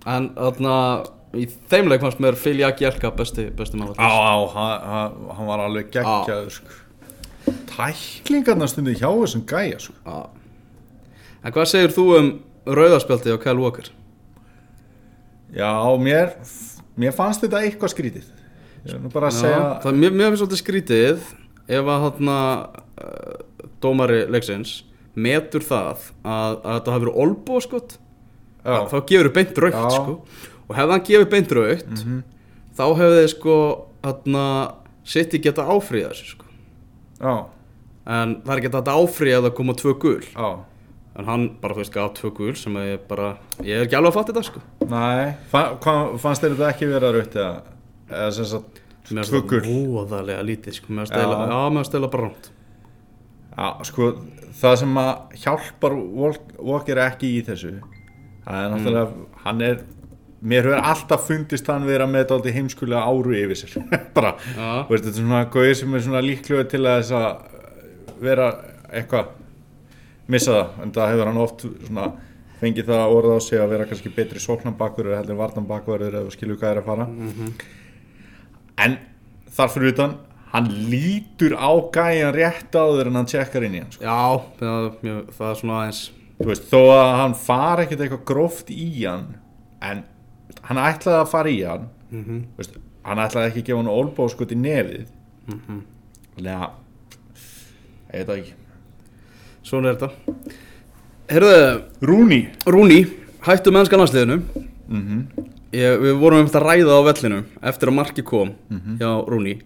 en 0.07 0.29
þarna 0.37 0.73
í 1.37 1.45
þeim 1.71 1.89
leik 1.91 2.03
fannst 2.03 2.21
mér 2.23 2.37
Filja 2.39 2.71
Gjelka 2.77 3.11
besti, 3.15 3.49
besti 3.55 3.79
maður 3.79 3.99
Á, 3.99 4.07
á, 4.07 4.35
hann, 4.53 4.85
hann, 4.91 5.17
hann 5.37 5.49
var 5.49 5.63
alveg 5.65 5.91
geggjaður 5.95 6.53
sko. 6.59 6.77
Tæklingarnar 7.73 8.71
stundi 8.71 8.95
hjá 8.97 9.09
þessum 9.09 9.43
gæja 9.47 9.81
sko. 9.83 9.95
Já. 10.05 10.17
En 11.43 11.53
hvað 11.55 11.69
segir 11.71 11.93
þú 11.95 12.07
um 12.17 12.31
rauðarspjaldi 12.67 13.35
á 13.35 13.37
Kyle 13.41 13.61
Walker? 13.61 13.91
Já, 15.55 15.71
mér, 16.01 16.33
mér 16.99 17.15
fannst 17.15 17.43
þetta 17.45 17.63
eitthvað 17.63 17.93
skrítið 17.93 18.33
að 18.87 19.33
segja 19.35 19.61
það 19.83 19.97
mjög, 19.99 20.13
mjög 20.15 20.29
finnst 20.29 20.41
svolítið 20.41 20.61
skrítið 20.61 21.23
ef 21.77 21.89
að 21.91 22.03
þarna 22.05 22.37
uh, 23.03 23.39
dómari 23.83 24.19
leiksins 24.31 24.77
metur 25.17 25.65
það 25.65 26.05
að, 26.21 26.55
að 26.61 26.71
þetta 26.77 26.93
hafi 26.93 27.05
verið 27.05 27.19
olbóskot 27.25 27.97
Já. 28.67 28.77
þá 28.91 28.97
gefur 29.09 29.29
þau 29.29 29.35
beint 29.39 29.61
raukt 29.63 29.97
sko. 29.97 30.15
og 30.67 30.77
hefði 30.77 30.95
hann 30.95 31.05
gefið 31.09 31.29
beint 31.33 31.53
raukt 31.57 32.01
þá 32.77 32.85
hefði 33.01 33.19
þið 33.19 33.29
sko 33.33 33.59
sitt 35.07 35.37
í 35.37 35.43
geta 35.43 35.63
áfríða 35.63 36.11
þessu 36.11 36.33
sko. 36.33 36.49
Já, 37.17 37.35
en 38.17 38.33
það 38.43 38.51
er 38.53 38.61
hægt 38.61 38.75
að 38.81 38.91
áfríða 38.93 39.39
að 39.39 39.47
það 39.47 39.55
koma 39.61 39.77
tvö 39.81 39.93
gul 40.03 40.25
já 40.27 40.49
en 41.17 41.25
hann 41.25 41.45
bara 41.61 41.73
þú 41.73 41.81
veist 41.81 41.93
gaf 41.95 42.11
tvö 42.17 42.31
gul 42.37 42.55
sem 42.57 42.75
að 42.77 42.91
ég 42.91 43.05
bara 43.09 43.29
ég 43.65 43.79
er 43.79 43.87
ekki 43.87 43.97
alveg 43.97 44.11
að 44.11 44.17
fatta 44.19 44.33
þetta 44.35 44.49
sko. 44.51 44.61
Nei, 44.91 45.31
fa 45.49 45.63
hvað, 45.81 46.11
fannst 46.21 46.43
þér 46.43 46.53
þetta 46.53 46.67
ekki 46.73 46.89
vera 46.91 47.13
raut 47.15 47.37
eða, 47.37 47.77
eða 48.11 48.35
sem 48.37 48.49
sagt 48.53 48.83
Mér 49.07 49.23
finnst 49.23 49.53
það 49.53 49.67
voðalega 49.87 50.43
lítið 50.43 50.77
sko. 50.77 50.91
mér 50.93 51.07
finnst 51.07 51.95
það 51.95 52.09
bara 52.11 52.27
rámt 52.27 52.51
Já, 53.57 53.67
sko, 53.89 54.11
það 54.61 54.75
sem 54.83 54.97
að 55.01 55.37
hjálpar 55.43 55.95
Walk- 55.97 56.57
Walker 56.61 56.99
ekki 57.07 57.29
í 57.39 57.45
þessu 57.47 57.71
það 58.45 58.57
er 58.63 58.67
náttúrulega, 58.73 59.25
hann 59.45 59.63
er 59.65 59.79
mér 60.47 60.67
hefur 60.69 60.83
alltaf 60.91 61.23
fundist 61.27 61.67
hann 61.71 61.87
vera 61.89 62.05
með 62.07 62.27
þetta 62.29 62.53
heimskulega 62.53 63.01
áru 63.09 63.33
yfir 63.39 63.57
sér. 63.57 63.87
Bara, 64.15 64.35
þú 64.37 64.91
veist, 64.93 65.07
þetta 65.07 65.09
er 65.09 65.17
svona 65.23 65.41
gauðir 65.55 65.79
sem 65.79 65.95
er 65.97 66.05
svona 66.05 66.21
líklega 66.23 66.67
til 66.69 66.83
að 66.85 66.99
þess 67.01 67.15
að 67.17 68.21
vera 68.27 68.47
eitthvað 68.93 69.33
missa 70.27 70.53
það, 70.53 70.77
en 70.85 70.93
það 70.99 71.11
hefur 71.15 71.31
hann 71.31 71.41
oft 71.47 71.65
svona 71.87 72.05
fengið 72.61 72.87
það 72.91 73.15
orða 73.17 73.35
á 73.37 73.39
sig 73.47 73.59
að 73.61 73.73
vera 73.73 73.85
kannski 73.89 74.13
betri 74.15 74.39
sóknambakverður 74.41 75.17
heldur 75.17 75.35
en 75.35 75.41
varnambakverður 75.41 76.15
eða 76.21 76.31
skilur 76.37 76.57
hvað 76.61 76.71
er 76.75 76.79
að 76.81 76.87
fara. 76.91 77.05
En 78.85 78.95
þar 79.57 79.71
fyrir 79.73 79.93
utan 79.95 80.15
hann 80.53 80.67
lítur 80.91 81.55
á 81.59 81.71
gæjan 81.93 82.33
rétt 82.35 82.75
áður 82.77 83.07
en 83.11 83.15
hann 83.19 83.25
tjekkar 83.29 83.65
inn 83.67 83.75
í 83.75 83.81
hann 83.83 83.91
sko. 83.91 84.03
já, 84.03 84.41
það, 84.59 84.87
mjög, 85.03 85.21
það 85.37 85.49
er 85.51 85.59
svona 85.61 85.79
aðeins 85.81 86.03
Þú 86.37 86.45
veist, 86.51 86.67
þó 86.69 86.79
að 86.93 87.11
hann 87.17 87.33
fara 87.33 87.83
ekkert 87.87 88.01
eitthvað 88.05 88.25
gróft 88.29 88.67
í 88.69 88.89
hann 89.07 89.23
en 89.81 90.03
hann 90.67 90.77
ætlaði 90.77 91.17
að 91.23 91.31
fara 91.31 91.49
í 91.49 91.61
hann 91.65 91.87
mm 92.11 92.41
Þú 92.53 92.61
veist, 92.61 92.77
hann 93.07 93.21
ætlaði 93.23 93.49
ekki 93.49 93.63
að 93.63 93.67
gefa 93.71 93.81
hann 93.81 93.89
olbóskot 93.95 94.51
í 94.53 94.57
nefið. 94.61 95.07
Mhm. 95.47 95.79
þannig 96.35 96.53
að 96.53 96.69
ég 98.13 98.27
veit 98.27 98.29
ekki. 98.37 98.53
Svona 99.67 99.89
er 99.89 99.95
þetta. 99.97 100.09
Herðu, 101.27 101.81
Rúni. 102.07 102.39
Rúni 102.67 102.99
hættu 103.47 103.71
mennskan 103.75 103.99
landsliðinu. 104.03 104.37
Mm 104.87 105.21
ég, 105.75 105.97
við 105.99 106.13
vorum 106.21 106.39
um 106.39 106.47
þetta 106.47 106.61
ræða 106.63 106.93
á 106.95 107.01
vellinu 107.09 107.39
eftir 107.61 107.89
að 107.91 107.97
marki 107.97 108.23
kom 108.23 108.53
Mhm. 108.69 108.97
hjá 109.01 109.09
Rúni 109.27 109.57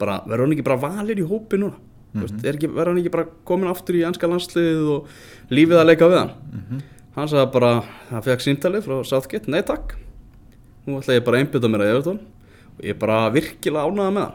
bara, 0.00 0.18
verður 0.26 0.46
hann 0.46 0.56
ekki 0.56 0.64
bara 0.66 0.80
valin 0.86 1.18
í 1.22 1.26
hópi 1.28 1.60
núna 1.60 1.76
mm 2.14 2.22
-hmm. 2.24 2.44
er 2.44 2.54
ekki, 2.58 2.68
verður 2.74 2.92
hann 2.94 2.98
ekki 3.04 3.12
bara 3.14 3.26
komin 3.44 3.70
aftur 3.70 3.94
í 3.94 4.02
ennska 4.08 4.26
landsliðið 4.26 4.88
og 4.96 5.06
lífið 5.50 5.78
að 5.82 5.86
leika 5.92 6.08
við 6.10 6.18
hann 6.18 6.32
Mhm. 6.52 6.82
hann 7.16 7.28
sagði 7.28 7.52
bara, 7.52 7.72
hann 8.10 8.22
fekk 8.22 8.40
síntalið 8.40 8.82
frá 8.86 9.02
Southgate, 9.04 9.48
nei 9.50 9.62
takk 9.62 9.94
nú 10.86 10.98
ætla 11.00 11.14
ég 11.18 11.24
bara 11.24 11.36
að 11.38 11.40
einbytta 11.46 11.68
mér 11.68 11.80
að 11.84 11.90
Evertón 11.94 12.18
og 12.78 12.82
ég 12.84 12.90
er 12.90 12.98
bara 12.98 13.30
virkilega 13.30 13.84
ánæða 13.86 14.12
með 14.12 14.24
hann 14.24 14.34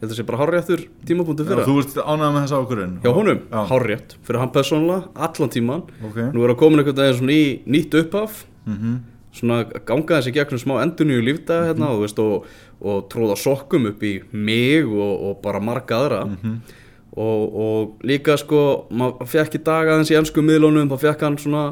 held 0.00 0.10
að 0.12 0.16
sé 0.18 0.22
bara 0.26 0.38
hárréttur 0.38 0.80
tímapunktu 1.06 1.44
Já, 1.44 1.48
fyrir 1.48 1.64
þú 1.64 1.78
ert 1.80 1.94
ánægð 2.04 2.32
með 2.34 2.42
þessa 2.44 2.58
ákvörðun 2.60 3.00
hjá 3.02 3.12
honum, 3.14 3.38
Já. 3.50 3.60
hárrétt 3.70 4.16
fyrir 4.22 4.38
hann 4.40 4.50
persónulega, 4.52 5.08
allan 5.16 5.48
tíman 5.50 5.82
Ok. 6.04 6.16
nú 6.34 6.44
er 6.44 6.50
að 6.50 6.56
koma 6.58 6.76
einhvern 6.76 6.96
veginn 6.96 7.30
í 7.30 7.60
nýtt 7.66 7.94
upphaf 8.02 8.44
Mhm. 8.66 8.98
Svona 9.34 9.64
ganga 9.86 10.20
þessi 10.20 10.34
gegnum 10.36 10.62
smá 10.62 10.76
endurníu 10.82 11.22
lífdaga 11.24 11.72
hérna 11.72 11.90
og, 11.94 12.04
veist, 12.04 12.20
og, 12.22 12.46
og 12.80 13.08
tróða 13.12 13.36
sokkum 13.40 13.88
upp 13.90 14.02
í 14.06 14.16
mig 14.32 14.86
og, 14.86 15.14
og 15.30 15.40
bara 15.44 15.62
marga 15.62 16.00
aðra. 16.00 16.20
Mhm. 16.30 16.82
og, 17.14 17.42
og 17.64 18.06
líka 18.06 18.34
sko 18.40 18.60
maður 18.90 19.28
fekk 19.30 19.58
í 19.60 19.64
dag 19.66 19.90
aðeins 19.90 20.10
í 20.10 20.16
ennsku 20.18 20.42
miðlunum 20.42 20.88
þá 20.90 20.96
fekk 21.08 21.26
hann 21.26 21.36
svona 21.38 21.64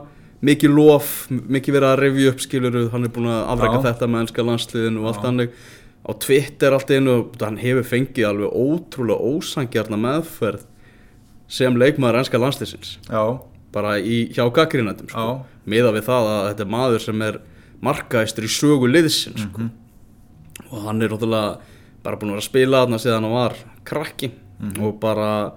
mikið 0.42 0.75
lof 0.75 1.12
mikið 1.31 1.77
verið 1.77 1.88
að 1.88 2.01
revju 2.03 2.33
upp 2.33 2.42
skiluru 2.42 2.83
hann 2.92 3.07
er 3.07 3.14
búin 3.14 3.31
að 3.31 3.40
afreka 3.55 3.79
Já. 3.79 3.85
þetta 3.88 4.11
með 4.11 4.25
ennska 4.25 4.44
landsliðin 4.46 5.01
og 5.01 5.09
allt 5.11 5.27
hannig 5.27 5.57
á 6.03 6.11
Twitter 6.18 6.75
allt 6.75 6.90
einu 6.90 7.16
hann 7.40 7.59
hefur 7.62 7.87
fengið 7.87 8.29
alveg 8.29 8.55
ótrúlega 8.59 9.33
ósangjarna 9.33 9.98
meðferð 10.03 10.64
sem 11.53 11.77
leikmaður 11.79 12.22
ennska 12.22 12.40
landsliðsins. 12.40 12.96
Já, 13.11 13.22
bara 13.75 13.96
í, 14.01 14.25
hjá 14.33 14.46
gaggrínættum 14.55 15.11
sko. 15.12 15.27
Miða 15.68 15.92
við 15.94 16.07
það 16.09 16.31
að 16.33 16.46
þetta 16.48 16.64
er 16.64 16.70
maður 16.72 17.05
sem 17.05 17.25
er 17.27 17.38
markaðistur 17.83 18.45
í 18.47 18.51
sögu 18.53 18.88
liðsin 18.90 19.37
sko. 19.38 19.59
Mhm. 19.59 19.71
og 20.73 20.85
hann 20.87 21.03
er 21.03 21.09
náttúrulega 21.12 21.59
bara 22.03 22.16
búin 22.16 22.31
að 22.31 22.37
vera 22.37 22.42
að 22.42 22.51
spila 22.51 22.81
þarna 22.85 22.99
síðan 23.03 23.23
hann 23.27 23.33
var 23.33 23.55
krakki 23.85 24.31
Mhm. 24.62 24.83
og 24.87 25.01
bara 25.01 25.53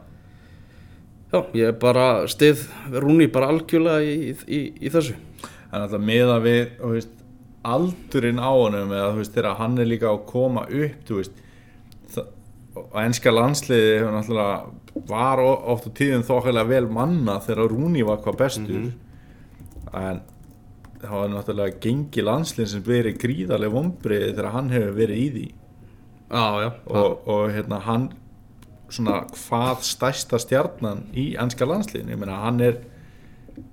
já, 1.32 1.46
ég 1.54 1.68
er 1.68 1.72
bara 1.74 2.26
stið 2.28 2.68
Rúni 2.92 3.28
bara 3.32 3.48
algjörlega 3.52 4.02
í, 4.02 4.36
í, 4.48 4.62
í 4.82 4.90
þessu 4.90 5.14
en 5.74 5.82
alltaf 5.82 6.02
meða 6.02 6.40
við 6.42 6.80
veist, 6.82 7.10
aldurinn 7.66 8.40
á 8.42 8.50
honum 8.50 8.90
eða 8.94 9.16
veist, 9.18 9.34
þegar 9.36 9.58
hann 9.58 9.78
er 9.80 9.86
líka 9.86 10.10
að 10.10 10.26
koma 10.26 10.62
upp 10.66 11.06
þú 11.06 11.20
veist 11.22 11.32
og 12.76 12.98
enska 13.00 13.32
landsliði 13.32 14.00
hefur 14.00 14.12
náttúrulega 14.12 15.08
var 15.08 15.40
oft 15.40 15.88
á 15.88 15.92
tíðum 15.96 16.24
þokkilega 16.28 16.68
vel 16.68 16.88
manna 16.92 17.38
þegar 17.44 17.70
Rúni 17.72 18.04
var 18.06 18.18
hvað 18.24 18.38
bestur 18.38 18.92
en 19.94 20.22
það 21.10 21.22
var 21.22 21.32
náttúrulega 21.34 21.80
gengi 21.84 22.26
landslið 22.26 22.72
sem 22.72 22.84
verið 22.86 23.22
gríðarlega 23.24 23.76
vombriði 23.76 24.34
þegar 24.34 24.52
hann 24.56 24.74
hefur 24.74 24.98
verið 25.00 25.22
í 25.22 25.28
því. 25.36 25.46
Já, 26.26 26.46
já, 26.64 26.70
og, 26.90 27.28
og 27.30 27.44
hérna 27.54 27.80
hann 27.86 28.10
svona 28.90 29.22
hvað 29.34 29.86
stærsta 29.86 30.40
stjarnan 30.42 31.06
í 31.18 31.32
ennska 31.42 31.68
landsliðinu, 31.70 32.16
ég 32.16 32.22
meina 32.22 32.42
hann 32.44 32.62
er 32.64 32.80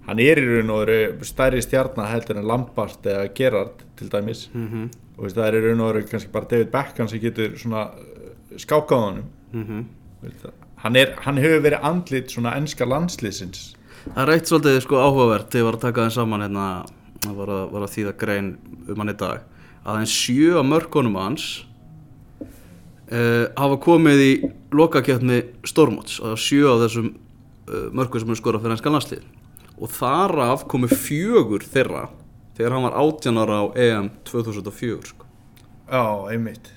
hann 0.07 0.21
er 0.23 0.41
í 0.41 0.47
raun 0.47 0.73
og 0.73 0.85
veru 0.85 1.27
stærri 1.27 1.63
stjarnan 1.65 2.11
heldur 2.11 2.39
en 2.41 2.49
Lampart 2.49 3.07
eða 3.09 3.29
Gerard 3.37 3.83
til 3.99 4.11
dæmis. 4.13 4.49
Mhm. 4.53 4.91
og 5.17 5.27
veist, 5.27 5.37
það 5.37 5.47
er 5.47 5.57
í 5.59 5.65
raun 5.67 5.81
og 5.81 5.93
veru 5.93 6.07
kannski 6.09 6.33
bara 6.33 6.49
David 6.51 6.71
Beckham 6.73 7.09
sem 7.09 7.21
getur 7.21 7.57
svona 7.59 7.83
uh, 7.93 8.57
skákað 8.57 9.05
honum. 9.07 9.87
Veist 10.23 10.43
það, 10.43 10.57
hann, 10.85 10.97
er, 10.97 11.15
hann 11.27 11.39
hefur 11.39 11.63
verið 11.63 11.87
andlit 11.91 12.33
svona 12.33 12.57
ennska 12.59 12.89
landsliðsins. 12.89 13.75
Það 14.03 14.23
er 14.23 14.33
eitt 14.35 14.51
svolítið 14.51 14.81
sko 14.83 14.99
áhugavert 14.99 15.53
þegar 15.53 15.61
ég 15.61 15.69
var 15.69 15.79
að 15.79 15.85
taka 15.87 16.07
þeim 16.07 16.15
saman 16.17 16.45
hérna 16.47 16.67
það 17.23 17.37
var 17.41 17.53
að, 17.55 17.65
var 17.75 17.85
að 17.87 17.93
þýða 17.97 18.15
grein 18.23 18.49
um 18.87 19.03
hann 19.03 19.13
í 19.13 19.19
dag 19.19 19.45
að 19.83 20.01
þeim 20.01 20.11
sjö 20.13 20.57
af 20.61 20.69
mörkunum 20.69 21.19
hans 21.19 21.47
uh, 22.43 23.47
hafa 23.59 23.79
komið 23.83 24.25
í 24.25 24.33
lokakjöfni 24.75 25.43
Stormots 25.69 26.19
og 26.23 26.39
sjö 26.41 26.67
af 26.73 26.85
þessum 26.87 27.13
uh, 27.13 27.89
mörkum 27.95 28.23
sem 28.23 28.35
er 28.35 28.41
skorað 28.41 28.65
fyrir 28.67 28.77
ennska 28.77 28.95
landslið 28.95 29.25
og 29.83 29.91
þar 29.91 30.37
af 30.51 30.67
komu 30.71 30.91
fjögur 30.91 31.65
þeirra 31.67 32.07
þegar 32.57 32.77
hann 32.77 32.87
var 32.87 33.01
18 33.01 33.43
ára 33.43 33.59
á 33.59 33.67
EM 33.81 34.13
2004 34.29 35.11
sko. 35.11 35.27
já, 35.91 36.05
einmitt 36.31 36.73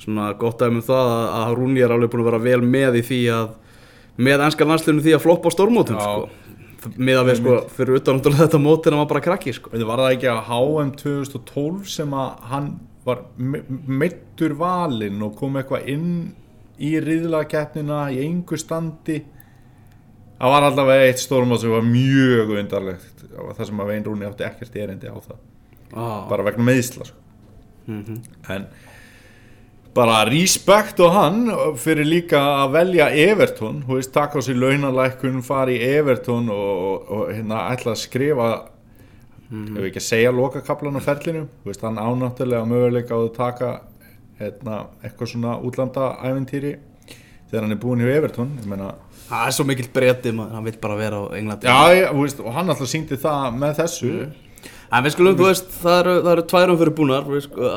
svona 0.00 0.32
gott 0.38 0.60
dæmi 0.60 0.80
um 0.80 0.86
það 0.86 1.12
að, 1.12 1.28
að 1.40 1.54
Rúni 1.58 1.82
er 1.82 1.92
alveg 1.92 2.12
búin 2.12 2.22
að 2.24 2.30
vera 2.30 2.44
vel 2.44 2.60
með 2.64 3.00
í 3.00 3.06
því 3.06 3.20
að 3.34 3.54
með 4.16 4.44
ennska 4.46 4.68
landsliðinu 4.68 5.04
því 5.04 5.14
að 5.16 5.24
floppa 5.24 5.50
á 5.52 5.54
Stormotum 5.56 5.98
Já. 5.98 6.04
sko. 6.04 6.45
Með 6.96 7.20
að 7.20 7.28
við 7.30 7.38
sko 7.40 7.54
fyrir 7.76 8.00
utan 8.00 8.20
þetta 8.24 8.60
mót 8.62 8.86
en 8.86 8.96
hann 8.96 9.02
var 9.04 9.12
bara 9.14 9.24
krakki 9.24 9.54
sko. 9.56 9.72
Var 9.74 10.02
það 10.02 10.16
ekki 10.16 10.30
að 10.32 10.42
HM 10.50 10.92
2012 11.02 11.94
sem 11.96 12.16
að 12.16 12.50
hann 12.52 12.72
var 13.06 13.22
meittur 13.86 14.56
valinn 14.58 15.22
og 15.22 15.36
kom 15.38 15.58
eitthvað 15.60 15.88
inn 15.92 16.10
í 16.82 16.96
riðlakeppnina 17.00 18.06
í 18.12 18.20
engu 18.26 18.58
standi 18.60 19.20
það 20.36 20.52
var 20.52 20.66
allavega 20.68 21.06
eitt 21.08 21.22
stórmátt 21.22 21.62
sem 21.62 21.72
var 21.72 21.86
mjög 21.86 22.52
undarlegt 22.60 23.22
það 23.30 23.62
sem 23.70 23.80
að 23.82 23.92
Vein 23.92 24.04
Rúni 24.06 24.28
átti 24.28 24.46
ekkert 24.46 24.76
erindi 24.82 25.08
á 25.08 25.16
það 25.16 25.38
ah. 25.94 26.26
bara 26.28 26.44
vegna 26.50 26.66
meðsla 26.68 27.08
sko. 27.08 27.22
mm 27.88 28.20
en 28.52 28.68
bara 29.96 30.18
respekt 30.28 31.00
á 31.00 31.08
hann 31.14 31.38
fyrir 31.80 32.04
líka 32.06 32.40
að 32.62 32.72
velja 32.76 33.06
Everton, 33.26 33.82
hú 33.88 33.96
veist, 33.98 34.12
taka 34.14 34.38
á 34.38 34.40
sig 34.44 34.56
launalækkun, 34.60 35.42
fara 35.46 35.72
í 35.72 35.78
Everton 35.96 36.50
og, 36.52 36.72
og, 36.90 37.10
og 37.16 37.30
hérna 37.32 37.62
ætla 37.72 37.94
að 37.96 38.02
skrifa 38.04 38.48
ef 39.46 39.84
ekki 39.86 40.00
að 40.02 40.06
segja 40.08 40.32
lokakaplan 40.34 40.98
á 40.98 41.02
ferlinu, 41.06 41.44
hú 41.62 41.70
veist, 41.70 41.84
hann 41.86 42.00
ánáttúrulega 42.02 42.66
möguleika 42.68 43.14
á 43.14 43.20
að 43.22 43.32
taka 43.36 43.68
hérna, 44.40 44.80
eitthvað 45.06 45.30
svona 45.32 45.54
útlanda-æventýri 45.64 46.72
þegar 47.50 47.62
hann 47.64 47.76
er 47.76 47.80
búinn 47.80 48.02
hjá 48.02 48.10
Everton 48.18 48.50
ég 48.58 48.66
meina, 48.68 48.90
það 49.30 49.46
er 49.48 49.54
svo 49.56 49.64
mikill 49.70 49.88
breyti 49.94 50.32
maður, 50.34 50.56
hann 50.58 50.66
vil 50.66 50.76
bara 50.82 50.96
vera 50.98 51.20
á 51.22 51.24
Englandi. 51.38 51.70
Já, 51.70 52.10
hú 52.10 52.24
veist, 52.26 52.42
og 52.42 52.52
hann 52.58 52.68
alltaf 52.74 52.90
síndi 52.90 53.16
það 53.22 53.56
með 53.62 53.78
þessu. 53.80 54.10
En 54.92 55.02
við 55.06 55.14
skulum, 55.16 55.38
þú 55.38 55.46
veist, 55.48 55.70
það 55.82 55.96
eru, 56.02 56.14
það 56.26 56.32
eru 56.34 56.44
tværum 56.52 56.78
fyrir 56.82 56.94
búnar 56.98 57.24
við 57.30 57.46
sku- 57.46 57.70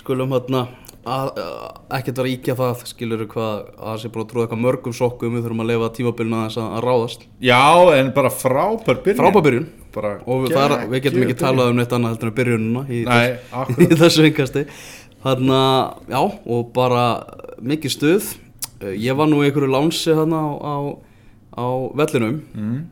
skulum 0.00 0.32
hérna 0.34 0.62
ekkert 1.04 2.16
vera 2.16 2.24
að 2.24 2.32
íkja 2.32 2.54
það 2.56 2.82
skilur 2.88 3.24
hvað, 3.28 3.66
að 3.76 3.98
sé 4.00 4.10
búin 4.12 4.24
að 4.24 4.28
trúða 4.30 4.44
eitthvað 4.46 4.62
mörgum 4.64 4.94
sokkum 4.96 5.34
við 5.36 5.44
þurfum 5.44 5.62
að 5.64 5.70
lifa 5.70 5.88
tímabilina 5.98 6.44
þess 6.46 6.60
að, 6.62 6.68
að 6.78 6.84
ráðast. 6.86 7.26
Já, 7.44 7.60
en 7.98 8.12
bara 8.16 8.30
frábær 8.32 9.00
byrjun. 9.04 9.18
Frábærbyrjun 9.20 9.66
bara 9.94 10.14
og 10.24 10.44
við, 10.44 10.54
það 10.56 10.64
er, 10.64 10.86
við 10.90 11.04
getum 11.04 11.24
ekki 11.26 11.36
talað 11.38 11.70
um 11.70 11.78
neitt 11.78 11.92
annað 11.94 12.14
heldur 12.14 12.30
en 12.30 12.36
byrjunina 12.38 12.84
í, 12.88 13.02
Nei, 13.06 13.36
þess, 13.52 13.84
í 13.84 13.98
þessu 14.00 14.26
yngasti 14.30 14.64
þannig 15.24 15.54
að, 15.58 16.00
já, 16.14 16.20
og 16.56 16.72
bara 16.74 17.04
mikið 17.64 17.94
stuð. 17.94 18.30
Eh, 18.80 18.96
ég 19.04 19.18
var 19.18 19.30
nú 19.30 19.42
í 19.42 19.48
einhverju 19.48 19.70
lánsi 19.72 20.16
hérna 20.16 20.40
á, 20.40 20.50
á, 20.56 20.76
á 21.60 21.66
vellinum. 22.00 22.40
Mm. 22.56 22.82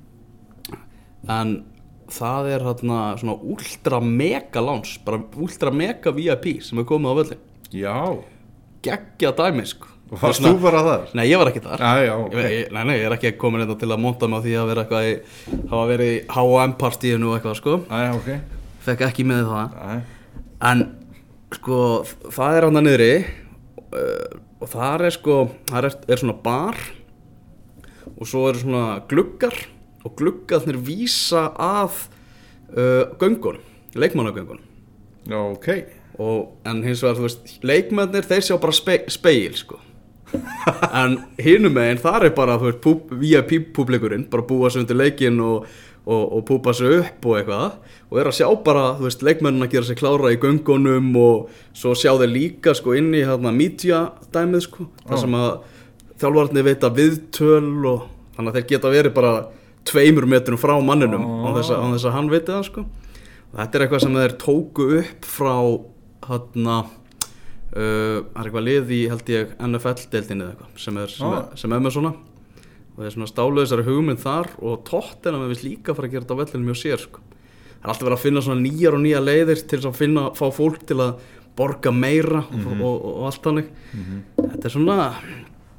en 1.32 1.50
það 2.12 2.48
er 2.50 2.64
hérna 2.66 3.00
svona 3.20 3.38
ultra 3.40 4.00
mega 4.02 4.60
láns 4.60 4.96
bara 5.04 5.22
ultra 5.38 5.70
mega 5.72 6.12
VIP 6.12 6.58
sem 6.66 6.80
er 6.82 6.86
komið 6.88 7.14
á 7.14 7.18
völlin 7.20 7.42
Já, 7.72 7.96
geggja 8.84 9.32
dæmi 9.38 9.64
sko. 9.66 9.88
Og 10.12 10.18
Svona- 10.20 10.50
þú 10.52 10.60
bara 10.60 10.80
þar? 10.84 11.04
Nei, 11.16 11.24
ég 11.30 11.38
var 11.40 11.48
ekki 11.48 11.62
þar. 11.64 11.80
Já, 11.80 12.04
já, 12.04 12.14
ok. 12.20 12.34
Ég, 12.36 12.72
nei, 12.72 12.82
nei, 12.84 12.96
ég 13.00 13.06
er 13.08 13.14
ekki 13.16 13.30
komin 13.40 13.62
hérna 13.64 13.78
til 13.80 13.88
að 13.88 14.00
monta 14.02 14.28
mig 14.28 14.42
á 14.42 14.44
því 14.44 14.52
að 14.60 14.66
vera 14.68 14.82
eitthvað 14.84 15.06
í, 15.08 15.14
hafa 15.70 15.86
verið 15.88 16.10
í 16.12 16.18
H&M 16.28 16.74
partíinu 16.82 17.30
og 17.30 17.38
eitthvað 17.38 17.56
sko. 17.56 17.76
Æ, 17.88 18.00
ok. 18.18 18.28
Fekk 18.84 19.04
ekki 19.08 19.24
með 19.24 19.46
það. 19.48 19.78
Æ, 19.80 20.02
en 20.68 20.82
sko 21.56 21.78
það 22.28 22.58
er 22.58 22.66
hann 22.68 22.80
að 22.82 22.86
niðri 22.90 23.10
uh, 23.22 24.36
og 24.60 24.68
það 24.68 25.06
er 25.08 25.16
sko 25.16 25.38
það 25.70 25.88
er, 25.88 25.96
er 26.12 26.20
svona 26.20 26.36
bar 26.44 26.76
og 28.12 28.28
svo 28.28 28.44
eru 28.50 28.60
svona 28.62 28.84
gluggar 29.08 29.56
og 30.04 30.14
gluggarnir 30.18 30.76
vísa 30.76 31.48
að 31.56 31.96
uh, 32.76 33.16
göngunum, 33.16 33.64
leikmannagöngunum. 33.96 34.64
Já, 35.24 35.38
ok 35.40 35.68
og, 36.20 36.58
en 36.68 36.82
hins 36.84 37.02
vegar 37.04 37.18
þú 37.18 37.28
veist 37.28 37.64
leikmennir 37.64 38.26
þeir 38.28 38.44
sjá 38.48 38.58
bara 38.60 38.76
spe, 38.76 38.98
speil 39.12 39.56
sko. 39.56 39.80
En 41.02 41.18
hinum 41.40 41.74
meginn 41.76 42.00
þar 42.00 42.28
er 42.28 42.36
bara 42.36 42.58
þú 42.60 42.70
veist 42.70 42.82
púp, 42.84 43.10
VIP 43.20 43.72
públikurinn 43.76 44.28
bara 44.32 44.46
búa 44.48 44.70
sig 44.70 44.84
undir 44.84 44.98
leikin 44.98 45.40
og, 45.44 45.66
og, 46.06 46.22
og 46.38 46.44
púpa 46.48 46.74
sig 46.76 47.00
upp 47.00 47.26
og 47.28 47.38
eitthvað. 47.40 47.76
Og 48.10 48.20
er 48.20 48.30
að 48.30 48.38
sjá 48.40 48.48
bara 48.64 48.86
þú 48.98 49.08
veist 49.08 49.26
leikmennin 49.26 49.66
að 49.66 49.76
gera 49.76 49.88
sig 49.88 50.00
klára 50.00 50.32
í 50.32 50.40
göngunum 50.42 51.12
og 51.20 51.52
svo 51.76 51.94
sjá 51.98 52.14
þeir 52.20 52.32
líka 52.32 52.76
sko 52.76 52.96
inn 52.98 53.12
í 53.16 53.24
hérna 53.26 53.54
media 53.54 54.06
dæmið 54.34 54.66
sko. 54.68 54.88
Þar 55.08 55.22
sem 55.24 55.38
að 55.40 55.50
þjálfarnir 56.22 56.68
veita 56.68 56.92
viðtöl 56.94 57.88
og 57.90 58.08
þannig 58.36 58.52
að 58.52 58.58
þeir 58.58 58.68
geta 58.72 58.92
verið 58.92 59.16
bara 59.16 59.32
tveimur 59.88 60.28
metrum 60.30 60.60
frá 60.60 60.76
manninum 60.78 61.24
að, 61.48 61.64
á 61.74 61.84
þess 61.90 62.06
að 62.06 62.14
hann 62.14 62.30
veiti 62.30 62.52
það 62.52 62.68
sko. 62.68 62.84
Þetta 63.52 63.76
er 63.76 63.84
eitthvað 63.84 64.04
sem 64.06 64.14
þeir 64.16 64.34
tóku 64.40 64.86
upp 65.00 65.26
frá 65.28 65.56
hérna 66.28 66.76
uh, 66.82 68.18
það 68.22 68.36
er 68.36 68.44
eitthvað 68.46 68.66
lið 68.68 68.92
í 68.96 69.00
held 69.12 69.32
ég 69.32 69.52
NFL-deildinni 69.58 70.44
eða 70.46 70.52
eitthvað 70.54 70.84
sem 70.86 71.00
er, 71.02 71.12
sem, 71.16 71.26
Ah. 71.28 71.38
er, 71.42 71.56
sem 71.62 71.72
er 71.72 71.80
með 71.84 71.96
svona. 71.96 72.12
Og 72.92 72.96
það 73.00 73.06
er 73.08 73.14
svona 73.16 73.30
stálu 73.32 73.62
þessari 73.64 73.86
hugmynd 73.88 74.20
þar 74.20 74.50
og 74.60 74.82
tóttina 74.88 75.38
með 75.40 75.52
viss 75.54 75.62
líka 75.64 75.94
fara 75.96 76.08
að 76.08 76.12
gera 76.16 76.24
þetta 76.26 76.36
á 76.36 76.40
vellinum 76.42 76.66
mjög 76.68 76.80
sér 76.82 77.00
sko. 77.06 77.20
það 77.82 77.86
er 77.86 77.92
alltaf 77.92 78.06
verið 78.06 78.18
að 78.18 78.24
finna 78.26 78.42
svona 78.44 78.62
nýjar 78.66 78.94
og 78.98 79.00
nýjar 79.02 79.24
leiðir 79.26 79.62
til 79.66 79.78
að 79.80 79.94
finna, 79.98 80.24
fá 80.38 80.46
fólk 80.54 80.82
til 80.86 80.98
að 81.02 81.14
borga 81.56 81.90
meira 81.92 82.44
og, 82.46 82.66
og, 82.66 82.82
og, 82.82 83.16
og 83.16 83.24
allt 83.28 83.44
hannig 83.48 83.66
þetta 84.36 84.68
er 84.68 84.72
svona 84.76 84.98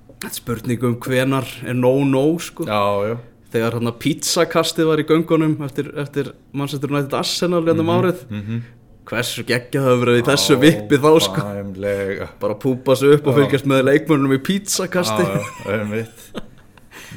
þetta 0.09 0.27
er 0.27 0.35
spurning 0.35 0.83
um 0.83 0.97
hvenar 1.01 1.47
er 1.65 1.73
no-no 1.77 2.25
sko. 2.39 2.65
Já, 2.65 2.81
já. 3.13 3.15
Þegar 3.53 3.75
hérna 3.77 3.93
pizzakastið 4.01 4.87
var 4.89 4.97
í 5.01 5.05
göngunum 5.05 5.55
eftir, 5.63 5.91
eftir 6.01 6.31
Manchester 6.53 6.89
United 6.89 7.13
Arsenal 7.13 7.61
hérna 7.67 7.85
um 7.85 7.91
árið. 7.93 8.23
Mhm. 8.29 8.61
Hversu 9.09 9.43
geggjað 9.47 9.87
það 9.87 10.01
verið 10.03 10.17
í 10.19 10.25
þessu 10.29 10.57
vippi 10.61 10.99
þá 11.03 11.11
sko. 11.25 11.43
Nákvæmlega 11.43 12.27
bara 12.41 12.57
púpa 12.59 12.95
sig 12.99 13.17
upp 13.17 13.29
og 13.29 13.37
fylgjast 13.39 13.69
með 13.69 13.85
leikmönnum 13.89 14.35
í 14.37 14.41
pizzakasti. 14.47 15.27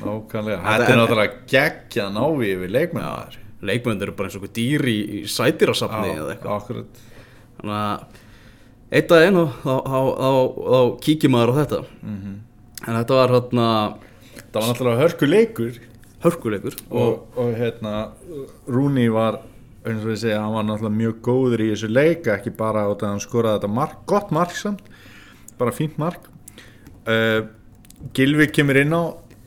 Nákvæmlega. 0.03 0.61
Þetta 0.67 0.93
er 0.93 1.01
náttúrulega 1.01 1.43
geggjað 1.51 2.15
návi 2.17 2.53
yfir 2.57 2.73
leikmenn 2.75 3.43
leikmönnum 3.67 4.05
eru 4.05 4.15
bara 4.17 4.29
eins 4.29 4.37
og 4.37 4.45
einhver 4.45 4.55
dýr 4.57 4.87
í, 4.91 5.23
sætirasafni 5.31 6.13
eða 6.13 6.35
eitthvað. 6.35 6.85
þannig 7.57 7.77
að 7.81 8.97
eitt 8.97 9.13
að 9.13 9.25
einu 9.27 9.45
þá, 9.63 9.75
þá, 9.87 10.01
þá, 10.21 10.31
þá 10.67 10.81
kíkir 11.07 11.33
maður 11.33 11.53
á 11.53 11.59
þetta. 11.61 11.81
Mhm. 12.03 12.35
en 12.87 12.99
þetta 13.01 13.21
var 13.21 13.37
hérna 13.37 13.69
Það 14.47 14.61
var 14.61 14.69
náttúrulega 14.71 15.03
hörku 15.03 15.27
leikur 15.29 15.79
hörkuleikur. 16.25 16.77
Og 16.91 17.03
og, 17.03 17.27
og 17.37 17.55
hérna 17.57 17.95
Rúni 18.69 19.09
var 19.13 19.41
eins 19.87 20.05
og 20.05 20.13
ég 20.15 20.23
segja, 20.23 20.41
hann 20.43 20.55
var 20.57 20.67
náttúrulega 20.67 21.01
mjög 21.01 21.21
góður 21.27 21.63
í 21.65 21.69
þessu 21.73 21.91
leika 21.93 22.35
ekki 22.37 22.53
bara 22.59 22.87
á 22.87 22.91
þetta 22.91 23.13
hann 23.13 23.23
skoraði 23.23 23.61
þetta 23.61 23.73
mark, 23.77 24.01
gott 24.11 24.33
mark 24.35 24.57
samt, 24.59 24.83
bara 25.61 25.75
fínt 25.75 25.99
mark. 26.03 26.27
Uh, 27.07 27.47
Gilvi 28.17 28.49
kemur 28.53 28.81
inn 28.81 28.95
á 28.95 29.05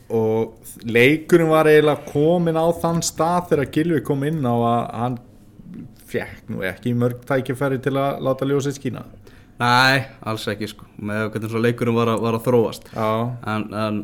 og 0.10 0.70
leikurinn 0.90 1.52
var 1.52 1.70
eiginlega 1.70 2.08
komin 2.10 2.58
á 2.58 2.66
þann 2.82 3.04
stað 3.06 3.52
þegar 3.52 3.74
Gilvi 3.76 4.04
kom 4.06 4.24
inn 4.26 4.42
á 4.42 4.56
að 4.56 4.84
hann 5.02 5.18
fekk 6.10 6.50
nú 6.50 6.64
ekki 6.66 6.96
mörg 6.98 7.22
tækifæri 7.30 7.78
til 7.84 7.94
að 8.00 8.24
láta 8.26 8.48
ljósið 8.50 8.80
skína. 8.80 9.04
Nei, 9.60 10.08
alls 10.24 10.48
ekki 10.50 10.70
sko. 10.72 10.88
Með 11.04 11.34
hvernig 11.34 11.60
leikurinn 11.66 11.98
var 11.98 12.14
að, 12.14 12.24
var 12.24 12.38
að 12.38 12.46
þróast. 12.48 12.90
Já, 12.96 13.10
en, 13.52 13.66
en 13.76 14.00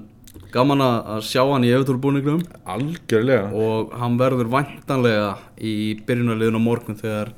gaman 0.56 0.84
að 0.86 0.96
að 1.16 1.26
sjá 1.30 1.42
hann 1.50 1.68
í 1.68 1.74
efturbúningnum 1.76 2.42
algjörlega. 2.76 3.52
Og 3.54 3.94
hann 4.00 4.18
verður 4.22 4.52
væntanlega 4.54 5.30
í 5.60 5.76
byrjunarliðin 6.08 6.60
á 6.60 6.68
morgun 6.68 7.00
þegar 7.00 7.34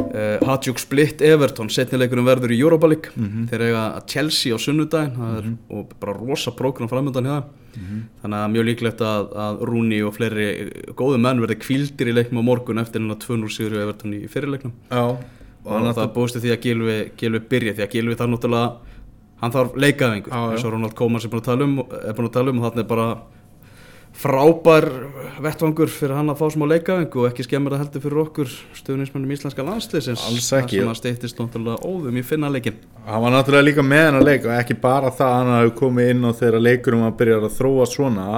uh, 0.00 0.38
Hajduk 0.48 0.80
Split 0.82 1.22
Everton 1.24 1.70
setnileikurinn 1.72 2.26
verður 2.26 2.54
í 2.56 2.60
Europa 2.62 2.90
League. 2.90 3.12
Þeir 3.50 3.66
eiga 3.68 3.84
að 3.98 4.08
Chelsea 4.14 4.56
á 4.56 4.58
sunnudaginn. 4.60 5.18
Það 5.18 5.36
er, 5.42 5.52
og 5.76 5.94
bara 6.00 6.16
rosa 6.16 6.54
prógram 6.56 6.90
framöndan 6.90 7.28
hjá 7.28 7.36
þeim. 7.36 7.52
Þannig 8.22 8.38
að 8.38 8.50
mjög 8.54 8.66
líklegt 8.68 9.00
að, 9.02 9.32
að 9.44 9.62
Rúni 9.66 9.96
og 10.06 10.12
fleiri 10.14 10.44
góðu 10.94 11.18
menn 11.18 11.40
verði 11.42 11.56
kvildir 11.58 12.10
í 12.12 12.14
leiknum 12.14 12.42
á 12.46 12.48
morgun 12.50 12.78
eftir 12.78 13.02
hennar 13.02 13.18
2-0 13.18 13.50
sigur 13.50 13.80
Everton 13.82 14.14
í 14.14 14.20
fyrirleiknum. 14.30 14.76
Já, 14.90 15.16
og 15.64 15.88
það 15.96 16.12
búist 16.14 16.38
við 16.38 16.44
því 16.44 16.52
að 16.54 16.60
Gilvi, 16.68 16.98
Gilvi 17.18 17.40
byrja 17.50 17.74
því 17.74 17.86
að 17.86 17.96
Gilvi 17.96 18.18
þarf 18.20 18.30
náttúrulega 18.34 18.93
hann 19.42 19.54
þarf 19.54 19.78
leikaðingur 19.84 20.34
eins 20.34 20.64
og 20.64 20.74
Ronald 20.74 20.96
Koeman 20.98 21.22
sem 21.22 21.30
er 21.30 21.34
búin 21.34 21.44
að 21.44 21.50
tala 21.50 21.68
um, 21.68 21.78
er 22.00 22.18
búin 22.18 22.28
að 22.28 22.36
tala 22.38 22.52
um 22.54 22.60
og 22.60 22.68
þarna 22.68 22.84
er 22.84 22.90
bara 22.90 23.08
frábær 24.14 24.84
vettvangur 25.42 25.90
fyrir 25.90 26.14
hann 26.14 26.30
að 26.30 26.38
fá 26.38 26.46
smá 26.54 26.64
leikaðing 26.70 27.16
og 27.18 27.24
ekki 27.32 27.46
skemmur 27.48 27.74
að 27.74 27.80
heldur 27.82 28.04
fyrir 28.04 28.20
okkur 28.22 28.52
stuðnismennum 28.78 29.32
íslenska 29.34 29.64
landsliðsins 29.66 30.22
Alls 30.28 30.50
ekki. 30.54 30.78
þar 30.78 30.84
sem 30.84 30.92
að 30.92 31.00
steyttist 31.00 31.40
náttúrulega 31.40 31.82
óðum 31.82 32.20
í 32.20 32.22
finna 32.26 32.50
leikin 32.52 32.78
Hann 33.08 33.24
var 33.24 33.34
náttúrulega 33.34 33.66
líka 33.66 33.84
með 33.84 34.04
hann 34.06 34.20
að 34.20 34.28
leika 34.28 34.52
og 34.52 34.58
ekki 34.60 34.76
bara 34.84 35.10
það 35.10 35.32
að 35.32 35.40
hann 35.40 35.56
hafi 35.56 35.74
komið 35.80 36.12
inn 36.12 36.28
og 36.28 36.36
þegar 36.38 36.66
leikurum 36.68 37.02
að 37.08 37.16
byrja 37.18 37.40
að 37.40 37.56
þróa 37.56 37.88
svona 37.90 38.28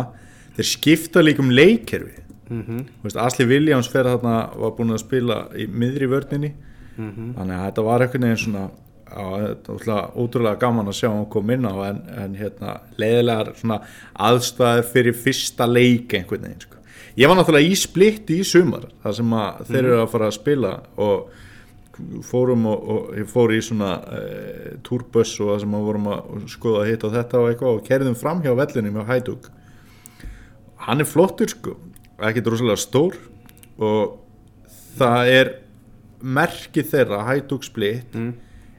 þeir 0.57 0.71
skipta 0.71 1.23
líka 1.23 1.45
um 1.45 1.53
leikkerfi. 1.53 2.23
Mm 2.49 2.63
-hmm. 2.63 3.19
Asli 3.21 3.45
Williams 3.45 3.89
fyrir 3.93 4.17
þarna 4.17 4.57
var 4.57 4.73
búin 4.79 4.95
að 4.95 5.05
spila 5.05 5.37
í 5.55 5.67
miðri 5.67 6.09
vörninni. 6.09 6.53
Þannig 6.97 7.57
að 7.57 7.65
þetta 7.67 7.83
var 7.83 8.03
einhvern 8.03 8.71
ótrúlega, 9.15 10.57
gaman 10.59 10.91
að 10.91 10.99
sjá 10.99 11.09
hann 11.13 11.29
kom 11.31 11.51
inn 11.55 11.67
á 11.69 11.75
en, 11.87 12.01
en 12.11 12.35
hérna, 12.35 12.81
leiðilegar 12.99 13.53
svona 13.55 13.81
aðstæður 14.29 14.89
fyrir 14.91 15.17
fyrsta 15.17 15.69
leik 15.71 16.15
einhvern 16.19 16.49
veginn 16.49 16.65
sko. 16.65 16.81
ég 17.17 17.31
var 17.31 17.39
náttúrulega 17.39 17.71
í 17.71 17.77
splitti 17.79 18.41
í 18.43 18.47
sumar 18.47 18.89
þar 19.05 19.19
sem 19.21 19.37
að 19.39 19.61
þeir 19.71 19.83
eru 19.85 20.01
að 20.03 20.11
fara 20.15 20.31
að 20.31 20.39
spila 20.41 20.73
og 21.07 21.45
fórum 22.27 22.67
og, 22.69 22.89
og 22.93 23.13
ég 23.17 23.29
fór 23.31 23.55
í 23.57 23.61
svona 23.65 23.93
e, 24.13 24.23
túrböss 24.85 25.37
og 25.41 25.53
það 25.53 25.63
sem 25.63 25.77
að 25.79 25.87
vorum 25.87 26.09
að 26.13 26.49
skoða 26.53 26.89
hitt 26.91 27.07
og 27.07 27.15
þetta 27.15 27.41
og 27.41 27.51
eitthvað 27.51 27.79
og 27.79 27.87
kerðum 27.87 28.19
fram 28.19 28.43
hjá 28.45 28.53
vellinum 28.59 28.99
hjá 28.99 29.13
Hædug 29.13 29.47
hann 30.89 31.01
er 31.01 31.09
flottur 31.09 31.53
sko 31.55 31.77
ekkert 32.27 32.51
rosalega 32.53 32.83
stór 32.83 33.17
og 33.79 34.19
það 34.99 35.33
er 35.37 35.53
merki 36.21 36.85
þeirra 36.85 37.23
Hædug 37.31 37.65
splitt 37.65 38.19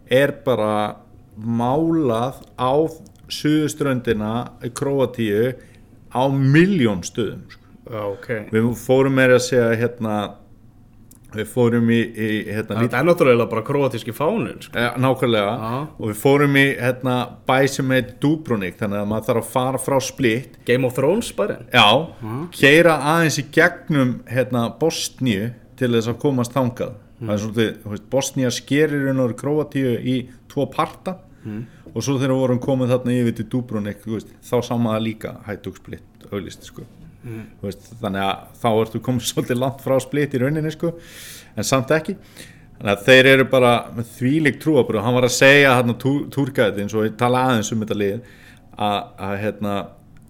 er 0.10 0.34
bara 0.46 0.98
málað 1.38 2.41
á 2.58 2.74
suðuströndina 3.28 4.34
í 4.63 4.72
Króatíu 4.74 5.54
á 6.13 6.24
miljón 6.32 7.04
stöðum 7.06 7.46
sko. 7.52 7.63
Já, 7.88 8.02
ok. 8.04 8.28
Við 8.52 8.67
fórum 8.82 9.15
meira 9.15 9.38
að 9.38 9.46
segja 9.48 9.72
hérna 9.80 10.17
við 11.36 11.50
fórum 11.52 11.89
í, 11.91 12.00
í 12.08 12.28
hérna, 12.48 12.78
Það 12.88 12.98
er 13.00 13.08
náttúrulega 13.08 13.50
bara 13.52 13.63
króatíski 13.67 14.13
fánin 14.15 14.62
sko. 14.63 14.80
Ja, 14.80 14.93
nákvæmlega. 15.02 15.54
Já. 15.60 15.80
og 16.00 16.12
við 16.12 16.20
fórum 16.22 16.58
í 16.60 16.65
hérna, 16.80 17.15
bæ 17.48 17.58
sem 17.72 17.91
heit 17.96 18.13
Dubrovnik 18.24 18.78
þannig 18.80 19.02
að 19.02 19.10
maður 19.12 19.28
þarf 19.30 19.43
að 19.43 19.52
fara 19.56 19.82
frá 19.84 19.98
Split. 20.04 20.60
Game 20.67 20.88
of 20.88 20.96
Thrones 20.98 21.32
bærin 21.36 21.67
já, 21.74 21.88
keira 22.56 22.98
aðeins 23.13 23.41
í 23.41 23.48
gegnum 23.54 24.15
hérna, 24.32 24.67
Bosníu 24.80 25.52
til 25.78 25.91
þess 25.93 26.12
að 26.13 26.22
komast 26.24 26.56
þangað 26.56 26.96
það 27.21 27.34
er 27.34 27.41
svolítið, 27.43 28.03
Bosníu 28.12 28.51
skerir 28.53 29.08
inn 29.12 29.21
á 29.21 29.25
Króatíu 29.38 29.95
í 29.97 30.17
tvo 30.51 30.67
parta 30.73 31.17
og 31.93 32.03
svo 32.03 32.17
þegar 32.17 32.34
við 32.34 32.41
vorum 32.43 32.60
komið 32.62 32.93
þarna 32.93 33.15
yfir 33.21 33.36
til 33.38 33.47
Dubrovnik 33.53 34.03
veist, 34.06 34.34
þá 34.43 34.58
sá 34.65 34.73
maður 34.77 35.06
líka 35.08 35.34
hættug 35.47 35.80
Split 35.80 36.27
auðlist 36.32 36.67
sko. 36.67 36.84
Þú 37.23 37.65
veist, 37.65 37.88
þannig 38.01 38.23
að 38.23 38.43
þá 38.62 38.67
ertu 38.73 39.01
komið 39.03 39.27
svolítið 39.32 39.62
langt 39.63 39.82
frá 39.84 39.97
Split 40.03 40.36
í 40.36 40.43
rauninni 40.43 40.73
sko 40.75 40.93
en 41.56 41.67
samt 41.67 41.93
ekki. 41.95 42.17
Þannig 42.77 42.91
að 42.93 43.06
þeir 43.08 43.30
eru 43.32 43.47
bara 43.49 43.71
með 43.95 44.12
þvílík 44.19 44.60
trúabröð 44.62 45.06
hann 45.08 45.17
var 45.17 45.25
að 45.25 45.38
segja 45.39 45.77
hérna 45.80 45.95
túrgæði 45.97 46.84
eins 46.84 46.93
og 46.93 47.08
ég 47.08 47.15
tala 47.17 47.47
aðeins 47.47 47.71
um 47.73 47.82
þetta 47.82 47.97
lið 47.97 48.19
að, 48.77 48.99
að 49.17 49.38
hérna, 49.41 49.77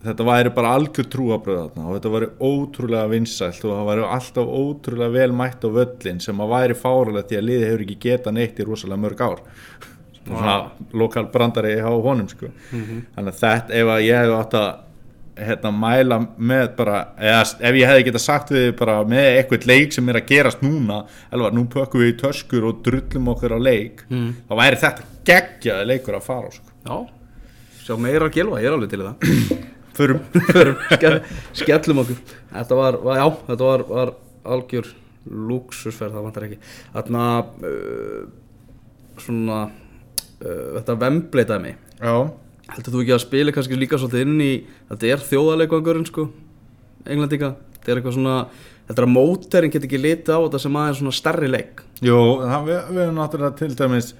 þetta 0.06 0.26
væri 0.28 0.52
bara 0.56 0.72
algjör 0.78 1.08
trúabröð 1.12 1.78
og 1.82 1.92
þetta 1.98 2.12
væri 2.14 2.28
ótrúlega 2.48 3.10
vinsælt 3.12 3.64
og 3.66 3.74
það 3.74 3.88
væri 3.92 4.08
alltaf 4.18 4.52
ótrúlega 4.62 5.16
vel 5.18 5.32
mætt 5.36 5.66
á 5.66 5.70
völlin 5.78 6.20
sem 6.24 6.42
að 6.44 6.52
væri 6.54 6.76
fáralegt 6.78 7.30
því 7.32 7.40
að 7.40 7.48
liði 7.50 7.70
hefur 7.72 7.86
ekki 7.88 7.98
geta 8.06 8.32
neitt 8.36 8.60
í 8.62 8.68
rosalega 8.68 9.02
mörg 9.08 9.24
ár 9.26 9.42
svona 10.28 10.58
lokal 10.94 11.26
brandari 11.32 11.78
á 11.80 11.88
honum 11.90 12.28
sko. 12.28 12.50
þannig 13.16 13.32
að 13.32 13.40
þetta 13.42 13.74
ef 13.80 13.88
að 13.96 14.02
ég 14.06 14.22
hef 14.22 14.34
átt 14.42 14.58
að 14.60 14.68
hérna, 15.38 15.70
mæla 15.72 16.18
með 16.38 16.68
bara 16.80 16.98
eða 17.22 17.42
ef 17.70 17.76
ég 17.78 17.88
hefði 17.92 18.06
geta 18.08 18.20
sagt 18.22 18.50
við 18.56 18.72
bara 18.80 18.96
með 19.06 19.28
eitthvað 19.38 19.68
leik 19.70 19.94
sem 19.94 20.10
er 20.10 20.18
að 20.22 20.28
gerast 20.32 20.64
núna 20.66 21.04
elvar, 21.32 21.54
nú 21.54 21.64
pökkum 21.70 22.02
við 22.02 22.14
í 22.14 22.18
töskur 22.24 22.66
og 22.72 22.82
drullum 22.86 23.30
okkur 23.36 23.54
á 23.56 23.60
leik 23.62 24.04
Mm. 24.10 24.34
þá 24.50 24.54
væri 24.62 24.82
þetta 24.82 25.08
geggjaði 25.30 25.88
leikur 25.92 26.18
að 26.18 26.26
fara 26.28 26.50
á 26.50 26.52
sko. 26.52 26.70
Já, 26.88 26.98
sjá 27.86 27.96
meira 28.02 28.26
að 28.30 28.34
gilva, 28.38 28.60
ég 28.62 28.68
er 28.68 28.78
alveg 28.78 28.90
til 28.90 29.04
það 29.06 29.68
förum 29.98 30.22
Förum, 30.54 30.80
skell, 30.94 31.20
skellum 31.58 32.02
okkur. 32.04 32.22
Þetta 32.54 32.80
var, 32.80 33.00
var 33.04 33.22
já, 33.22 33.28
þetta 33.50 33.70
var, 33.70 33.84
var 33.90 34.14
algjör 34.56 34.90
luxusferð, 35.28 36.16
það 36.16 36.28
vantar 36.28 36.48
ekki. 36.48 36.60
Þarna 36.94 37.24
uh, 37.72 38.22
svona 39.24 39.60
uh, 39.68 40.70
þetta 40.78 40.98
vembleitaði 41.04 41.66
mig. 41.66 41.82
Já, 41.98 42.16
heldur 42.76 42.96
þú 42.96 43.04
ekki 43.04 43.16
að 43.18 43.26
spila 43.26 43.56
kannski 43.56 43.80
líka 43.80 44.00
svolítið 44.00 44.26
inn 44.28 44.42
í 44.44 44.54
þetta 44.92 45.12
er 45.14 45.28
þjóðarleikvangurinn 45.32 46.08
sko 46.08 46.28
englendinga, 47.08 47.54
þetta 47.78 47.92
er 47.92 48.00
eitthvað 48.00 48.18
svona 48.18 48.40
þetta 48.88 49.02
er 49.02 49.08
að 49.08 49.14
móterinn 49.14 49.74
get 49.74 49.86
ekki 49.88 50.00
litið 50.00 50.34
á 50.36 50.40
þetta 50.46 50.64
sem 50.64 50.80
aðeins 50.80 51.02
svona 51.02 51.16
stærri 51.16 51.52
leik. 51.52 51.84
Jú, 52.04 52.18
það, 52.44 52.68
við, 52.68 52.82
við 52.92 53.04
erum 53.04 53.22
náttúrulega 53.22 53.60
til 53.60 53.72
dæmis 53.76 54.12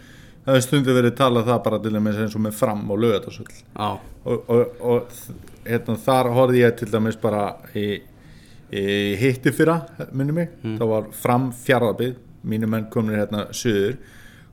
það 0.48 0.56
hefur 0.56 0.64
stundu 0.64 0.96
verið 0.96 1.16
talað 1.20 1.50
það 1.50 1.62
bara 1.66 1.80
til 1.84 1.92
dæmis 1.92 2.20
eins 2.24 2.36
og 2.38 2.44
með 2.46 2.56
fram 2.56 2.84
og 2.94 3.02
lögatarsöld 3.04 3.52
já, 3.52 3.88
og, 4.24 4.46
og, 4.48 4.78
og 4.80 5.18
hérna, 5.68 5.98
þar 6.08 6.32
horfði 6.36 6.64
ég 6.64 6.78
til 6.80 6.90
dæmis 6.92 7.20
bara 7.22 7.44
í, 7.78 7.88
í 8.72 8.86
hitti 9.22 9.54
fyrra 9.56 9.82
minni 10.12 10.36
mig, 10.36 10.56
það 10.64 10.88
var 10.94 11.12
fram 11.16 11.52
fjárðabið, 11.66 12.18
mínu 12.48 12.72
menn 12.72 12.90
komnir 12.94 13.22
hérna 13.22 13.48
söður, 13.56 13.98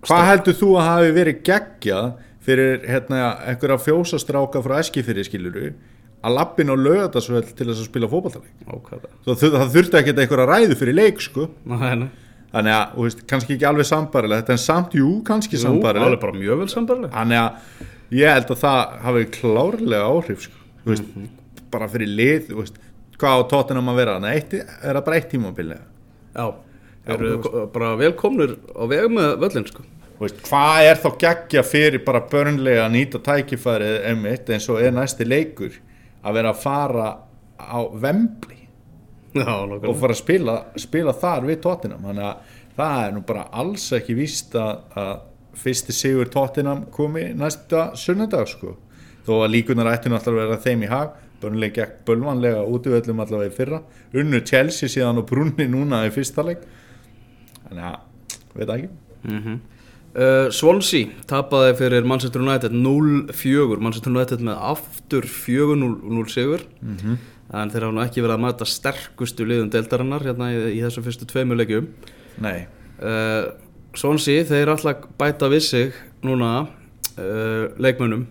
hvað 0.05 0.29
heldur 0.31 0.61
þú 0.61 0.71
að 0.81 0.89
hafi 0.91 1.17
verið 1.17 1.43
geggjað 1.49 2.13
fyrir 2.45 2.85
hérna 2.89 3.21
einhverja 3.49 3.81
fjósastráka 3.81 4.61
frá 4.65 4.79
Eskifyrri 4.83 5.25
skiluru 5.25 5.71
að 6.25 6.37
lappin 6.39 6.73
á 6.73 6.77
lögatarsvöld 6.77 7.53
til 7.57 7.69
þess 7.69 7.83
að 7.83 7.89
spila 7.89 8.11
fótballtaleik 8.13 8.69
ákvæða 8.69 9.11
það, 9.25 9.47
það 9.55 9.73
þurfti 9.77 9.99
ekki 10.01 10.15
einhverja 10.15 10.47
ræðu 10.49 10.79
fyrir 10.81 10.97
leik 10.97 11.25
sko. 11.25 11.49
Nei, 11.69 11.91
nei. 12.01 12.09
þannig 12.55 12.77
að, 12.77 12.85
þú 12.95 13.07
veist, 13.07 13.25
kannski 13.33 13.57
ekki 13.57 13.69
alveg 13.69 13.89
sambarilegt 13.91 14.53
en 14.55 14.61
samt, 14.63 14.97
jú, 14.97 15.11
kannski 15.27 15.61
sambarilegt 15.61 16.09
alveg 16.09 16.23
bara 16.25 16.39
mjög 16.39 16.63
vel 16.63 16.69
sambarleg 16.73 17.15
Þannig 17.15 17.43
að 17.43 18.21
ég 18.21 18.37
held 18.39 18.53
að 18.55 18.63
það 18.63 18.95
hafi 19.09 19.25
klárlega 19.39 20.13
áhrif 20.13 20.47
sko. 20.47 20.64
Þú 20.85 20.93
veist, 20.93 21.09
bara 21.73 21.89
fyrir 21.91 22.13
lið 22.13 22.51
þú 22.51 22.61
veist, 22.61 22.79
hvað 23.21 23.41
á 23.41 23.49
tóttunum 23.51 23.91
að 23.93 24.01
vera 24.03 24.17
eitt, 24.31 24.55
er 24.55 24.93
það 24.93 25.05
bara 25.07 25.19
eitt 25.21 25.31
tímabilið 25.33 25.83
Já, 26.35 26.47
eru 27.15 27.35
bara 27.73 27.95
velkomnir 28.01 28.57
á 28.75 28.83
veg 28.91 29.13
með 29.13 29.37
völlin 29.45 29.69
sko. 29.69 29.85
Veist, 30.21 30.41
hvað 30.47 30.89
er 30.91 31.01
þá 31.03 31.09
geggja 31.23 31.63
fyrir 31.67 32.05
bara 32.07 32.23
börnlega 32.31 32.85
að 32.87 32.95
nýta 32.97 33.21
tækifærið 33.25 33.97
einmitt 34.11 34.51
eins 34.55 34.69
og 34.71 34.83
er 34.83 34.95
næsti 34.95 35.27
leikur 35.27 35.79
að 36.25 36.39
vera 36.39 36.53
að 36.55 36.61
fara 36.63 37.09
á 37.59 37.81
Vembli 38.03 38.61
Já, 39.35 39.51
og 39.67 39.97
fara 39.99 40.15
að 40.15 40.21
spila, 40.21 40.59
spila 40.79 41.15
þar 41.19 41.49
við 41.49 41.57
Tottenham. 41.65 42.05
Þannig 42.07 42.27
að 42.29 42.53
það 42.77 42.99
er 43.01 43.15
nú 43.17 43.23
bara 43.27 43.49
alls 43.63 43.87
ekki 43.97 44.15
víst 44.19 44.55
að, 44.59 44.85
að 44.95 45.15
fyrsti 45.59 45.95
sigur 45.95 46.31
Tottenham 46.31 46.85
komi 46.95 47.29
næsta 47.39 47.89
sunnudag 47.99 48.47
sko 48.51 48.77
þó 49.25 49.35
að 49.41 49.53
líkunar 49.55 49.93
ætti 49.93 50.13
náttúrulega 50.13 50.45
að 50.45 50.55
vera 50.55 50.65
þeim 50.65 50.85
í 50.85 50.91
hag 50.93 51.21
börnlega 51.45 51.75
gegn 51.81 52.01
bölvanlega 52.09 52.65
útvöldum 52.71 53.21
allavega 53.25 53.53
í 53.53 53.55
fyrra 53.55 53.81
unnu 54.17 54.41
Chelsea 54.47 54.91
síðan 54.91 55.21
og 55.23 55.29
brunni 55.29 55.67
núna 55.71 56.05
í 56.07 56.13
fyrsta 56.15 56.45
leik. 56.47 56.65
Þannig 57.65 57.87
að, 57.91 57.97
veit 58.55 58.75
ekki? 58.77 58.91
Uh, 60.15 60.47
Swansea 60.55 61.11
tapaði 61.27 61.75
fyrir 61.81 62.07
Manchester 62.07 62.43
United 62.45 62.75
0-4 62.77 63.81
Manchester 63.83 64.13
United 64.13 64.45
með 64.47 64.61
aftur 64.71 65.27
4-0 65.27 66.27
sigur. 66.31 66.63
En 67.55 67.71
þeir 67.71 67.87
hafa 67.87 67.95
nú 67.95 68.03
ekki 68.05 68.23
verið 68.23 68.37
að 68.37 68.45
mæta 68.45 68.69
sterkustu 68.69 69.47
liðum 69.47 69.73
deildarinnar 69.73 70.25
hérna 70.25 70.53
í, 70.55 70.63
í 70.79 70.81
þessu 70.85 71.03
fyrstu 71.05 71.29
tveimu 71.31 71.59
leikjum. 71.59 71.91
Nei, 72.43 72.67
uh, 73.03 73.53
Swansea 73.95 74.47
þeir 74.49 74.73
alltaf 74.73 75.05
bæta 75.21 75.51
við 75.53 75.67
sig 75.67 75.99
núna 76.25 76.53
uh, 76.65 77.75
leikmönnum. 77.79 78.25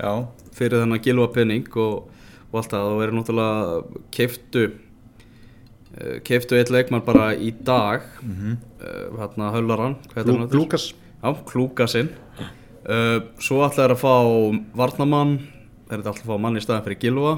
Já, 0.00 0.28
fyrir 0.60 0.84
þennan 0.84 1.02
gilva 1.04 1.26
penning 1.34 1.66
og, 1.80 2.06
og 2.50 2.60
allt 2.60 2.76
það. 2.76 2.92
Og 2.94 3.02
eru 3.06 3.16
náttúrulega 3.18 4.04
keiftu 4.14 4.64
uh, 4.68 6.16
keiftu 6.28 6.60
eitt 6.60 6.72
leikmann 6.74 7.04
bara 7.06 7.32
í 7.34 7.52
dag. 7.64 8.06
Mm 8.22 8.58
hérna 9.20 9.50
Höllaran 9.52 9.98
hvað 10.08 10.22
heitir 10.22 10.32
hann 10.32 10.38
Lú, 10.40 10.44
aftur? 10.46 10.60
Lukas 10.60 10.86
Já, 11.20 11.34
Klúkasinn. 11.50 12.08
Uh, 12.88 13.18
Svo 13.42 13.58
ætlaði 13.66 13.82
þeir 13.82 13.92
að 13.92 14.00
fá 14.00 14.14
varnamann 14.80 15.34
Þeir 15.90 15.98
ætlaði 15.98 16.22
að 16.22 16.30
fá 16.30 16.38
mann 16.40 16.56
í 16.56 16.62
staðin 16.64 16.86
fyrir 16.86 17.02
Gilva 17.02 17.34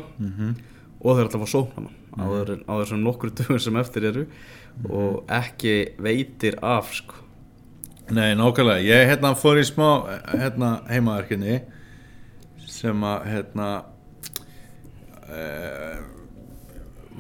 Og 1.03 1.17
þeir 1.19 1.27
ætlaði 1.27 1.41
að 1.41 1.43
fá 1.43 1.51
sóknamann 1.57 1.99
á, 2.19 2.25
þeir, 2.29 2.53
á 2.69 2.73
þessum 2.83 3.03
nokkur 3.07 3.33
dögum 3.39 3.61
sem 3.63 3.77
eftir 3.81 4.09
eru. 4.11 4.27
Og 4.89 5.23
ekki 5.33 5.75
veitir 6.03 6.59
af 6.65 6.93
sko. 6.97 7.19
Nei, 8.13 8.33
nákvæmlega, 8.37 8.83
ég 8.85 9.09
hérna 9.09 9.33
fór 9.39 9.61
í 9.61 9.65
smá 9.65 9.87
hérna 10.35 10.73
heimaverkinni 10.91 11.61
sem 12.71 13.05
að 13.07 13.29
hérna 13.31 13.69
e, 15.29 15.45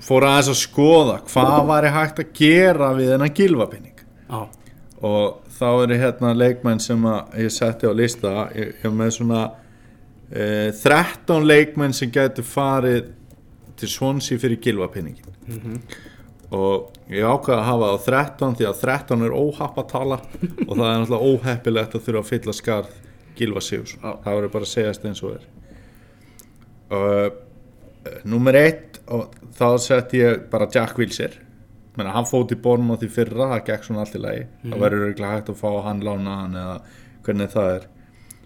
fór 0.02 0.26
aðeins 0.28 0.52
að 0.52 0.60
skoða 0.62 1.20
hvað 1.28 1.56
var 1.70 1.88
hægt 1.96 2.22
að 2.22 2.34
gera 2.36 2.92
við 2.96 3.14
þennan 3.14 3.36
gilvapinning 3.38 4.04
Já, 4.28 4.42
og 5.02 5.42
þá 5.62 5.66
eru 5.84 5.98
hérna 6.00 6.32
leikmenn 6.36 6.80
sem 6.82 7.02
að 7.06 7.42
ég 7.42 7.52
setti 7.54 7.90
á 7.90 7.92
lista. 7.94 8.32
Ég, 8.56 8.72
ég 8.82 8.94
með 8.94 9.10
svona 9.18 9.42
e, 10.30 10.70
13 10.78 11.46
leikmenn 11.46 11.94
sem 11.96 12.10
getur 12.12 12.46
farið 12.46 13.12
til 13.78 13.90
Swansea 13.90 14.40
fyrir 14.40 14.60
gilvapinningin 14.62 15.86
og 16.52 16.92
ég 17.08 17.24
ákvaði 17.24 17.56
að 17.56 17.66
hafa 17.66 17.86
það 17.86 17.94
á 17.96 18.00
13 18.06 18.56
því 18.58 18.66
að 18.68 18.82
13 18.82 19.26
er 19.26 19.36
óhappatala 19.36 20.18
og 20.20 20.74
það 20.76 20.84
er 20.86 20.98
náttúrulega 21.00 21.30
óheppilegt 21.30 21.96
að 21.96 22.04
þurfa 22.06 22.22
að 22.22 22.28
fylla 22.28 22.54
skarð 22.58 22.98
Gilva 23.38 23.62
Sigur 23.64 23.92
Já. 23.94 24.10
það 24.24 24.36
verður 24.38 24.52
bara 24.56 24.68
að 24.68 24.72
segjast 24.72 25.06
eins 25.08 25.22
og 25.24 25.36
er. 25.36 25.46
Og 26.92 28.20
nummer 28.28 28.58
eitt 28.58 29.00
og 29.12 29.32
þá 29.56 29.66
sett 29.82 30.14
ég 30.16 30.44
bara 30.52 30.68
Jack 30.72 30.98
Wilshere. 31.00 31.38
Menna, 31.96 32.14
hann 32.16 32.24
fótt 32.28 32.54
í 32.54 32.60
bornum 32.60 32.94
á 32.94 33.00
því 33.00 33.08
fyrra 33.12 33.50
það 33.54 33.64
gekk 33.68 33.86
svona 33.86 34.04
allt 34.04 34.16
í 34.16 34.22
lagi. 34.22 34.44
Það 34.64 34.78
verður 34.84 35.06
örugglega 35.06 35.34
hægt 35.36 35.50
að 35.52 35.60
fá 35.60 35.70
hann 35.86 36.04
lána 36.06 36.36
hann 36.40 36.56
eða 36.56 36.76
hvernig 37.26 37.52
það 37.52 37.74
er. 37.76 37.86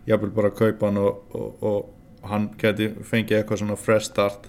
Ég 0.07 0.22
vil 0.22 0.33
bara 0.35 0.51
kaupa 0.55 0.90
hann 0.90 0.99
og, 1.03 1.35
og, 1.35 1.62
og 1.62 2.29
hann 2.31 2.49
geti 2.59 2.90
fengið 3.07 3.40
eitthvað 3.40 3.62
svona 3.62 3.79
fresh 3.79 4.11
start. 4.11 4.49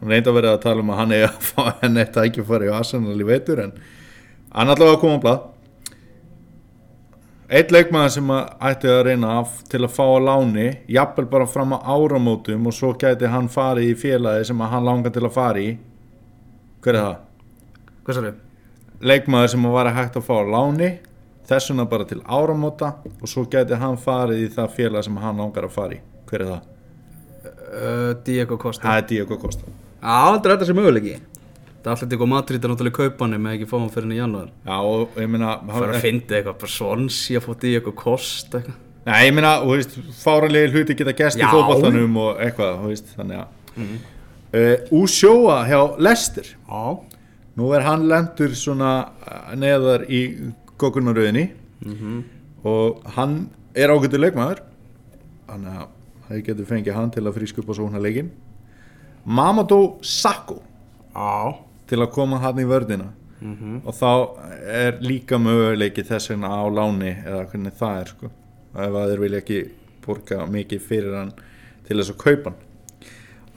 Hann 0.00 0.12
reyndi 0.12 0.28
að 0.28 0.36
vera 0.40 0.52
að 0.56 0.62
tala 0.66 0.84
um 0.84 0.92
að 0.92 1.00
hann 1.00 1.16
eigi 1.16 1.28
að 1.30 1.38
fá 1.48 1.62
henni 1.82 2.02
eitt 2.04 2.16
að 2.20 2.28
ekki 2.30 2.44
fara 2.48 2.68
í 2.68 2.72
Arsenal 2.76 3.16
í 3.16 3.28
veitur 3.28 3.62
en 3.64 3.72
hann 4.52 4.72
allavega 4.72 5.00
kom 5.00 5.16
á 5.16 5.20
blað 5.24 5.44
eitt 7.46 7.70
leikmaður 7.70 8.10
sem 8.10 8.30
að 8.34 8.46
ætti 8.70 8.88
að 8.90 9.02
reyna 9.06 9.34
af 9.40 9.58
til 9.70 9.82
að 9.84 9.92
fá 9.94 10.02
að 10.04 10.24
láni 10.26 10.64
jafnvel 10.90 11.26
bara 11.30 11.46
fram 11.46 11.76
á 11.76 11.78
áramótum 11.78 12.66
og 12.66 12.74
svo 12.74 12.90
gæti 12.98 13.30
hann 13.30 13.46
farið 13.52 13.92
í 13.92 13.98
félagi 14.00 14.48
sem 14.48 14.62
að 14.62 14.72
hann 14.72 14.88
langar 14.88 15.14
til 15.14 15.22
að 15.22 15.36
fara 15.36 15.62
í 15.62 15.76
hver 16.82 16.98
er 16.98 17.04
það? 17.04 17.20
hvað 18.02 18.18
sér 18.18 18.26
við? 18.26 18.40
leikmaður 19.12 19.52
sem 19.54 19.68
var 19.76 19.90
að 19.90 19.98
hægt 20.00 20.18
að 20.18 20.26
fá 20.26 20.34
að 20.40 20.52
láni 20.56 20.90
þessuna 21.46 21.86
bara 21.86 22.08
til 22.10 22.18
áramóta 22.26 22.92
og 23.14 23.30
svo 23.30 23.46
gæti 23.46 23.78
hann 23.78 24.00
farið 24.00 24.42
í 24.42 24.50
það 24.56 24.74
félag 24.80 25.06
sem 25.06 25.22
hann 25.22 25.38
langar 25.38 25.68
að 25.68 25.76
fara 25.78 25.94
í 25.94 26.02
hver 26.26 26.42
er 26.42 26.50
það? 26.50 26.72
Uh, 27.46 28.12
Diego 28.26 28.58
Costa 28.58 28.88
Það 28.88 28.98
er 28.98 29.08
Diego 29.12 29.38
Costa 29.38 29.66
Já, 29.66 30.34
þetta 30.34 30.48
er 30.48 30.52
þetta 30.56 30.66
sem 30.66 30.78
möguleiki 30.78 31.16
Eitthvað 31.86 32.30
Madrid 32.32 32.64
er 32.64 32.72
náttúrulega 32.72 32.94
í 32.94 32.96
kaupanum 32.96 33.44
með 33.46 33.56
ekki 33.56 33.68
fá 33.70 33.76
hann 33.78 33.92
fyrir 33.94 34.06
henni 34.06 34.16
í 34.16 34.20
janúar. 34.22 34.50
Já 34.66 34.76
og 34.80 35.20
ég 35.22 35.30
meina 35.30 35.52
Það 35.68 35.84
er 35.86 35.92
að 35.94 36.04
fyndi 36.06 36.36
eitthvað, 36.38 36.58
bara 36.62 36.72
Swansea 36.74 37.40
að 37.40 37.46
fá 37.46 37.52
Diego 37.62 37.92
Costa 37.96 38.60
eitthvað. 38.60 38.82
Nei, 39.06 39.18
ég 39.22 39.34
meina, 39.36 39.52
þú 39.62 39.74
veist, 39.76 39.92
fáralegi 40.18 40.72
hluti 40.74 40.96
geta 40.98 41.12
gæst 41.14 41.38
í 41.38 41.44
Já. 41.44 41.50
fótballtanum 41.52 42.16
og 42.24 42.40
eitthvað, 42.42 42.80
þú 42.80 42.88
veist, 42.90 43.12
þannig 43.14 43.42
að 43.42 43.92
uh, 44.56 44.96
Úsjóa 44.98 45.58
hjá 45.68 45.78
Lester 46.02 46.48
Já, 46.50 46.80
Nú 47.56 47.68
er 47.72 47.86
hann 47.86 48.08
lendur 48.10 48.56
svona 48.58 48.90
uh, 49.22 49.52
neðar 49.56 50.08
í 50.10 50.24
gókunaröðinni 50.76 51.46
og 52.66 53.06
hann 53.14 53.36
er 53.78 53.92
ágættur 53.94 54.20
leikmaður. 54.20 54.64
Þannig 55.46 55.78
að 55.78 55.86
það 56.26 56.42
getur 56.48 56.68
fengið 56.68 56.98
hann 56.98 57.14
til 57.14 57.22
að 57.22 57.38
á 57.38 57.72
svona 57.78 58.02
leikin 58.02 58.32
Mamadou 59.26 59.98
Sakho. 60.02 60.58
Já, 61.14 61.54
til 61.86 62.00
að 62.02 62.12
koma 62.14 62.40
hann 62.42 62.60
í 62.60 62.66
vördina 62.68 63.12
og 63.84 63.92
þá 63.94 64.12
er 64.72 65.00
líka 65.04 65.38
möguleiki 65.38 66.04
þess 66.06 66.30
vegna 66.32 66.48
á 66.48 66.64
láni 66.72 67.12
eða 67.12 67.44
hvernig 67.50 67.74
það 67.76 67.98
er 68.00 68.12
sko. 68.14 68.30
Ef 68.76 68.96
að 68.96 69.10
þeir 69.10 69.22
vilja 69.22 69.42
ekki 69.42 69.58
borga 70.06 70.46
mikið 70.50 70.86
fyrir 70.88 71.18
hann 71.18 71.34
til 71.86 71.98
þess 71.98 72.14
að 72.14 72.22
kaupa 72.22 72.52
hann. 72.52 72.62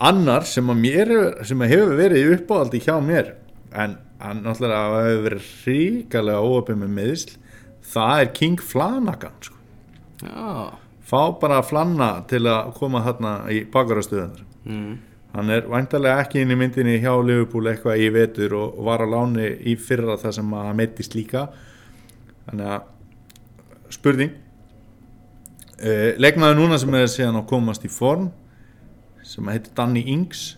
Annar 0.10 0.46
sem 0.48 0.70
að 0.72 0.82
mér 0.84 1.14
sem 1.48 1.64
að 1.64 1.74
hefur 1.74 1.96
verið 2.00 2.34
uppáhaldi 2.38 2.84
hjá 2.84 2.96
mér 3.04 3.34
en 3.76 3.98
náttúrulega 4.20 5.02
hefur 5.08 5.26
verið 5.26 5.50
ríkalega 5.66 6.44
óöpum 6.44 6.84
með 6.84 6.94
meðisl 7.00 7.34
það 7.90 8.22
er 8.22 8.32
King 8.36 8.62
Flanagan 8.62 9.42
sko. 9.42 9.58
já. 10.24 10.78
Fá 11.10 11.22
bara 11.42 11.64
flanna 11.66 12.10
til 12.30 12.44
að 12.46 12.74
koma 12.78 13.02
þarna 13.02 13.32
í 13.50 13.64
bakarastöðunar 13.74 14.44
mm. 14.70 14.98
Hann 15.36 15.54
er 15.54 15.68
væntalega 15.70 16.24
ekki 16.24 16.42
inn 16.44 16.54
í 16.54 16.58
myndinni 16.58 16.98
hjá 17.04 17.12
Liverpool 17.22 17.70
eitthvað 17.70 18.02
í 18.02 18.10
vetur 18.14 18.56
og 18.58 18.80
var 18.88 19.04
á 19.06 19.08
láni 19.10 19.48
í 19.70 19.76
fyrra 19.80 20.18
það 20.20 20.38
sem 20.40 20.54
að 20.58 20.68
hann 20.70 20.80
meittist 20.80 21.18
líka. 21.18 21.48
Þannig 22.48 22.74
að 22.76 23.94
spurning. 23.94 24.36
Uh, 25.80 26.12
leikmaður 26.20 26.60
núna 26.60 26.80
sem 26.82 26.96
er 26.98 27.08
síðan 27.08 27.40
að 27.40 27.50
komast 27.54 27.86
í 27.88 27.92
form 27.94 28.28
sem 29.24 29.48
heitir 29.52 29.72
Danny 29.78 30.04
Ings. 30.12 30.58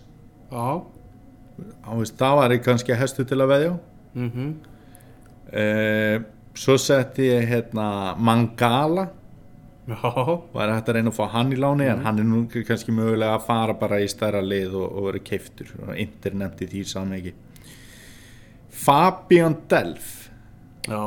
Já. 0.52 0.82
Á 1.86 1.92
það 1.94 2.38
var 2.40 2.56
ég 2.56 2.64
kannski 2.66 2.96
að 2.96 3.04
hestu 3.04 3.26
til 3.28 3.42
að 3.42 3.52
veðja. 3.56 3.74
Á 3.78 4.20
mm 4.20 4.52
uh, 5.52 6.22
svo 6.54 6.76
setti 6.80 7.30
ég 7.30 7.48
hérna 7.48 8.16
Mangala 8.20 9.08
var 10.54 10.71
hægt 10.73 10.89
að 10.89 10.97
reyna 10.97 11.12
að 11.12 11.17
fá 11.17 11.25
hann 11.36 11.54
í 11.54 11.60
láni 11.60 11.88
en 11.91 12.04
hann 12.06 12.19
er 12.21 12.27
nú 12.27 12.41
kannski 12.51 12.93
mögulega 12.95 13.36
að 13.38 13.45
fara 13.47 13.75
bara 13.77 13.99
í 14.04 14.08
stærra 14.12 14.41
lið 14.45 14.75
og, 14.80 14.88
og 14.88 15.08
vera 15.10 15.23
keiftur 15.32 15.71
og 15.86 15.95
internet 15.99 16.62
í 16.65 16.69
því 16.71 16.84
samegi 16.91 17.34
Fabian 18.71 19.58
Delf 19.69 20.30
já, 20.88 21.04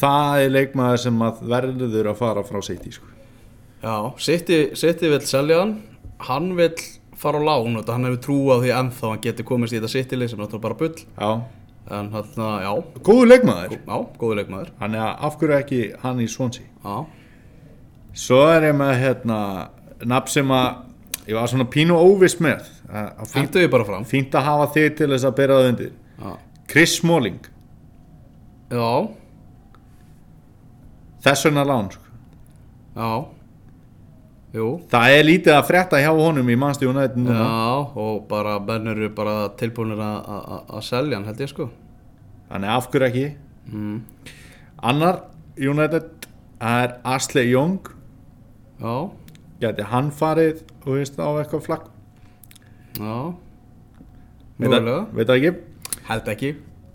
það 0.00 0.44
er 0.44 0.54
leikmaður 0.54 1.02
sem 1.04 1.24
að 1.26 1.42
verður 1.54 2.10
að 2.12 2.20
fara 2.22 2.44
frá 2.46 2.60
City 2.64 2.94
sko. 2.96 3.10
já 3.84 3.96
Sitti, 4.18 4.60
Sitti 4.74 5.10
vill 5.12 5.26
selja 5.28 5.60
hann. 5.60 5.74
Hann 6.24 6.54
vill 6.56 6.78
fara 7.20 7.38
á 7.38 7.44
lán 7.44 7.76
og 7.78 7.90
hann 7.92 8.08
hefur 8.08 8.22
trú 8.24 8.38
á 8.50 8.56
því 8.62 8.72
ennþá 8.78 9.12
hann 9.12 9.22
geti 9.22 9.44
komist 9.46 9.74
í 9.74 9.78
þetta 9.78 9.92
City-lið 9.92 10.32
sem 10.32 10.40
er 10.40 10.46
náttúrulega 10.46 10.64
bara 10.64 10.80
bull. 10.80 11.04
Já, 11.20 11.30
En 11.92 12.08
hann, 12.14 12.28
já, 12.64 12.70
góðu 13.04 13.26
leikmaður. 13.28 13.74
Já, 13.76 13.96
góðu 14.16 14.38
leikmaður. 14.38 14.70
Hann 14.80 14.94
er 14.96 15.18
af 15.20 15.34
hverju 15.36 15.56
ekki 15.58 15.80
hann 16.00 16.22
í 16.24 16.28
Swansea? 16.32 16.64
Já, 16.80 17.04
svo 18.14 18.40
er 18.52 18.68
ég 18.70 18.76
með 18.78 18.94
hérna 19.02 19.38
nafn 20.06 20.30
sem 20.30 20.50
að 20.54 21.28
ég 21.28 21.34
var 21.38 21.48
svona 21.50 21.66
pínu 21.70 21.96
óviss 21.96 22.36
með 22.44 22.66
fínt, 23.32 23.56
fínt 24.06 24.34
að 24.38 24.44
hafa 24.48 24.66
þig 24.74 24.96
til 24.98 25.08
þess 25.14 25.24
að 25.28 25.36
bera 25.40 25.58
það 25.60 25.68
undir 25.72 25.92
Já, 26.20 26.32
Chris 26.70 26.96
Smalling, 27.00 27.40
já, 28.70 28.90
þess 31.24 31.46
vegna 31.48 31.64
lán 31.68 31.88
sko. 31.92 32.02
já 32.96 33.24
Jú, 34.54 34.66
Það 34.86 35.12
er 35.16 35.24
lítið 35.26 35.50
að 35.56 35.64
frétta 35.66 35.98
hjá 35.98 36.12
honum 36.14 36.46
í 36.46 36.54
núna. 37.18 37.34
Já, 37.42 37.96
og 37.98 38.20
bara 38.30 38.52
menn 38.62 38.86
eru 38.92 39.08
bara 39.10 39.48
tilbúinir 39.58 39.98
að- 39.98 40.84
selja 40.86 41.16
hann 41.18 41.24
held 41.26 41.40
ég 41.42 41.48
sko 41.50 41.66
Þannig 42.52 42.68
af 42.70 42.86
hverju 42.92 43.08
ekki. 43.08 43.36
mm. 43.72 44.00
Annar 44.78 45.22
United 45.58 46.04
er 46.60 47.00
Ashley 47.04 47.50
Young. 47.50 47.80
Já, 48.80 49.10
Gæti 49.60 49.82
hann 49.88 50.10
farið 50.10 50.62
og 50.84 50.94
veist 50.98 51.16
á 51.18 51.28
eitthvað 51.40 51.62
flagg. 51.62 51.84
já. 52.98 53.34
Veit 54.58 55.26
það- 55.28 55.36
ekki. 55.36 55.54
held 56.08 56.28
ekki. 56.28 56.54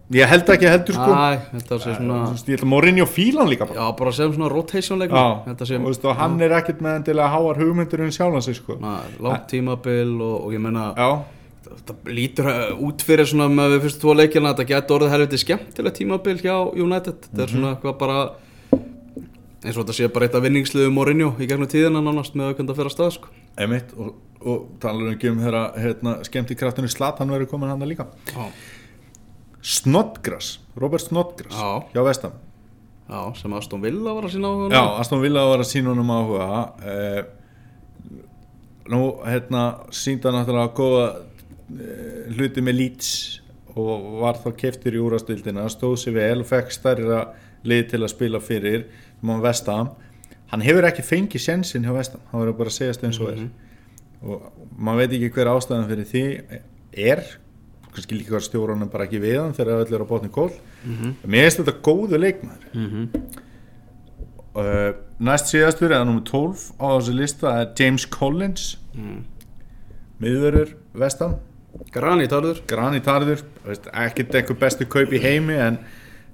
Ég 0.10 0.26
held 0.26 0.48
ekki 0.50 0.66
heldur 0.66 0.96
sko. 0.98 1.12
Æ, 1.14 1.40
þetta 1.54 1.78
sé 1.84 1.92
svona 1.94 2.16
Þú 2.34 2.38
ég 2.50 2.56
held 2.56 2.64
að 2.64 2.70
Mourinho 2.72 3.06
fílan 3.06 3.50
líka 3.50 3.68
bara. 3.70 3.78
Já, 3.78 3.98
bara 3.98 4.12
sem 4.12 4.32
svona 4.34 4.50
rotation 4.50 4.98
leikur 4.98 5.14
Já, 5.20 5.44
Þetta 5.46 5.62
og, 5.62 5.68
sem 5.68 5.84
veist, 5.86 6.06
og 6.06 6.16
hann 6.18 6.42
er 6.42 6.50
ekkert 6.58 6.80
með 6.82 6.96
endilega 6.98 7.30
háar 7.30 7.60
hugmyndur 7.62 8.02
um 8.02 8.10
sjálfan 8.10 8.42
sig 8.42 8.56
sko. 8.56 8.78
Na, 8.82 9.02
langt 9.20 9.46
tímabil 9.52 10.16
og, 10.20 10.46
og 10.48 10.52
ég 10.56 10.60
meina 10.64 10.96
Já, 10.98 11.10
þetta 11.70 11.96
lítur 12.10 12.50
uh, 12.50 12.82
út 12.88 13.06
fyrir 13.06 13.30
svona 13.30 13.52
með 13.54 13.78
fyrstu 13.84 14.02
tvo 14.02 14.16
leikina 14.18 14.56
þetta 14.56 14.66
getur 14.72 14.98
orðið 14.98 15.14
helviti 15.14 15.38
skemmtilega 15.44 15.98
tímabil 16.02 16.42
hjá 16.42 16.56
United. 16.74 17.22
Þetta 17.30 17.44
er 17.46 17.54
svona 17.54 17.76
eitthvað 17.76 17.98
bara 18.02 18.20
eins 19.60 19.76
og 19.76 19.84
þetta 19.84 19.96
sé 19.98 20.08
bara 20.14 20.28
eitt 20.28 20.36
af 20.38 20.44
vinningsliðum 20.46 20.94
Mourinho 20.96 21.30
í 21.42 21.48
gegnum 21.50 21.68
tíðina 21.70 22.02
nánast 22.04 22.36
með 22.40 22.54
aukvönda 22.54 22.76
fyrir 22.78 22.94
stað 22.94 23.16
sko. 23.18 23.32
emitt 23.60 23.92
og, 24.00 24.14
og 24.40 24.68
talar 24.80 25.14
ekki 25.14 25.32
um 25.34 25.42
þeirra 25.44 25.64
hérna, 25.76 26.14
skemmt 26.28 26.54
í 26.54 26.60
kraftinu 26.60 26.92
Slat 26.92 27.20
hann 27.20 27.34
verður 27.34 27.52
komin 27.52 27.72
hann 27.74 27.84
líka 27.88 28.08
Já. 28.32 28.46
Snodgrass, 29.60 30.60
Robert 30.80 31.04
Snodgrass 31.04 31.58
Já. 31.60 31.84
hjá 31.92 32.06
Vestam 32.08 32.38
Já, 33.10 33.34
sem 33.36 33.54
Aston 33.58 33.82
Villa 33.84 34.14
var 34.14 34.30
að 34.30 34.36
sína 34.38 34.48
á 34.48 34.54
hún 34.54 34.78
Já, 34.78 34.84
Aston 35.02 35.24
Villa 35.26 35.44
var 35.50 35.64
að 35.64 35.72
sína 35.74 35.92
honum 35.92 36.14
áhuga 36.14 36.50
eh, 36.86 37.22
Nú, 38.90 39.02
hérna 39.26 39.64
sínda 39.94 40.32
náttúrulega 40.34 40.72
góða 40.78 41.06
eh, 41.76 42.32
hluti 42.38 42.64
með 42.64 42.80
Leeds 42.80 43.12
og 43.80 44.08
var 44.24 44.40
þá 44.40 44.50
keftur 44.58 44.96
í 44.96 45.02
úrastildina 45.04 45.68
stóð 45.70 46.00
sér 46.02 46.16
vel 46.16 46.40
og 46.42 46.48
fekk 46.50 46.72
stærra 46.74 47.20
lið 47.68 47.84
til 47.92 48.02
að 48.02 48.12
spila 48.14 48.42
fyrir 48.42 48.88
hann 49.22 49.44
Vestam 49.44 49.92
hann 50.50 50.66
hefur 50.66 50.88
ekki 50.90 51.06
fengið 51.06 51.46
sjensin 51.46 51.86
hjá 51.86 51.94
Vestam 51.96 52.24
hann 52.32 52.44
verður 52.44 52.58
bara 52.62 52.74
að 52.74 52.78
segjast 52.80 53.06
eins 53.06 53.20
og 53.22 53.34
er. 53.34 53.44
Og 54.20 54.48
maður 54.76 55.04
veit 55.04 55.16
ekki 55.18 55.32
hver 55.38 55.52
ástæðan 55.54 55.90
fyrir 55.90 56.10
því 56.10 56.24
er 57.10 57.24
kannski 57.90 58.18
líka 58.18 58.36
var 58.36 58.46
stjórunum 58.46 58.90
bara 58.92 59.06
ekki 59.08 59.22
við 59.24 59.38
hann 59.42 59.56
þegar 59.58 59.84
öll 59.84 59.94
er 59.96 60.04
á 60.06 60.12
botni 60.12 60.32
kól 60.34 60.52
mér 61.26 61.48
finnst 61.48 61.62
þetta 61.62 61.76
góðu 61.86 62.20
leikmaður. 62.20 62.66
Mhm. 62.74 63.10
Uh, 64.60 64.92
næst 65.22 65.52
síðastur 65.52 65.94
eða 65.94 66.08
nummer 66.10 66.24
12 66.26 66.64
á 66.82 66.88
þessu 66.98 67.14
lista 67.16 67.52
er 67.62 67.70
James 67.78 68.06
Collins. 68.10 68.78
Mm. 68.98 69.22
miðurur 70.20 70.74
Arður 71.00 72.60
granitarður, 72.68 73.44
veist, 73.64 73.88
ekkert 73.94 74.36
einhver 74.36 74.58
bestu 74.60 74.88
kaup 74.90 75.14
í 75.14 75.22
heimi 75.22 75.56
en, 75.56 75.78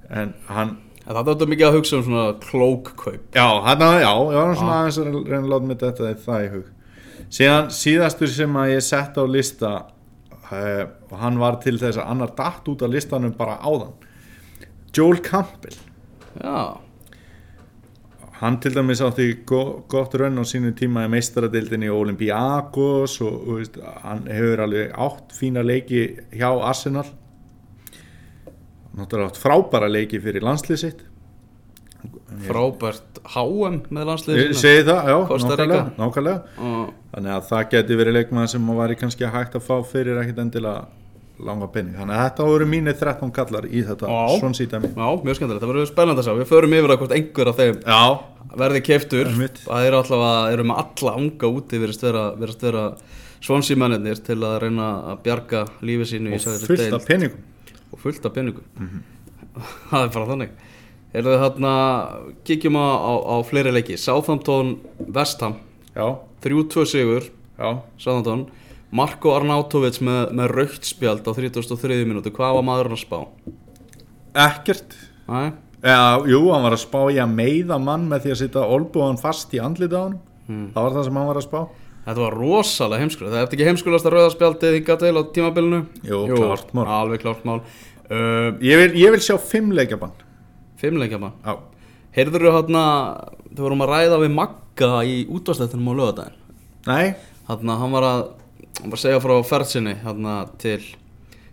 en 0.10 0.34
hann 0.48 0.78
Það 1.06 1.20
er 1.20 1.28
þetta 1.28 1.47
mikið 1.51 1.68
að 1.68 1.76
hugsa 1.78 1.97
um 1.97 2.06
svona 2.08 2.24
klókkaup 2.41 3.36
já, 3.38 3.45
hann 3.66 3.84
að, 3.86 3.97
já, 4.01 4.10
ég 4.10 4.39
var 4.39 4.56
svona 4.58 4.78
aðeins 4.80 4.97
að 5.01 5.18
reyna 5.30 5.41
að 5.43 5.51
láta 5.51 5.70
mig 5.70 5.82
þetta 5.84 6.08
í 6.08 6.16
það 6.24 6.45
í 6.45 6.47
hug. 6.53 6.72
Síðan 7.36 7.70
síðastur 7.78 8.32
sem 8.34 8.58
að 8.62 8.72
ég 8.72 8.86
sett 8.86 9.20
á 9.22 9.24
lista 9.30 9.74
uh, 10.49 10.82
og 11.12 11.16
hann 11.22 11.38
var 11.41 11.60
til 11.62 11.76
þess 11.82 12.01
að 12.01 12.10
annar 12.16 12.34
datt 12.38 12.72
út 12.74 12.86
af 12.86 12.93
listanum 12.93 13.36
bara 13.38 13.60
áðan. 13.62 13.93
Joel 14.95 15.22
Campbell. 15.22 15.78
Já, 16.41 16.82
hann 18.41 18.58
til 18.60 18.74
dæmis 18.76 19.01
átti 19.06 19.30
go 19.47 19.62
gott 19.91 20.16
raun 20.20 20.41
á 20.41 20.43
sínu 20.43 20.74
tíma 20.76 21.06
í 21.06 21.12
meistaradildinni 21.12 21.88
og 21.91 22.01
Olympiakos 22.06 23.20
og, 23.24 23.36
og 23.45 23.62
veist, 23.62 23.78
hann 24.03 24.26
hefur 24.28 24.66
alveg 24.66 24.97
átt 25.06 25.38
fína 25.38 25.64
leiki 25.64 26.08
hjá 26.34 26.49
Arsenal 26.49 27.08
náttúrulega 28.96 29.32
átt 29.32 29.41
frábæra 29.41 29.89
leiki 29.91 30.20
fyrir 30.24 30.46
landslið 30.46 30.82
sitt. 30.82 31.06
Frábært 32.46 33.22
HM 33.34 33.80
með 33.93 34.10
landsliðinu 34.12 34.58
segi 34.60 34.84
það, 34.86 35.08
já, 35.10 35.18
nákvæmlega, 35.30 35.80
nákvæmlega. 35.98 36.60
Og 36.60 36.91
þannig 37.14 37.34
að 37.36 37.48
það 37.50 37.66
geti 37.72 37.98
verið 38.02 38.18
leikmaður 38.20 38.52
sem 38.54 38.68
maður 38.68 38.82
væri 38.84 39.00
kannski 39.00 39.32
hægt 39.34 39.58
að 39.58 39.66
fá 39.66 39.76
fyrir 39.89 40.20
ekkit 40.22 40.41
endilega 40.43 40.84
langa 41.46 41.68
penning, 41.72 41.96
þannig 42.00 42.16
að 42.16 42.22
þetta 42.22 42.46
voru 42.48 42.68
mínir 42.72 42.96
13 43.00 43.32
kallar 43.36 43.66
í 43.68 43.82
þetta. 43.88 44.12
Já. 44.12 44.38
svona 44.39 44.56
sítami 44.56 44.91
Já, 44.91 45.08
mjög 45.26 45.39
skemmtilegt, 45.39 45.64
það 45.64 45.72
verður 45.74 45.89
spennandi 45.89 46.22
að 46.22 46.30
sjá. 46.30 46.36
Við 46.39 46.52
förum 46.52 46.76
yfir 46.78 46.93
að 46.93 47.02
hvort 47.02 47.16
einhver 47.18 47.52
af 47.52 47.60
þeim 47.60 47.82
já, 47.82 48.04
verði 48.62 48.84
keftur. 48.86 49.34
Það 49.66 49.89
eru 49.89 50.00
allavega, 50.00 50.54
eru 50.54 50.68
með 50.70 50.80
alla 50.86 51.18
anga 51.20 51.52
úti 51.58 51.82
verðist 51.82 52.06
vera, 52.08 52.24
vera 52.39 52.86
svonsímennir 53.43 54.24
til 54.26 54.39
að 54.48 54.56
reyna 54.64 54.88
að 55.12 55.20
bjarga 55.28 55.66
lífi 55.86 56.08
sínu 56.14 56.38
og 56.38 56.48
fullt 56.70 56.96
af 56.96 57.10
penningum 57.10 57.43
og 57.92 58.02
fullt 58.02 58.26
af 58.26 58.34
peningum. 58.36 58.66
Það 59.90 60.02
er 60.02 60.14
bara 60.16 60.30
þannig. 60.32 60.56
Erum 61.16 61.32
við 61.32 61.44
þarna, 61.46 61.74
kíkjum 62.48 62.76
á, 62.76 62.88
á, 63.00 63.14
á 63.24 63.36
fleiri 63.48 63.72
leiki. 63.72 63.96
Southampton, 64.00 64.74
Vestham 65.16 65.56
já, 65.96 66.08
3-2 66.44 66.86
sigur, 66.92 67.30
Southampton. 67.98 68.48
Marko 68.96 69.32
Arnautovic 69.36 70.02
með, 70.04 70.34
með 70.36 70.52
raukt 70.60 70.88
spjald 70.88 71.24
á 71.28 71.32
33. 71.32 72.02
minúti, 72.08 72.32
hvað 72.36 72.60
var 72.60 72.68
maðurinn 72.68 72.98
að 72.98 73.04
spá? 73.06 73.20
ekkert? 74.36 74.96
Já, 75.86 76.20
jú, 76.28 76.40
hann 76.52 76.66
var 76.66 76.76
að 76.76 76.82
spá 76.84 77.00
í 77.14 77.18
að 77.22 77.34
meiða 77.38 77.78
mann 77.82 78.08
með 78.10 78.26
því 78.26 78.32
að 78.34 78.40
setja 78.42 78.64
olbúan 78.76 79.20
fast 79.22 79.54
í 79.56 79.62
andlita 79.62 80.02
á 80.02 80.04
hann 80.08 80.16
það 80.74 80.84
var 80.86 80.96
það 80.96 81.06
sem 81.08 81.20
hann 81.20 81.28
var 81.30 81.40
að 81.40 81.46
spá 81.48 81.60
Þetta 82.06 82.22
var 82.22 82.36
rosalega 82.38 83.01
heimskulega, 83.01 83.34
það 83.34 83.41
er 83.41 83.56
ekki 83.58 83.66
heimskulegasta 83.66 84.12
rauðarspjaldið 84.14 84.76
hingað 84.78 84.99
til 85.01 85.16
á 85.18 85.22
tímabilinu? 85.34 85.80
Jú, 86.06 86.20
klárt 86.30 86.74
mál. 86.78 86.86
Alveg 86.99 87.24
klárt 87.24 87.45
mál. 87.47 87.62
Uh, 88.06 88.51
Ég 88.62 88.78
vil, 88.78 88.91
ég 89.01 89.16
vil 89.16 89.24
sjá 89.26 89.39
fimm 89.41 89.72
leikjabann 89.74 90.14
Fimmleikja 90.78 91.18
mann. 91.18 91.34
Já, 91.41 91.56
Heyrður 92.16 92.45
þú 92.45 92.51
hérna, 92.53 92.84
þau 93.56 93.64
vorum 93.66 93.82
að 93.84 93.91
ræða 93.91 94.20
við 94.22 94.34
Magga 94.36 94.89
í 95.08 95.16
útvarstættinum 95.34 95.89
á 95.89 95.93
lögadaginn. 95.99 96.38
nei, 96.86 97.16
Hérna, 97.49 97.78
hann 97.82 97.91
var 97.91 98.06
að, 98.08 98.22
hann 98.82 98.91
var 98.93 98.97
að 98.99 99.03
segja 99.03 99.22
frá 99.24 99.34
ferðsinni 99.45 99.95
hérna 100.03 100.36
til, 100.62 100.80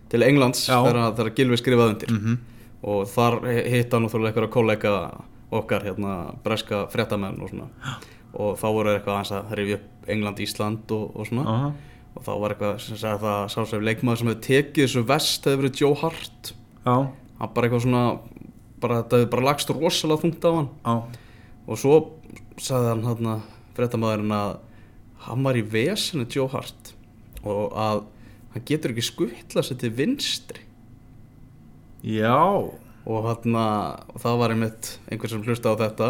til 0.09 0.23
Englands 0.25 0.67
Já. 0.69 0.79
þegar, 0.85 1.33
Gilvi 1.35 1.57
skrifaði 1.57 1.95
undir. 1.95 2.13
Mhm. 2.13 2.37
Og 2.83 3.05
þar 3.07 3.39
hitta 3.47 3.97
hann 3.97 4.05
náttúrulega 4.07 4.33
einhverja 4.33 4.51
kollega 4.51 4.93
okkar, 5.53 5.85
hérna, 5.87 6.33
breska 6.43 6.85
fréttamenn 6.91 7.41
og 7.41 7.49
svona. 7.49 7.69
Og 8.33 8.55
þá 8.57 8.67
voru 8.73 8.93
eitthvað 8.93 9.17
aðeins 9.17 9.33
að 9.37 9.51
rifja 9.59 9.79
upp 9.79 10.07
England, 10.13 10.39
Ísland 10.43 10.93
og, 10.95 11.03
og 11.15 11.27
svona. 11.29 11.43
Aha. 11.53 11.73
og 12.13 12.25
þá 12.25 12.31
var 12.41 12.53
eitthvað 12.53 12.81
sem 12.83 12.97
að 13.09 13.23
það 13.23 13.43
sá 13.53 13.59
sem 13.69 13.85
leikmaður 13.87 14.19
sem 14.21 14.27
hefði 14.29 14.43
tekið 14.47 14.83
þessu 14.83 15.03
vest 15.09 15.47
hefði 15.47 15.61
verið 15.61 15.79
Joe 15.81 15.95
Hart. 16.01 16.51
Já, 16.83 16.95
hann 17.39 17.53
bara 17.55 17.69
eitthvað 17.69 17.85
svona 17.87 18.03
bara 18.83 18.99
þetta 19.01 19.19
hefði 19.21 19.29
bara 19.31 19.47
lagst 19.47 19.73
rosalega 19.73 20.21
þungt 20.21 20.45
á 20.45 20.51
hann. 20.53 20.69
Já. 20.83 20.93
Og 21.63 21.79
svo 21.79 21.95
sagði 22.61 22.91
hann 22.91 23.05
hann 23.07 23.45
fréttamaðurinn 23.77 24.35
að 24.35 24.51
hann 25.25 25.47
var 25.47 25.57
í 25.57 25.63
vesinu 25.73 26.27
Joe 26.29 26.49
Hart 26.51 26.93
og 27.43 27.73
að 27.79 28.03
hann 28.53 28.67
getur 28.69 28.93
ekki 28.93 29.07
skuttlað 29.07 29.69
sér 29.69 29.79
til 29.81 29.93
vinstri. 29.97 30.61
Já, 32.03 32.35
og 33.03 33.25
hann 33.27 33.57
og 33.59 34.21
það 34.23 34.39
var 34.39 34.53
einmitt 34.53 34.93
einhver 35.11 35.31
sem 35.31 35.43
hlusta 35.43 35.73
á 35.75 35.81
þetta 35.81 36.07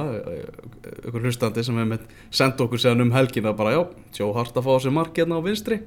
einhver 1.07 1.25
hlustandi 1.25 1.65
sem 1.65 1.79
einmitt 1.81 2.05
sendi 2.29 2.65
okkur 2.65 2.81
séðan 2.81 3.07
um 3.07 3.15
helgina 3.15 3.53
bara 3.57 3.73
já, 3.73 3.81
Joe 4.19 4.33
Hart 4.35 4.57
að 4.57 4.67
fá 4.67 4.73
sér 4.83 4.93
mark 4.93 5.17
hérna 5.17 5.41
á 5.41 5.45
vinstri 5.45 5.79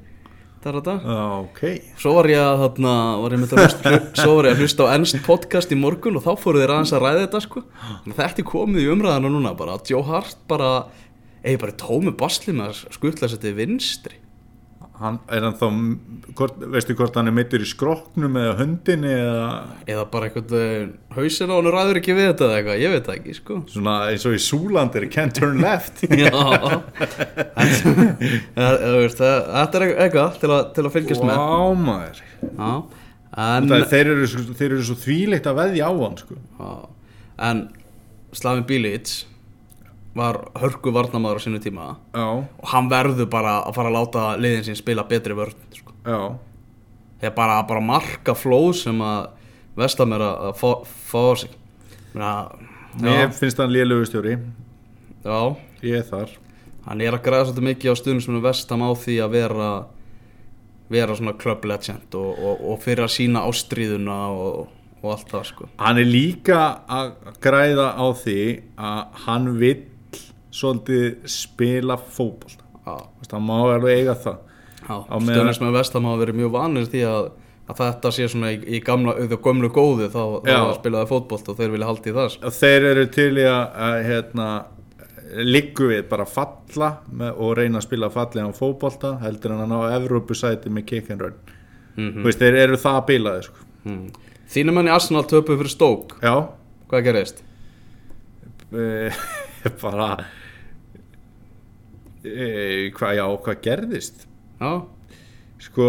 það 0.65 0.69
er 0.73 0.79
þetta 0.81 0.97
já, 1.05 1.21
ok 1.45 1.63
Svo 2.03 2.17
var 2.19 2.31
ég 2.33 2.43
að, 2.43 2.65
þarna, 2.65 2.97
var 3.23 3.37
ég 3.37 3.47
að 3.47 3.63
hlusta, 3.63 3.95
var 4.33 4.51
ég 4.51 4.57
að 4.57 4.65
hlusta 4.65 4.91
á 4.91 4.95
ennst 4.97 5.23
podcast 5.27 5.75
í 5.75 5.79
morgun 5.79 6.19
og 6.19 6.27
þá 6.27 6.33
fóru 6.43 6.63
þeir 6.63 6.75
aðeins 6.75 6.95
að 6.97 7.05
ræða 7.07 7.23
þetta 7.23 7.43
sko. 7.47 7.63
Að 8.03 8.19
Þetta 8.19 8.47
komið 8.51 8.83
í 8.83 8.91
umræðana 8.97 9.31
núna 9.31 9.55
bara 9.59 9.79
að 9.79 9.93
Joe 9.95 10.03
Hart 10.11 10.43
bara, 10.51 10.71
eigi 11.47 11.63
bara 11.63 11.79
tómi 11.79 12.15
basli 12.19 12.57
með 12.57 12.73
að 12.73 12.99
skutla 12.99 13.31
sér 13.31 13.45
til 13.47 13.55
vinstri. 13.61 14.19
Hann, 15.01 15.19
Er 15.29 15.45
hann 15.45 15.57
þá, 15.61 15.67
hvort, 16.39 16.57
veistu 16.73 16.95
hvort 16.99 17.17
hann 17.19 17.29
er 17.31 17.35
meittur 17.37 17.63
í 17.65 17.69
skroknum 17.69 18.37
eða 18.41 18.55
höndinni 18.61 19.13
eða 19.13 19.49
Eða 19.93 20.05
bara 20.13 20.29
einhvern 20.31 20.93
hausin 21.17 21.53
á 21.53 21.57
hann 21.59 21.71
ræður 21.75 22.01
ekki 22.01 22.17
við 22.17 22.29
þetta 22.31 22.49
eða 22.49 22.57
eitthvað, 22.61 22.81
ég 22.85 22.95
veit 22.95 23.07
það 23.11 23.19
ekki 23.21 23.35
sko. 23.41 23.59
svona 23.75 23.97
eins 24.13 24.27
og 24.31 24.37
í 24.37 24.43
Súlandir, 24.47 25.09
can't 25.13 25.37
turn 25.37 25.61
left 25.65 26.05
Já, 26.17 26.31
þetta, 28.57 29.31
er 29.81 29.87
eitthvað 30.07 30.39
til 30.43 30.53
til 30.77 30.85
að 30.87 30.93
fylgjast 30.97 31.25
með. 31.27 31.41
Það, 33.37 33.83
þeir, 33.91 34.11
eru, 34.15 34.27
svo- 34.33 34.55
þeir 34.57 34.71
eru 34.73 34.85
svo 34.87 34.97
þvíleitt 35.03 35.49
að 35.51 35.59
veðja 35.61 35.89
á 35.89 35.93
hann 35.93 36.15
sko. 36.21 36.37
En 37.47 37.59
Slavin 38.37 38.65
Bilic 38.69 39.11
var 40.17 40.39
hörku 40.57 40.93
varnamaður 40.95 41.41
á 41.41 41.45
sínu 41.45 41.61
tíma. 41.63 41.89
Já, 42.17 42.27
og 42.43 42.69
hann 42.73 42.91
verður 42.91 43.29
bara 43.33 43.59
að 43.67 43.77
fara 43.79 43.93
að 43.93 43.97
láta 43.99 44.27
liðin 44.41 44.67
sín 44.67 44.79
spila 44.79 45.05
betri 45.09 45.37
vörn 45.37 45.57
sko. 45.77 45.93
já. 46.07 46.21
Þegar 47.21 47.35
bara, 47.37 47.61
bara 47.65 47.81
marka 47.81 48.35
flóð 48.37 48.75
sem 48.83 48.99
að 49.01 49.29
vestam 49.77 50.13
er 50.13 50.25
að 50.27 50.51
fá, 50.61 50.71
á 51.17 51.25
sig. 51.41 51.53
Já, 52.17 53.29
finnst 53.37 53.61
hann 53.61 53.73
lélugustjóri 53.73 54.39
já, 55.25 55.57
Ég 55.83 56.01
er 56.01 56.05
þar. 56.09 56.33
Hann 56.87 57.01
er 57.03 57.17
að 57.17 57.25
græða 57.25 57.49
svolítið 57.49 57.67
mikið 57.67 57.93
á 57.93 57.95
stundum 57.99 58.25
sem 58.25 58.37
er 58.39 58.45
vestam 58.45 58.85
á 58.85 58.91
því 58.97 59.17
að 59.25 59.37
vera 59.37 59.71
vera 60.93 61.17
svona 61.19 61.35
club 61.39 61.65
legend 61.67 62.15
og, 62.15 62.39
og, 62.39 62.63
og 62.73 62.83
fyrir 62.85 63.07
að 63.07 63.15
sína 63.17 63.43
ástríðuna 63.49 64.19
og, 64.31 64.69
og 65.03 65.13
allt 65.13 65.33
það 65.33 65.47
sko. 65.51 65.69
Hann 65.83 66.01
er 66.03 66.09
líka 66.09 66.61
að 66.87 67.13
græða 67.43 67.89
á 67.99 68.07
því 68.23 68.41
að 68.79 69.23
hann 69.27 69.51
vill 69.61 69.83
svolítið 70.57 71.27
spila 71.31 71.97
já, 72.87 72.95
Hann 73.33 73.43
má 73.47 73.57
alveg 73.65 73.99
eiga 74.01 74.15
það 74.15 74.39
stundum 74.87 75.53
sem 75.57 75.67
er 75.67 75.75
vestam 75.75 76.05
hafa 76.07 76.21
verið 76.23 76.39
mjög 76.41 76.55
vanir 76.55 76.87
því 76.93 77.03
að 77.11 77.27
að 77.67 77.81
þetta 77.81 78.11
sé 78.15 78.29
svona 78.31 78.53
í, 78.55 78.61
í 78.77 78.79
gamla, 78.87 79.17
auðvitað 79.19 79.41
gömlu 79.43 79.69
góðu 79.75 80.07
þá, 80.13 80.21
þá 80.47 80.75
spilaði 80.77 81.09
fótbolt 81.11 81.49
og 81.51 81.57
þeir 81.59 81.73
vilja 81.73 81.89
halda 81.89 82.07
í 82.07 82.13
það 82.15 82.29
sko. 82.31 82.47
Og 82.47 82.55
þeir 82.55 82.85
eru 82.93 83.07
til 83.17 83.33
í 83.43 83.47
að, 83.51 83.65
að 83.89 83.97
hérna, 84.07 84.47
liggu 85.51 85.89
við 85.91 86.05
bara 86.13 86.27
falla 86.31 86.91
með, 87.11 87.33
og 87.43 87.51
reyna 87.59 87.81
að 87.81 87.87
spila 87.89 88.11
fallega 88.15 88.53
á 88.55 88.55
fótbolta 88.55 89.11
heldur 89.25 89.57
en 89.57 89.65
að 89.65 89.73
ná 89.73 89.97
Evrópusæti 89.97 90.71
með 90.71 90.87
kick 90.93 91.11
and 91.11 91.27
run 91.27 91.35
Mhm. 91.97 92.21
Þú 92.21 92.27
veist, 92.29 92.41
þeir 92.45 92.57
eru 92.61 92.77
það 92.77 92.97
bilaði 93.09 93.43
sko. 93.47 93.63
mm. 93.89 94.07
Þínum 94.53 94.75
menn 94.77 94.89
í 94.91 94.93
Arsenal 94.93 95.23
töpuð 95.27 95.59
fyrir 95.63 95.73
stók 95.73 96.11
Já, 96.23 96.35
Hvað 96.91 97.05
gerist? 97.09 97.39
bara 99.83 100.11
e, 102.27 102.91
hvað, 102.97 103.17
já, 103.21 103.25
hvað 103.47 103.61
gerðist? 103.67 104.27
Já, 104.61 104.71
sko, 105.67 105.89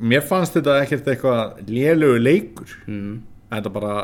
mér 0.00 0.24
fannst 0.28 0.56
þetta 0.58 0.78
ekkert 0.82 1.08
eitthvað 1.12 1.62
lélugu 1.70 2.18
leikur. 2.22 2.74
Mm. 2.86 3.22
þetta 3.52 3.72
bara 3.72 3.94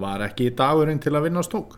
var 0.00 0.22
ekki 0.24 0.50
dagurinn 0.56 0.98
til 1.02 1.12
að 1.14 1.26
vinna 1.28 1.42
stók. 1.44 1.76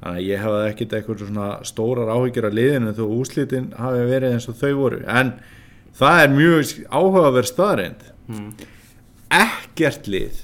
Þannig 0.00 0.16
að 0.22 0.26
ég 0.30 0.40
hefði 0.40 0.60
ekkert 0.70 0.94
eitthvað 0.96 1.24
svona 1.26 1.48
stórar 1.68 2.08
áhyggjur 2.14 2.46
af 2.48 2.54
liðinu 2.56 2.92
þó 2.96 3.02
úslitin 3.20 3.66
hafi 3.76 4.06
verið 4.08 4.36
eins 4.38 4.48
og 4.48 4.56
þau 4.56 4.70
voru. 4.78 5.00
En 5.04 5.34
það 6.00 6.22
er 6.22 6.32
mjög 6.36 6.70
áhugaverð 6.88 7.50
staðreind 7.52 8.06
Mm. 8.30 8.52
ekkert 9.34 10.06
lið 10.06 10.36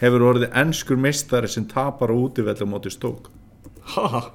hefur 0.00 0.22
orðið 0.30 0.54
ennskur 0.56 0.96
meistari 0.96 1.50
sem 1.52 1.66
tapar 1.68 2.08
á 2.08 2.16
útivellu 2.16 2.64
móti 2.70 2.88
stók. 2.92 3.28
Ha, 3.94 4.32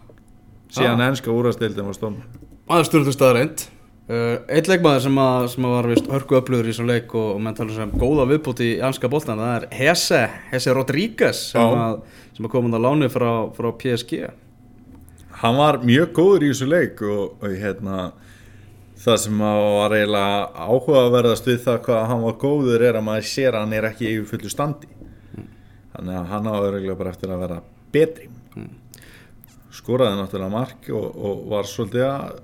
síðan 0.70 1.02
Ah. 1.02 1.08
ennska 1.10 1.32
úrastildin 1.34 1.86
var 1.90 1.98
stofn 1.98 2.22
maður 2.70 2.88
stjórnum 2.90 3.16
staðreind 3.16 3.64
uh, 4.10 4.36
Eitt 4.50 4.68
leikmaður 4.70 5.02
sem, 5.08 5.18
að, 5.24 5.48
sem 5.56 5.66
að 5.70 5.76
var 5.78 5.88
vist 5.94 6.10
hörku 6.14 6.38
öflugur 6.40 6.68
í 6.70 6.74
þessum 6.74 6.90
leik 6.92 7.16
og, 7.18 7.32
og 7.36 7.42
menn 7.46 7.58
tala 7.58 7.74
sem 7.76 7.92
góða 8.02 8.28
viðbúti 8.30 8.68
í 8.76 8.80
anska 8.86 9.10
boltan 9.10 9.42
það 9.42 9.56
er 9.58 9.68
Hesse, 9.80 10.22
Hesse 10.54 10.74
Rodríguez 10.78 11.42
sem, 11.52 11.76
sem 12.38 12.46
að 12.50 12.54
komið 12.54 12.78
að 12.80 12.86
láni 12.88 13.10
frá, 13.14 13.30
frá 13.58 13.70
PSG 13.82 14.24
hann 15.42 15.56
var 15.56 15.78
mjög 15.88 16.10
góður 16.18 16.44
í 16.46 16.52
þessu 16.54 16.68
leik 16.70 17.02
og, 17.08 17.38
og 17.42 17.54
hérna 17.62 18.10
það 19.00 19.20
sem 19.24 19.38
var 19.40 19.94
eiginlega 19.96 20.40
áhugaverðast 20.68 21.46
við 21.48 21.62
það 21.64 21.78
hvað 21.86 22.02
hann 22.12 22.24
var 22.26 22.34
góður 22.42 22.82
er 22.90 22.98
að 23.00 23.06
maður 23.08 23.28
sér 23.30 23.56
að 23.56 23.62
hann 23.64 23.76
er 23.78 23.86
ekki 23.88 24.10
í 24.12 24.18
fullu 24.28 24.50
standi. 24.52 24.90
Þannig 25.94 26.18
að 26.20 26.26
hann 26.34 26.50
á 26.52 26.54
örugglega 26.60 26.98
bara 27.00 27.14
eftir 27.16 27.32
að 27.32 27.40
vera 27.46 27.62
betri 27.96 28.28
skoraði 29.80 30.20
náttúrulega 30.20 30.54
mark 30.54 30.90
og, 30.94 31.08
og 31.16 31.46
var 31.54 31.70
svolítið 31.70 32.06
að 32.08 32.40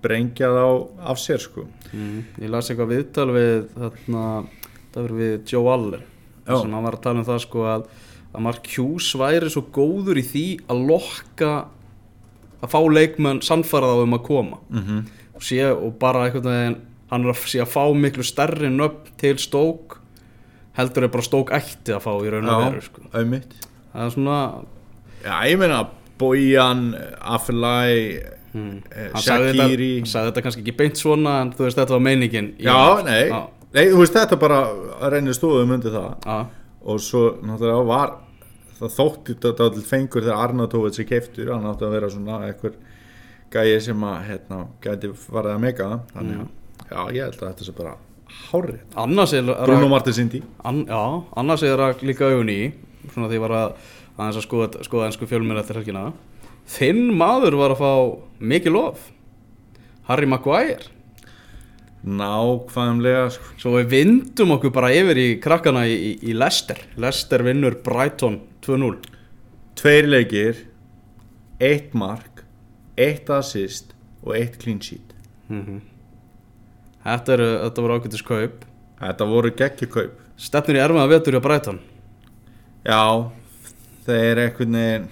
sprengja 0.00 0.50
þá 0.54 0.64
af 1.12 1.20
sér 1.20 1.42
sko 1.42 1.66
mm. 1.92 2.20
Ég 2.40 2.52
las 2.52 2.70
eitthvað 2.70 2.94
viðtal 2.94 3.28
við 3.34 3.66
þarna, 3.74 4.22
það 4.92 5.02
verður 5.02 5.20
við 5.20 5.52
Joe 5.52 5.74
Allen 5.74 6.06
Já. 6.46 6.54
sem 6.54 6.72
hann 6.74 6.86
var 6.86 6.96
að 6.96 7.04
tala 7.06 7.22
um 7.22 7.28
það 7.28 7.42
sko 7.44 7.66
að, 7.68 7.84
að 8.30 8.46
Mark 8.46 8.72
Hughes 8.74 9.10
væri 9.20 9.52
svo 9.52 9.66
góður 9.74 10.20
í 10.20 10.26
því 10.26 10.46
að 10.72 10.84
lokka 10.90 11.52
að 12.60 12.72
fá 12.74 12.80
leikmenn 12.92 13.42
sannfæra 13.44 13.92
þá 13.92 14.04
um 14.04 14.16
að 14.16 14.26
koma 14.26 14.60
mm 14.68 14.82
-hmm. 14.82 15.04
og, 15.34 15.44
sé, 15.44 15.62
og 15.70 15.94
bara 16.00 16.26
einhvern 16.26 16.50
veginn 16.50 16.80
hann 17.10 17.24
er 17.24 17.32
að 17.32 17.46
sé 17.50 17.62
að 17.62 17.72
fá 17.74 17.84
miklu 17.94 18.24
stærri 18.26 18.70
nöfn 18.70 19.14
til 19.20 19.36
stók 19.38 19.98
heldur 20.78 21.04
er 21.04 21.12
bara 21.12 21.26
stók 21.26 21.50
ætti 21.52 21.94
að 21.94 22.04
fá 22.04 22.12
í 22.24 22.30
raun 22.30 22.48
og 22.48 22.66
veru 22.68 22.82
sko. 22.82 23.02
það 23.12 24.04
er 24.04 24.10
svona 24.14 24.36
Já, 25.20 25.34
ég 25.44 25.58
meina 25.60 25.82
Bojan, 26.20 26.82
Afellay 27.20 27.96
hmm. 28.52 28.76
Eh, 28.90 29.08
hann 29.14 29.24
sagði 29.24 29.50
þetta, 29.50 29.66
Shaqiri. 29.66 29.90
hann 29.98 30.10
sagði 30.12 30.30
þetta 30.30 30.44
kannski 30.46 30.64
ekki 30.64 30.76
beint 30.82 31.00
svona 31.00 31.36
en 31.44 31.52
þú 31.56 31.66
veist 31.66 31.80
þetta 31.80 31.96
var 31.96 32.04
meiningin 32.06 32.52
í- 32.56 32.66
Já, 32.68 32.78
nei, 33.06 33.22
Já, 33.30 33.40
nei, 33.76 33.84
þú 33.92 34.02
veist 34.02 34.18
þetta 34.18 34.40
bara 34.44 34.60
reynir 35.14 35.38
stóðum 35.38 35.74
undir 35.78 35.96
það. 35.96 36.10
Já, 36.26 36.38
og 36.80 37.02
svo 37.04 37.24
náttúrulega 37.44 37.86
var 37.90 38.14
það 38.80 38.94
þótti 38.96 39.36
þetta 39.44 39.66
allir 39.68 39.88
fengur 39.90 40.24
þegar 40.24 40.44
Arnatovits 40.46 41.02
er 41.02 41.08
keiftur, 41.10 41.52
hann 41.52 41.68
átti 41.68 41.84
að 41.84 41.96
vera 41.98 42.12
svona 42.12 42.38
einhver 42.46 42.78
gæi 43.50 43.80
sem 43.82 44.06
að 44.06 44.22
hérna, 44.28 44.62
gæti 44.80 45.10
farið 45.26 45.56
að 45.56 45.60
mega. 45.66 45.90
Þannig 46.14 46.40
að 46.40 46.48
já, 46.90 47.00
ég 47.14 47.26
held 47.26 47.42
að 47.42 47.48
þetta 47.50 47.66
sé 47.66 47.74
bara 47.76 47.96
hárið 48.50 48.78
Bruno 49.66 49.88
Martins 49.90 50.20
Indi 50.22 50.40
já, 50.40 51.02
annars 51.36 51.64
er 51.66 51.80
það 51.80 52.04
líka 52.06 52.28
augun 52.30 52.52
í 52.52 52.60
svona 53.12 53.30
því 53.30 53.40
var 53.42 53.54
að 54.20 54.26
aðeins 54.26 54.40
að 54.40 54.46
skoða, 54.46 54.84
skoða 54.86 55.08
ennsku 55.08 55.28
fjölmur 55.28 55.60
eftir 55.60 55.80
helgina. 55.80 56.10
Þinn 56.70 57.10
maður 57.18 57.56
var 57.58 57.74
að 57.74 57.80
fá 57.80 57.92
mikið 58.52 58.74
lof. 58.76 59.06
Harry 60.10 60.28
Maguire. 60.28 60.90
Nákvæmlega 62.00 63.26
sko. 63.34 63.54
svo 63.60 63.74
við 63.76 63.90
vindum 63.92 64.54
okkur 64.54 64.72
bara 64.72 64.92
yfir 64.96 65.18
í 65.20 65.28
krakkana 65.42 65.84
í, 65.88 65.96
í, 65.96 66.12
í 66.30 66.36
Leicester. 66.36 66.78
Leicester 67.00 67.44
vinnur 67.44 67.76
Brighton 67.84 68.40
2-0 68.64 68.96
tveir 69.80 70.08
leikir 70.08 70.64
eitt 71.60 71.92
mark, 71.96 72.42
eitt 72.96 73.28
assist 73.32 73.94
og 74.24 74.34
eitt 74.36 74.56
clean 74.60 74.80
sheet. 74.80 75.12
Þetta, 77.04 77.36
er, 77.36 77.44
þetta 77.66 77.84
var 77.84 77.94
ágættis 77.96 78.24
kaup. 78.24 78.64
Þetta 79.00 79.28
voru 79.28 79.52
geggjukaup 79.56 80.18
stefnir 80.40 80.78
í 80.78 80.82
erfiða 80.84 81.08
vetur 81.10 81.36
hjá 81.36 81.44
Brighton. 81.44 81.78
Já, 82.84 83.28
þeir 84.10 84.40
einhvern 84.44 84.76
veginn 84.80 85.08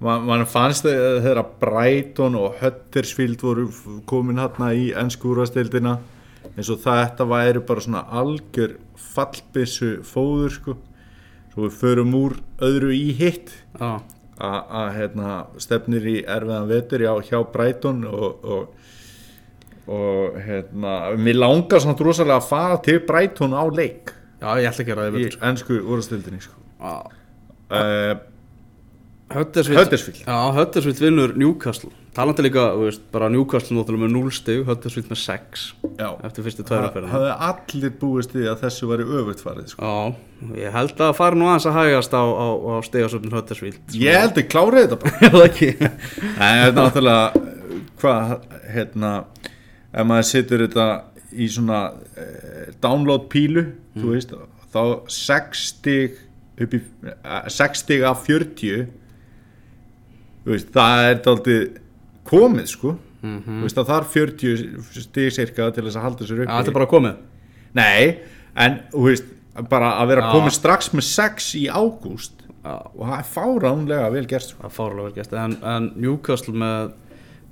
man, 0.00 0.24
man 0.28 0.46
fannst 0.48 0.86
þe- 0.86 1.20
þegar 1.24 1.42
Brighton 1.60 2.36
og 2.40 2.54
Huddersfield 2.62 3.42
voru 3.44 3.66
komin 4.08 4.40
hérna 4.40 4.70
í 4.76 4.90
ennskúrastildina 4.96 5.98
eins 6.56 6.70
og 6.72 6.80
þetta 6.82 7.26
væri 7.28 7.60
bara 7.68 7.82
svona 7.84 8.04
algjör 8.20 8.78
fallbissu 9.10 9.98
fóður 10.06 10.54
sko. 10.54 10.76
Svo 11.52 11.66
við 11.66 11.76
förum 11.80 12.14
úr 12.14 12.36
öðru 12.62 12.92
í 12.94 13.10
hitt. 13.18 13.50
Að 14.40 14.92
hérna, 14.96 15.32
stefnir 15.60 16.06
í 16.08 16.20
erfiðan 16.24 16.68
vetur 16.70 17.02
já, 17.04 17.10
hjá 17.28 17.40
Brighton 17.52 18.04
og, 18.08 18.44
og, 18.44 18.68
og 19.90 20.38
hérna, 20.46 20.94
mér 21.20 21.36
langar 21.42 21.82
svona 21.82 21.98
rosalega 22.00 22.38
að 22.40 22.46
fara 22.48 22.78
til 22.86 23.00
Brighton 23.04 23.52
á 23.52 23.64
leik. 23.68 24.14
Já 24.40 24.54
ég 24.62 24.70
ætla 24.70 24.84
ekki 24.86 24.94
að 24.94 25.00
ræða 25.02 25.20
í 25.20 25.30
ennsku 25.50 25.80
úrastildinni 25.82 26.40
sko. 26.46 26.56
Já. 26.80 26.94
Huddersfield. 29.30 30.24
Já, 30.26 30.38
Huddersfield 30.56 31.00
vinnur 31.00 31.34
Newcastle. 31.38 31.92
Talandi 32.14 32.42
líka, 32.42 32.64
veist, 32.74 33.04
bara 33.14 33.28
Newcastle 33.30 33.76
náttúrulega 33.76 34.08
með 34.08 34.14
0 34.16 34.32
stig, 34.34 34.64
Huddersfield 34.66 35.12
með 35.12 35.18
6 35.22 35.66
Já, 36.00 36.08
eftir 36.26 36.42
fyrstu 36.42 36.64
það 36.64 36.70
tværaferðina 36.72 37.12
hafði 37.12 37.34
allir 37.46 37.92
búist 38.00 38.32
við 38.34 38.48
að 38.50 38.64
þessu 38.64 38.88
væri 38.90 39.04
öfugt 39.06 39.44
farið 39.44 39.68
sko. 39.70 39.90
Já, 39.92 40.48
ég 40.58 40.74
held 40.74 41.02
að 41.06 41.12
fara 41.20 41.38
nú 41.38 41.46
aðeins 41.46 41.68
að 41.70 41.78
hægast 41.78 42.16
á, 42.18 42.22
á, 42.26 42.46
á 42.50 42.74
stigasöfnum 42.88 43.36
Huddersfield 43.38 43.94
Ég 43.94 44.18
held 44.18 44.40
að 44.42 44.48
klárið 44.50 44.88
þetta 44.88 44.98
bara. 45.04 45.20
Já, 45.22 45.30
það 45.36 45.46
ekki. 45.46 45.70
Þetta 45.78 46.50
er 46.50 46.74
náttúrulega 46.80 47.44
hvað, 48.02 48.34
hérna 48.74 49.12
ef 49.94 50.10
maður 50.10 50.28
setur 50.32 50.66
þetta 50.66 50.88
í 51.30 51.46
svona 51.54 51.80
eh, 52.18 52.66
download 52.82 53.30
pílu 53.30 53.68
þú 53.94 54.16
veist, 54.16 54.34
þá 54.74 54.82
6 55.14 55.62
stig 55.70 56.18
upp 56.66 56.76
í 56.76 56.80
eh, 57.10 57.50
6 57.56 57.84
stig 57.84 58.04
af 58.06 58.24
40 58.26 58.86
þú 60.44 60.54
veist, 60.54 60.70
það 60.74 61.06
er 61.10 61.22
daldið 61.26 61.64
komið 62.30 62.68
sko. 62.70 62.94
Þú 63.20 63.58
veist 63.66 63.78
að 63.80 63.90
það 63.90 63.98
er 63.98 64.06
40 64.14 65.02
stig 65.04 65.34
cirka 65.36 65.66
til 65.76 65.84
þess 65.84 65.98
að 66.00 66.06
halda 66.06 66.28
sér 66.28 66.44
upp 66.44 66.52
þetta 66.54 66.72
er 66.72 66.76
bara 66.78 66.88
komið. 66.88 67.18
Nei, 67.76 68.04
en 68.56 68.78
veist 68.94 69.28
bara 69.70 69.94
að 70.00 70.12
vera 70.12 70.26
Já. 70.26 70.30
komið 70.34 70.54
strax 70.56 70.92
með 70.94 71.06
6 71.10 71.48
í 71.60 71.64
ágúst 71.68 72.46
Já, 72.60 72.74
og 72.76 73.02
það 73.08 73.16
er 73.16 73.28
fáránlega 73.34 74.10
vel 74.14 74.26
gert 74.28 74.46
sko. 74.46 74.60
það 74.60 74.68
er 74.68 74.76
fárlega 74.76 75.06
vel 75.06 75.16
gæst 75.16 75.36
en, 75.40 75.56
en 75.72 75.88
Newcastle 75.96 76.54
með, 76.60 76.92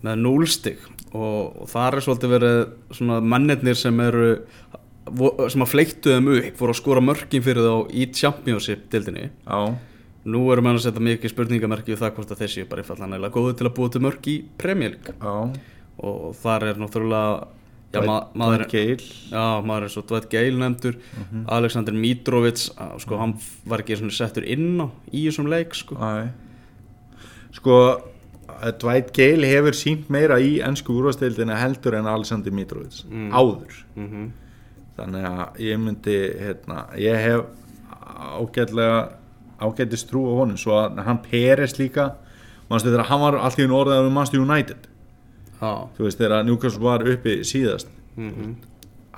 með 0.05 0.23
0 0.25 0.49
stig 0.53 0.85
og, 1.09 1.63
og 1.65 1.71
það 1.73 1.87
er 1.89 2.05
svolítið 2.07 2.35
verið 2.37 3.23
mennirnir 3.33 3.79
sem 3.81 4.03
eru 4.05 4.29
sem 5.53 5.63
að 5.65 5.71
fleiktu 5.73 6.15
þeim 6.15 6.31
upp 6.37 6.59
voru 6.63 6.75
að 6.75 6.81
skora 6.81 7.03
mörkin 7.05 7.45
fyrir 7.45 7.65
þá 7.65 7.75
í 7.95 8.07
Championship 8.13 8.89
dildinni 8.93 9.29
Já, 9.47 9.61
Nú 10.29 10.41
erum 10.53 10.67
við 10.67 10.75
að 10.77 10.83
setja 10.85 11.01
mikið 11.01 11.31
spurningamerki 11.33 11.95
við 11.95 12.01
það 12.03 12.11
hvort 12.19 12.33
að 12.35 12.41
þessi 12.43 12.61
er 12.61 12.67
bara 12.69 12.83
einfallega 12.83 13.31
góðu 13.33 13.53
til 13.57 13.67
að 13.69 13.77
búa 13.79 13.93
til 13.95 14.01
mörk 14.05 14.27
í 14.29 14.35
Premier 14.61 14.91
League. 14.93 15.15
Já. 15.23 15.37
Og 16.05 16.35
þar 16.37 16.67
er 16.69 16.81
náttúrulega 16.83 17.47
já, 17.95 18.01
ma 18.05 18.17
maður, 18.37 18.65
Gale. 18.69 19.07
Já, 19.31 19.45
maður 19.65 19.87
er 19.87 19.93
svo 19.95 20.03
Dwight 20.11 20.29
Gale 20.35 20.59
nefndur. 20.61 20.99
Alexander 21.49 21.97
Mitrovic 21.97 22.67
að, 22.77 22.93
sko, 23.07 23.17
hann 23.23 23.33
var 23.71 23.81
ekki 23.87 23.97
settur 24.13 24.45
inn 24.45 24.83
á 24.85 24.87
í 25.15 25.25
þessum 25.31 25.49
leik 25.49 25.73
sko. 25.79 25.97
Sko 27.57 27.79
Dwight 28.83 29.15
Gale 29.17 29.49
hefur 29.49 29.77
sínt 29.79 30.11
meira 30.13 30.37
í 30.43 30.59
ennsku 30.65 30.93
úrvastildina 30.99 31.57
heldur 31.63 31.97
en 32.03 32.11
Alexander 32.11 32.53
Mitrovic 32.53 33.01
Mm. 33.09 33.31
áður. 33.33 33.81
Mm 33.97 34.29
þannig 34.99 35.27
að 35.31 35.61
ég 35.65 35.81
myndi 35.83 36.19
hérna, 36.43 36.85
ég 36.99 37.19
hef 37.23 37.45
ágætlega 38.19 39.01
ágætist 39.59 40.09
trú 40.11 40.25
á 40.31 40.33
honum 40.43 40.59
svo 40.61 40.77
að 40.79 41.03
hann 41.07 41.23
Peres 41.25 41.79
líka 41.79 42.13
manstu 42.71 42.93
þegar 42.93 43.09
hann 43.11 43.23
var 43.25 43.39
alltaf 43.41 43.65
í 43.65 43.69
orðaður 43.69 44.11
um 44.11 44.17
Manchester 44.19 44.43
United? 44.45 44.89
Já. 45.59 45.71
Þú 45.97 46.07
veist 46.07 46.21
þegar 46.21 46.45
Newcastle 46.47 46.85
var 46.85 47.07
uppi 47.15 47.41
síðast. 47.47 47.91
Mm 48.17 48.57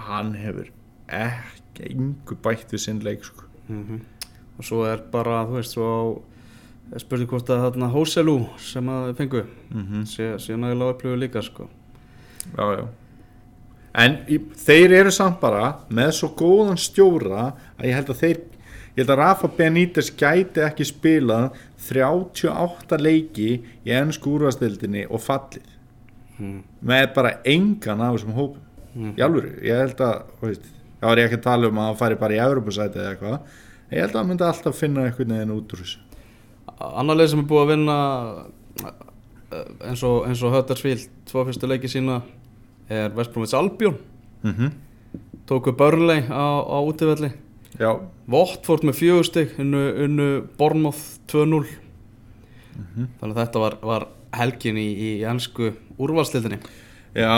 hann 0.00 0.32
hefur 0.32 0.70
ekki 1.12 1.90
engu 1.90 2.36
bætt 2.40 2.70
við 2.72 2.80
sinn 2.80 3.02
leik 3.04 3.24
sko. 3.26 3.44
og 4.58 4.64
svo 4.64 4.84
er 4.88 5.02
bara, 5.12 5.42
þú 5.44 5.58
veist, 5.58 5.74
svo 5.76 5.88
á 5.90 6.00
spurði 6.98 7.26
hvort 7.30 7.50
að 7.52 7.66
þarna 7.66 7.90
Hóselú 7.92 8.36
sem 8.58 8.88
að 8.88 9.12
fengu 9.18 9.42
mm 9.70 10.06
sé, 10.08 10.32
sé 10.38 10.56
nægilega 10.56 10.94
upplöfu 10.94 11.20
líka 11.20 11.42
sko. 11.44 11.68
Já, 12.56 12.64
já. 12.80 12.86
En 13.95 14.16
þeir 14.61 14.97
eru 15.01 15.12
samt 15.14 15.41
bara 15.43 15.74
með 15.91 16.14
svo 16.20 16.30
góðan 16.38 16.78
stjóra 16.78 17.51
að 17.78 17.88
ég 17.88 17.99
held 17.99 18.14
að 18.14 18.22
þeir 18.22 18.38
ég 18.38 19.03
held 19.03 19.12
að 19.14 19.20
Rafa 19.22 19.51
Benítez 19.57 20.11
gæti 20.14 20.64
ekki 20.66 20.86
spilað 20.86 21.51
38 21.88 22.99
leiki 23.01 23.51
í 23.86 23.95
ennsku 23.97 24.36
úrvastildinni 24.36 25.07
og 25.09 25.22
fallið 25.24 25.70
mm. 26.38 26.59
með 26.86 27.07
bara 27.16 27.38
engan 27.49 28.03
af 28.05 28.18
þessum 28.18 28.36
hópum 28.38 28.66
Mm. 28.91 29.12
í 29.14 29.22
alvöru, 29.22 29.53
ég 29.62 29.78
held 29.84 30.01
að 30.03 30.22
veist, 30.43 30.64
þá 30.99 31.05
er 31.12 31.20
ég 31.20 31.28
ekki 31.28 31.36
að 31.38 31.45
tala 31.45 31.68
um 31.70 31.76
að 31.78 31.84
hann 31.86 31.99
fari 32.01 32.16
bara 32.18 32.34
í 32.34 32.41
Evropasæti 32.43 32.99
eða 32.99 33.12
eitthvað, 33.12 33.53
ég 33.93 34.03
held 34.03 34.11
að 34.11 34.18
hann 34.18 34.30
myndi 34.32 34.47
alltaf 34.49 34.78
finna 34.80 35.05
einhvern 35.07 35.34
veginn 35.36 35.53
út 35.55 35.74
úr 35.76 35.82
þessu 35.84 36.01
annar 36.88 37.20
leið 37.20 37.30
sem 37.30 37.43
er 37.43 37.47
búið 37.53 37.62
að 37.62 37.70
vinna 37.70 37.97
eh, 38.82 39.70
eins 39.93 40.03
og, 40.09 40.26
og 40.26 40.57
Huddersfield 40.57 41.07
tvo 41.30 41.45
fyrstu 41.47 41.70
leiki 41.70 41.91
sína 41.93 42.18
er 42.91 43.14
West 43.16 43.32
Bromwich 43.32 43.55
Albion. 43.55 43.97
Mm 44.43 44.55
-hmm. 44.55 44.70
tóku 45.47 45.72
Burnley 45.72 46.22
á, 46.28 46.62
á 46.66 46.78
útivelli. 46.86 47.32
Já, 47.78 47.99
Watford 48.28 48.82
með 48.84 48.93
fjögustig 48.99 49.59
unnu, 49.59 50.05
unnu 50.05 50.43
Bournemouth 50.59 51.18
2-0 51.26 51.64
Mhm. 52.80 53.07
þannig 53.20 53.36
að 53.36 53.41
þetta 53.45 53.61
var, 53.61 53.76
var 53.82 54.07
helgin 54.32 54.78
í, 54.80 54.88
í 54.97 55.11
ennsku 55.28 55.72
úrvalstildinni 56.01 56.59
já, 57.14 57.34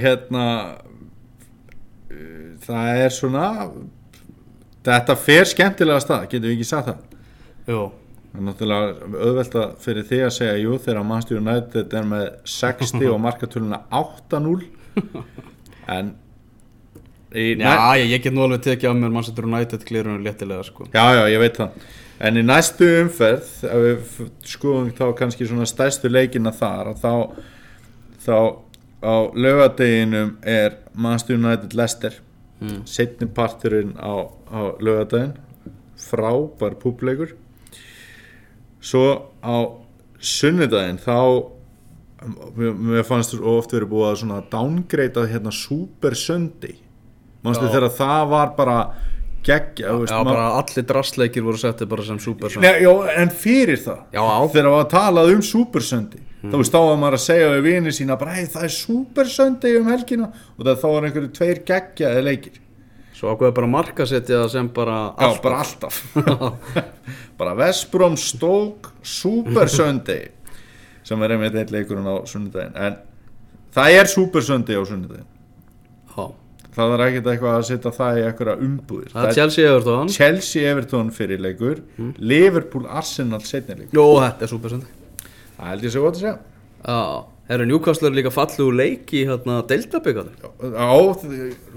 hérna 0.00 0.44
uh, 2.10 2.52
það 2.66 3.02
er 3.04 3.14
svona 3.14 3.46
þetta 4.82 5.16
fer 5.16 5.44
skemmtilega 5.50 6.00
að 6.00 6.06
stað, 6.06 6.28
getum 6.32 6.48
við 6.48 6.56
ekki 6.56 6.68
sagt 6.68 6.90
það? 6.90 7.18
Jú, 7.70 7.82
það 8.32 8.40
er 8.40 8.46
náttúrulega 8.48 8.86
auðvelt 9.28 9.58
að 9.62 9.74
fyrir 9.84 10.08
því 10.10 10.20
að 10.26 10.36
segja 10.38 10.60
jú 10.64 10.78
þegar 10.86 11.08
Manchester 11.10 11.42
United 11.42 11.98
er 12.00 12.08
með 12.14 12.24
60 12.56 13.10
og 13.12 13.20
markatöluna 13.22 13.82
8-0 14.02 14.56
en 15.96 16.12
já, 17.32 17.96
ég, 17.98 18.10
ég 18.12 18.24
get 18.24 18.34
nú 18.34 18.44
alveg 18.44 18.64
tekið 18.66 18.92
á 18.92 18.94
mér 18.96 19.12
Manchester 19.14 19.48
United 19.48 19.86
klirunum 19.88 20.24
léttilega 20.24 20.64
sko. 20.66 20.88
Já, 20.92 21.04
já, 21.16 21.22
ég 21.32 21.42
veit 21.42 21.60
það. 21.60 21.86
En 22.22 22.38
í 22.38 22.42
næstu 22.46 22.88
umferð 23.00 23.48
ef 23.66 23.86
við 23.86 24.26
skoðum 24.52 24.92
þá 24.94 25.06
kannski 25.18 25.48
svona 25.48 25.66
stærstu 25.66 26.10
leikina 26.12 26.52
þar 26.54 26.92
þá 27.00 27.14
þá 28.22 28.36
á 29.02 29.14
laugadeginum 29.34 30.36
er 30.46 30.76
Manchester 30.94 31.40
United 31.40 31.74
Leicester. 31.74 32.20
Mm. 32.62 32.84
setni 32.86 33.26
parturinn 33.26 33.96
á, 33.98 34.30
á 34.46 34.60
laugadegin 34.78 35.32
frábær 35.98 36.76
públeikur. 36.78 37.34
Svo 38.78 39.32
á 39.42 39.82
sunnudaginn 40.22 41.00
þá 41.02 41.50
mér, 42.56 43.04
fannst 43.08 43.34
þú 43.34 43.56
oft 43.56 43.74
verið 43.74 43.92
búið 43.92 44.08
að 44.10 44.18
svona 44.22 44.40
downgreita 44.52 45.26
hérna 45.30 45.52
Super 45.54 46.16
Sunday. 46.18 46.76
Mannstu 47.42 47.66
Já. 47.66 47.72
þegar 47.74 47.94
það 47.98 48.26
var 48.30 48.52
bara 48.58 48.76
geggja 49.42 49.90
þú 49.90 50.02
veist, 50.04 50.14
Já, 50.14 50.24
bara 50.26 50.50
allir 50.60 50.84
drastleikir 50.86 51.42
voru 51.42 51.58
settið 51.58 51.88
bara 51.90 52.04
sem 52.06 52.18
super 52.22 52.60
Nei, 52.62 52.84
já, 52.84 52.92
en 53.18 53.32
fyrir 53.34 53.80
það 53.82 54.04
Já, 54.14 54.22
þegar 54.52 54.68
það 54.68 54.76
var 54.76 54.92
talað 54.92 55.32
um 55.32 55.42
Super 55.42 55.82
Sunday 55.82 56.22
þá 56.42 56.58
veist 56.58 56.74
þá 56.74 56.80
var 56.82 56.98
maður 56.98 57.16
að 57.18 57.22
segja 57.22 57.50
við 57.52 57.64
vinið 57.68 57.96
sína 57.98 58.18
bara 58.18 58.34
hey, 58.34 58.48
það 58.50 58.66
er 58.66 58.74
Super 58.74 59.30
Sunday 59.30 59.78
um 59.78 59.88
helgina. 59.92 60.28
Og 60.56 60.66
það 60.66 60.80
þá 60.80 60.86
var 60.88 61.06
einhverju 61.08 61.32
tveir 61.38 61.60
geggjaði 61.68 62.24
leikir. 62.26 62.56
Svo 63.14 63.30
ákveði 63.30 63.54
bara 63.58 63.68
að 63.68 63.74
markasetja 63.76 64.40
það 64.40 64.50
sem 64.56 64.70
bara 64.74 64.96
já, 65.14 65.28
bara 65.44 65.60
alltaf. 65.62 66.00
Bara 67.42 67.54
Vestbrom 67.58 68.14
Stók 68.20 68.90
Super 69.02 69.70
Sunday 69.78 70.30
sem 71.06 71.22
er 71.22 71.34
einmitt 71.36 71.58
eitt 71.58 71.74
leikurinn 71.74 72.08
á 72.08 72.16
sunnudaginn. 72.28 72.76
En 72.76 72.96
það 73.74 73.98
er 73.98 74.12
Super 74.12 74.46
Sunday 74.46 74.78
á 74.78 74.84
sunnudaginn. 74.88 75.28
Já, 76.12 76.24
það 76.72 76.94
er 76.96 77.04
ekkert 77.08 77.30
eitthvað 77.34 77.58
að 77.58 77.68
setja 77.68 77.92
það 77.98 78.18
í 78.18 78.24
einhverja 78.30 78.56
umbúðir. 78.68 79.12
Það 79.12 79.28
er 79.28 79.38
Chelsea 79.40 79.68
Everton. 79.68 80.10
Chelsea 80.12 80.72
Everton 80.72 81.12
fyrir 81.12 81.42
leikur 81.42 81.84
Liverpool 82.18 82.88
Arsenal 82.88 83.42
setni 83.44 83.82
leikur. 83.82 83.94
Jó, 83.96 84.06
þetta 84.22 84.46
er 84.48 84.52
super 84.56 84.76
sendi 84.76 84.98
það 85.62 85.70
held 85.70 85.86
ég 85.86 85.94
svo 85.94 86.02
gott 86.06 86.18
að 86.18 86.24
segja. 86.24 86.38
Já, 86.82 86.98
eru 87.50 87.66
Newcastle 87.66 88.10
líka 88.14 88.30
fallu 88.32 88.68
úr 88.70 88.76
leik 88.78 89.10
í 89.16 89.24
hérna 89.26 89.58
Delta-byggarnir 89.66 90.38
Já, 90.62 90.90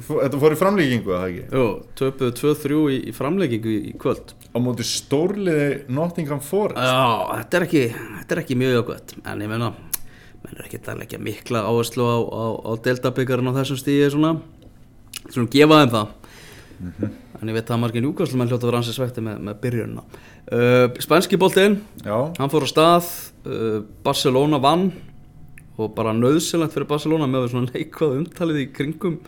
þetta 0.05 0.39
fór 0.41 0.53
í 0.53 0.59
framlíkingu 0.59 1.13
að 1.15 1.23
það 1.23 1.29
ekki? 1.31 1.45
Jú, 1.57 1.65
töpuðu 1.99 2.35
2-3 2.39 2.77
í, 2.93 2.99
í 3.09 3.13
framleikingu 3.15 3.71
í, 3.73 3.79
í 3.89 3.93
kvöld. 4.01 4.35
Á 4.53 4.57
móti 4.61 4.85
stórliði 4.87 5.67
Nottingham 5.91 6.43
Forest. 6.45 6.77
Já, 6.77 7.41
þetta 7.41 7.59
er 7.59 7.65
ekki, 7.67 7.83
þetta 8.19 8.37
er 8.37 8.43
ekki 8.43 8.59
mjög 8.61 8.75
jákvæmt 8.77 9.15
En 9.25 9.41
ég 9.43 9.51
meina, 9.51 9.71
menn 10.43 10.59
er 10.59 10.67
ekki 10.67 10.81
að 10.85 11.01
leggja 11.01 11.21
mikla 11.25 11.65
áherslu 11.65 12.05
á, 12.05 12.17
á, 12.21 12.45
á 12.61 12.71
Delta-byggarinn 12.85 13.49
á 13.49 13.57
þessum 13.57 13.81
stíði 13.81 14.11
svona. 14.13 14.35
Svona 15.31 15.51
gefa 15.51 15.81
þeim 15.81 15.95
það. 15.95 16.13
En 17.41 17.49
ég 17.51 17.55
veit 17.57 17.71
að 17.71 17.81
margir 17.81 18.03
Newcastle 18.05 18.37
menn 18.39 18.51
hljóta 18.51 18.67
að 18.67 18.69
vera 18.69 18.79
ansið 18.83 18.97
svekti 18.99 19.23
með, 19.25 19.41
með 19.47 19.59
byrjunina. 19.63 20.05
Uh, 20.45 20.85
Spænski 21.03 21.39
boltinn. 21.41 21.79
Já, 22.05 22.15
Hann 22.37 22.51
fór 22.53 22.67
á 22.67 22.69
stað, 22.69 23.09
uh, 23.47 23.79
Barcelona 24.05 24.59
vann 24.61 24.89
og 25.75 25.91
bara 25.97 26.13
nöðsilegt 26.15 26.75
fyrir 26.75 26.87
Barcelona 26.89 27.27
með 27.29 27.49
svona 27.51 27.73
neikvað 27.73 28.19
umtalið 28.21 28.61
í 28.63 28.69
kringum 28.75 29.19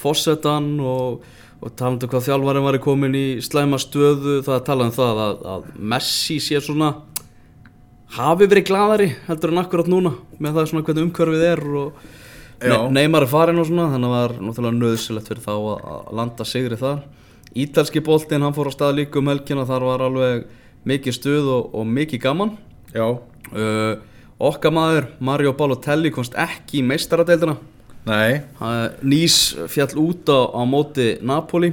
fossetan 0.00 0.74
og, 0.80 1.24
og 1.60 1.74
talandi 1.78 2.06
um 2.06 2.12
hvað 2.12 2.28
þjálfarinn 2.28 2.66
var 2.68 2.80
komin 2.84 3.16
í 3.16 3.26
slæma 3.44 3.80
stöðu, 3.82 4.40
það 4.46 4.58
er 4.58 4.66
talað 4.68 4.90
um 4.90 4.96
það 4.96 5.22
að, 5.24 5.46
að 5.54 5.70
Messi 5.94 6.38
sé 6.42 6.60
svona 6.62 6.92
hafi 8.16 8.46
verið 8.46 8.68
gladari 8.68 9.08
heldur 9.26 9.52
en 9.52 9.64
akkurat 9.64 9.90
núna 9.90 10.14
með 10.38 10.60
það 10.60 10.70
svona 10.70 10.86
hvernig 10.86 11.08
umhverfið 11.08 11.48
er 11.50 11.66
og 11.82 12.06
Neymar 12.56 13.26
er 13.26 13.28
farin 13.28 13.60
og 13.60 13.66
svona 13.68 13.90
þannig 13.92 14.08
að 14.08 14.14
það 14.14 14.22
var 14.22 14.34
náttúrulega 14.46 14.76
nöðsilegt 14.80 15.26
fyrir 15.28 15.42
þá 15.44 15.52
að, 15.54 15.80
að 15.92 16.12
landa 16.16 16.44
sigri 16.48 16.78
þar. 16.80 17.02
Ítalski 17.56 18.00
boltinn, 18.04 18.44
hann 18.44 18.54
fór 18.56 18.70
á 18.72 18.72
stað 18.72 18.94
líka 18.96 19.20
um 19.20 19.28
helgina 19.28 19.66
þar 19.68 19.84
var 19.84 20.04
alveg 20.06 20.46
mikið 20.88 21.16
stuð 21.18 21.50
og, 21.52 21.74
og 21.76 21.90
mikið 21.90 22.22
gaman. 22.24 22.54
Já, 22.94 23.04
uh, 23.12 23.92
okkar 24.38 24.74
maður 24.74 25.08
Mario 25.24 25.54
Balotelli 25.56 26.12
komst 26.14 26.36
ekki 26.38 26.82
í 26.82 26.86
meistaradeildina. 26.86 27.56
Nei. 28.06 28.42
Nýs 29.02 29.56
fjall 29.72 29.96
út 29.98 30.30
á, 30.30 30.40
á 30.54 30.62
móti 30.68 31.16
Napoli. 31.26 31.72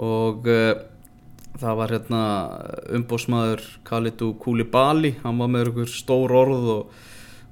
Og 0.00 0.46
uh, 0.46 0.72
það 1.60 1.78
var 1.80 1.94
hérna 1.96 2.22
umbósmaður 2.96 3.64
Khalidou 3.88 4.34
Koulibaly. 4.40 5.16
Hann 5.24 5.40
var 5.42 5.50
með 5.52 5.72
ykkur 5.72 5.90
stór 5.92 6.34
orð 6.38 6.68
og, 6.76 6.98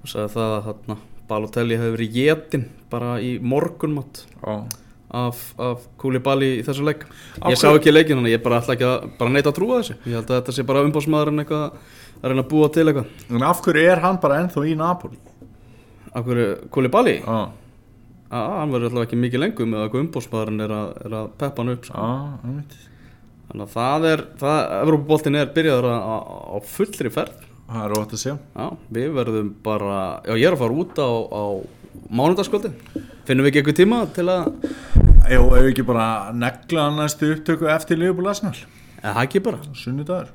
og 0.03 0.13
sagði 0.13 0.35
það 0.37 0.59
að 0.59 0.69
hérna, 0.71 0.99
Balotelli 1.29 1.77
hefði 1.77 1.95
verið 1.97 2.15
getin 2.15 2.69
bara 2.89 3.19
í 3.21 3.35
morgunmátt 3.45 4.23
Já, 4.41 4.55
af, 5.13 5.43
af 5.61 5.83
Koulibaly 6.01 6.55
í 6.61 6.63
þessu 6.65 6.87
leik. 6.87 7.05
Ég 7.51 7.61
sá 7.61 7.69
ekki 7.75 7.93
leikin 7.93 8.21
hann 8.21 8.31
ég 8.31 8.41
bara 8.45 8.63
ætla 8.63 8.79
ekki 8.79 8.87
að 8.89 9.11
bara 9.19 9.35
neita 9.35 9.53
að 9.53 9.59
trúa 9.59 9.83
þessu. 9.83 9.99
Ég 10.07 10.17
held 10.21 10.31
að 10.31 10.39
þetta 10.39 10.55
sé 10.57 10.65
bara 10.71 10.85
umbósmaður 10.87 11.35
en 11.35 11.43
eitthvað 11.45 11.97
að 12.23 12.29
reyna 12.33 12.43
að 12.45 12.51
búa 12.51 12.69
til 12.75 12.85
eitthvað. 12.87 13.07
En 13.31 13.43
af 13.47 13.63
hverju 13.65 13.87
er 13.93 14.01
hann 14.05 14.19
bara 14.23 14.39
ennþá 14.43 14.65
í 14.67 14.77
Napoli? 14.77 15.19
af 16.15 16.25
hverju 16.25 16.69
Koulibaly? 16.71 17.19
Já, 17.23 17.49
Já, 18.29 18.41
hann 18.61 18.71
verður 18.75 18.91
alltaf 18.93 19.07
ekki 19.07 19.17
mikið 19.23 19.41
lengur 19.41 19.67
með 19.71 19.79
að 19.79 19.85
eitthvað 19.87 20.03
umbósmaðurinn 20.05 20.61
er, 20.67 20.73
að- 20.77 20.97
er 21.07 21.13
að 21.17 21.29
peppa 21.41 21.63
hann 21.63 21.71
upp 21.73 21.85
sko. 21.89 21.95
já, 21.97 22.39
einmitt. 22.45 22.75
Þannig 23.49 23.65
að 23.65 23.73
það 23.73 24.05
er, 24.13 24.23
það, 24.43 24.59
Evropaboltin 24.83 25.37
er 25.41 25.47
byrjaður 25.55 25.87
að- 25.89 26.27
á, 26.29 26.57
fullri 26.69 27.11
ferð. 27.15 27.39
Það 27.69 27.85
er 27.85 27.95
ótt 27.99 28.13
að 28.13 28.21
segja. 28.25 28.39
Já, 28.57 28.67
við 28.93 29.09
verðum 29.17 29.49
bara, 29.63 30.21
já 30.29 30.35
ég 30.37 30.47
er 30.47 30.53
að 30.53 30.59
fara 30.59 30.77
út 30.83 30.95
á, 31.01 31.09
á 31.09 31.45
mánudagskvöldi 32.09 32.71
finnum 33.29 33.45
við 33.45 33.51
ekki 33.53 33.61
eitthvað 33.63 33.79
tíma 33.81 33.99
til 34.15 34.25
að 34.29 34.53
Jú, 35.29 35.43
ef 35.57 35.65
ekki 35.73 35.85
bara 35.85 36.33
negla 36.33 36.87
næstu 36.97 37.33
upptöku 37.35 37.67
eftir 37.69 37.99
Liverpool 38.01 38.29
Arsenal? 38.29 38.55
Eða 39.03 39.15
það 39.15 39.25
ekki 39.27 39.43
bara, 39.45 39.59
Sunnudagur 39.77 40.29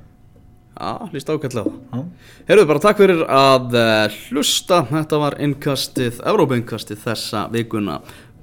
já, 0.83 1.09
líst 1.15 1.31
ákveðlega 1.31 1.63
það. 1.63 1.81
Já, 1.93 2.31
Heyrðu 2.51 2.69
bara 2.69 2.83
takk 2.83 3.01
fyrir 3.03 3.25
að 3.39 3.77
eh, 3.79 4.21
hlusta, 4.29 4.83
þetta 4.91 5.21
var 5.23 5.39
innkastið, 5.47 6.21
Evrópa 6.33 6.59
innkastið 6.59 7.03
þessa 7.07 7.47
vikuna, 7.53 7.99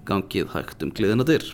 gangið 0.09 0.55
hægt 0.57 0.87
um 0.87 0.95
gliðina 0.97 1.29
dyr 1.29 1.51